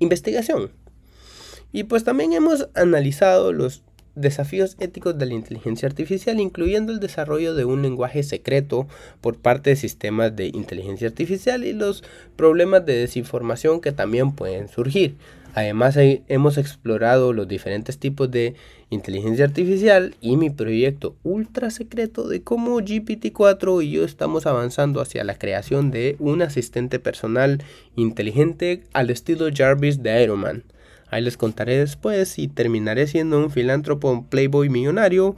investigación. 0.00 0.72
Y 1.72 1.84
pues 1.84 2.02
también 2.02 2.32
hemos 2.32 2.68
analizado 2.74 3.52
los 3.52 3.82
desafíos 4.20 4.76
éticos 4.80 5.18
de 5.18 5.26
la 5.26 5.34
inteligencia 5.34 5.88
artificial, 5.88 6.40
incluyendo 6.40 6.92
el 6.92 7.00
desarrollo 7.00 7.54
de 7.54 7.64
un 7.64 7.82
lenguaje 7.82 8.22
secreto 8.22 8.86
por 9.20 9.36
parte 9.36 9.70
de 9.70 9.76
sistemas 9.76 10.34
de 10.34 10.46
inteligencia 10.46 11.08
artificial 11.08 11.64
y 11.64 11.72
los 11.72 12.04
problemas 12.36 12.84
de 12.86 12.96
desinformación 12.96 13.80
que 13.80 13.92
también 13.92 14.32
pueden 14.32 14.68
surgir. 14.68 15.16
Además, 15.54 15.96
hemos 15.98 16.58
explorado 16.58 17.32
los 17.32 17.48
diferentes 17.48 17.98
tipos 17.98 18.30
de 18.30 18.54
inteligencia 18.90 19.44
artificial 19.44 20.14
y 20.20 20.36
mi 20.36 20.50
proyecto 20.50 21.16
ultra 21.24 21.70
secreto 21.70 22.28
de 22.28 22.42
cómo 22.42 22.78
GPT-4 22.80 23.82
y 23.84 23.90
yo 23.90 24.04
estamos 24.04 24.46
avanzando 24.46 25.00
hacia 25.00 25.24
la 25.24 25.38
creación 25.38 25.90
de 25.90 26.16
un 26.20 26.42
asistente 26.42 26.98
personal 26.98 27.62
inteligente 27.96 28.84
al 28.92 29.10
estilo 29.10 29.46
Jarvis 29.52 30.02
de 30.02 30.22
Iron 30.22 30.40
Man. 30.40 30.64
Ahí 31.10 31.22
les 31.22 31.36
contaré 31.36 31.78
después 31.78 32.28
si 32.28 32.48
terminaré 32.48 33.06
siendo 33.06 33.38
un 33.38 33.50
filántropo, 33.50 34.10
un 34.10 34.26
playboy 34.26 34.68
millonario 34.68 35.36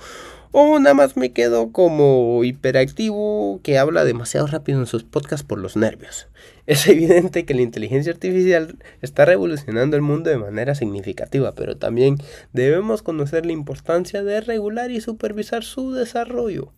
o 0.53 0.81
nada 0.81 0.95
más 0.95 1.17
me 1.17 1.33
quedo 1.33 1.71
como 1.71 2.43
hiperactivo 2.43 3.61
que 3.63 3.79
habla 3.79 4.05
demasiado 4.05 4.49
rápido 4.49 4.81
en 4.81 4.87
sus 4.87 5.05
podcasts 5.05 5.47
por 5.47 5.59
los 5.59 5.77
nervios. 5.77 6.27
Es 6.67 6.87
evidente 6.87 7.45
que 7.45 7.55
la 7.55 7.63
inteligencia 7.63 8.13
artificial 8.13 8.77
está 9.01 9.25
revolucionando 9.25 9.97
el 9.97 10.03
mundo 10.03 10.31
de 10.31 10.39
manera 10.39 10.77
significativa, 10.77 11.53
pero 11.53 11.77
también 11.77 12.19
debemos 12.53 13.03
conocer 13.03 13.45
la 13.45 13.53
importancia 13.53 14.23
de 14.23 14.41
regular 14.41 14.93
y 14.93 15.01
supervisar 15.01 15.65
su 15.65 15.93
desarrollo. 15.93 16.73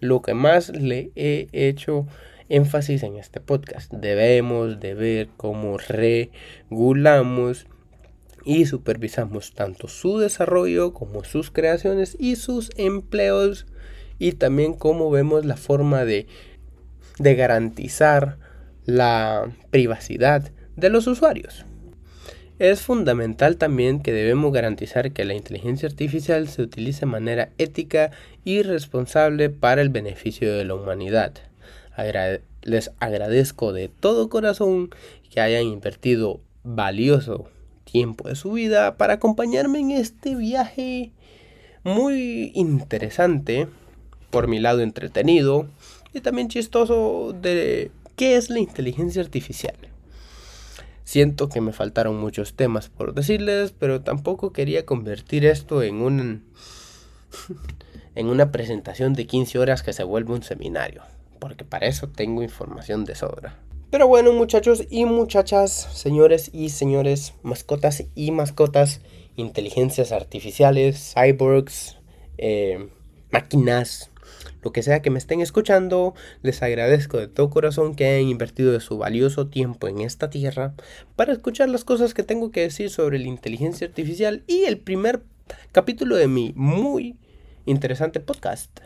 Lo 0.00 0.22
que 0.22 0.32
más 0.32 0.70
le 0.70 1.10
he 1.14 1.48
hecho 1.52 2.06
énfasis 2.48 3.02
en 3.02 3.16
este 3.16 3.40
podcast. 3.40 3.92
Debemos 3.92 4.80
de 4.80 4.94
ver 4.94 5.28
cómo 5.36 5.76
regulamos 5.78 7.66
y 8.44 8.66
supervisamos 8.66 9.52
tanto 9.52 9.88
su 9.88 10.18
desarrollo 10.18 10.92
como 10.92 11.24
sus 11.24 11.50
creaciones 11.50 12.16
y 12.18 12.36
sus 12.36 12.70
empleos 12.76 13.66
y 14.18 14.32
también 14.32 14.74
cómo 14.74 15.10
vemos 15.10 15.44
la 15.44 15.56
forma 15.56 16.04
de, 16.04 16.26
de 17.18 17.34
garantizar 17.34 18.38
la 18.84 19.50
privacidad 19.70 20.50
de 20.76 20.90
los 20.90 21.06
usuarios. 21.06 21.64
Es 22.58 22.82
fundamental 22.82 23.56
también 23.56 24.00
que 24.00 24.12
debemos 24.12 24.52
garantizar 24.52 25.10
que 25.10 25.24
la 25.24 25.34
inteligencia 25.34 25.88
artificial 25.88 26.46
se 26.46 26.62
utilice 26.62 27.00
de 27.00 27.06
manera 27.06 27.50
ética 27.58 28.12
y 28.44 28.62
responsable 28.62 29.50
para 29.50 29.82
el 29.82 29.88
beneficio 29.88 30.54
de 30.54 30.64
la 30.64 30.74
humanidad. 30.74 31.32
les 32.62 32.92
agradezco 33.00 33.72
de 33.72 33.88
todo 33.88 34.28
corazón 34.28 34.90
que 35.30 35.40
hayan 35.40 35.64
invertido 35.64 36.40
valioso 36.62 37.48
tiempo 37.94 38.28
de 38.28 38.34
su 38.34 38.50
vida 38.50 38.96
para 38.96 39.14
acompañarme 39.14 39.78
en 39.78 39.92
este 39.92 40.34
viaje 40.34 41.12
muy 41.84 42.50
interesante, 42.52 43.68
por 44.30 44.48
mi 44.48 44.58
lado 44.58 44.80
entretenido 44.80 45.68
y 46.12 46.20
también 46.20 46.48
chistoso 46.48 47.32
de 47.40 47.92
qué 48.16 48.34
es 48.34 48.50
la 48.50 48.58
inteligencia 48.58 49.22
artificial. 49.22 49.76
Siento 51.04 51.48
que 51.48 51.60
me 51.60 51.72
faltaron 51.72 52.18
muchos 52.18 52.54
temas 52.54 52.88
por 52.88 53.14
decirles, 53.14 53.72
pero 53.78 54.00
tampoco 54.00 54.52
quería 54.52 54.84
convertir 54.84 55.46
esto 55.46 55.80
en 55.84 56.02
un 56.02 56.42
en 58.16 58.26
una 58.26 58.50
presentación 58.50 59.14
de 59.14 59.28
15 59.28 59.60
horas 59.60 59.84
que 59.84 59.92
se 59.92 60.02
vuelve 60.02 60.34
un 60.34 60.42
seminario, 60.42 61.04
porque 61.38 61.64
para 61.64 61.86
eso 61.86 62.08
tengo 62.08 62.42
información 62.42 63.04
de 63.04 63.14
sobra. 63.14 63.63
Pero 63.94 64.08
bueno, 64.08 64.32
muchachos 64.32 64.88
y 64.90 65.04
muchachas, 65.04 65.70
señores 65.70 66.50
y 66.52 66.70
señores, 66.70 67.34
mascotas 67.44 68.02
y 68.16 68.32
mascotas, 68.32 69.00
inteligencias 69.36 70.10
artificiales, 70.10 71.14
cyborgs, 71.14 71.98
eh, 72.36 72.88
máquinas, 73.30 74.10
lo 74.64 74.72
que 74.72 74.82
sea 74.82 75.00
que 75.00 75.10
me 75.10 75.18
estén 75.20 75.40
escuchando, 75.40 76.14
les 76.42 76.60
agradezco 76.60 77.18
de 77.18 77.28
todo 77.28 77.50
corazón 77.50 77.94
que 77.94 78.06
hayan 78.06 78.28
invertido 78.28 78.72
de 78.72 78.80
su 78.80 78.98
valioso 78.98 79.46
tiempo 79.46 79.86
en 79.86 80.00
esta 80.00 80.28
tierra 80.28 80.74
para 81.14 81.32
escuchar 81.32 81.68
las 81.68 81.84
cosas 81.84 82.14
que 82.14 82.24
tengo 82.24 82.50
que 82.50 82.62
decir 82.62 82.90
sobre 82.90 83.20
la 83.20 83.28
inteligencia 83.28 83.86
artificial 83.86 84.42
y 84.48 84.64
el 84.64 84.78
primer 84.78 85.22
capítulo 85.70 86.16
de 86.16 86.26
mi 86.26 86.52
muy 86.56 87.16
interesante 87.64 88.18
podcast. 88.18 88.76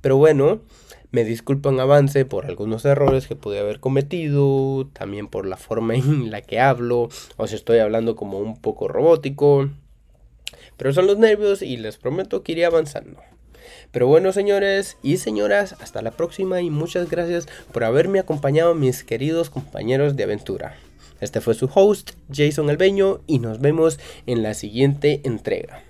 Pero 0.00 0.16
bueno, 0.16 0.62
Me 1.16 1.24
disculpo 1.24 1.70
en 1.70 1.80
avance 1.80 2.26
por 2.26 2.44
algunos 2.44 2.84
errores 2.84 3.26
que 3.26 3.36
pude 3.36 3.58
haber 3.58 3.80
cometido, 3.80 4.86
también 4.92 5.28
por 5.28 5.46
la 5.46 5.56
forma 5.56 5.94
en 5.94 6.30
la 6.30 6.42
que 6.42 6.60
hablo, 6.60 7.08
o 7.38 7.46
si 7.46 7.54
estoy 7.54 7.78
hablando 7.78 8.16
como 8.16 8.38
un 8.38 8.60
poco 8.60 8.86
robótico. 8.86 9.70
Pero 10.76 10.92
son 10.92 11.06
los 11.06 11.16
nervios 11.16 11.62
y 11.62 11.78
les 11.78 11.96
prometo 11.96 12.42
que 12.42 12.52
iré 12.52 12.66
avanzando. 12.66 13.18
Pero 13.92 14.08
bueno, 14.08 14.30
señores 14.30 14.98
y 15.02 15.16
señoras, 15.16 15.74
hasta 15.80 16.02
la 16.02 16.10
próxima 16.10 16.60
y 16.60 16.68
muchas 16.68 17.08
gracias 17.08 17.48
por 17.72 17.84
haberme 17.84 18.18
acompañado, 18.18 18.74
mis 18.74 19.02
queridos 19.02 19.48
compañeros 19.48 20.16
de 20.16 20.24
aventura. 20.24 20.76
Este 21.22 21.40
fue 21.40 21.54
su 21.54 21.70
host, 21.74 22.10
Jason 22.30 22.68
Albeño, 22.68 23.22
y 23.26 23.38
nos 23.38 23.58
vemos 23.58 23.98
en 24.26 24.42
la 24.42 24.52
siguiente 24.52 25.22
entrega. 25.24 25.82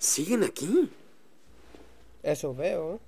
¿Siguen 0.00 0.42
aquí? 0.44 0.90
Eso 2.22 2.54
veo. 2.54 2.98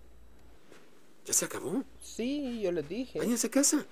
¿Ya 1.25 1.33
se 1.33 1.47
acabó? 1.47 1.85
Sí, 2.03 2.61
yo 2.61 2.71
les 2.71 2.87
dije. 2.87 3.19
Váyanse 3.19 3.47
a 3.47 3.51
casa. 3.51 3.87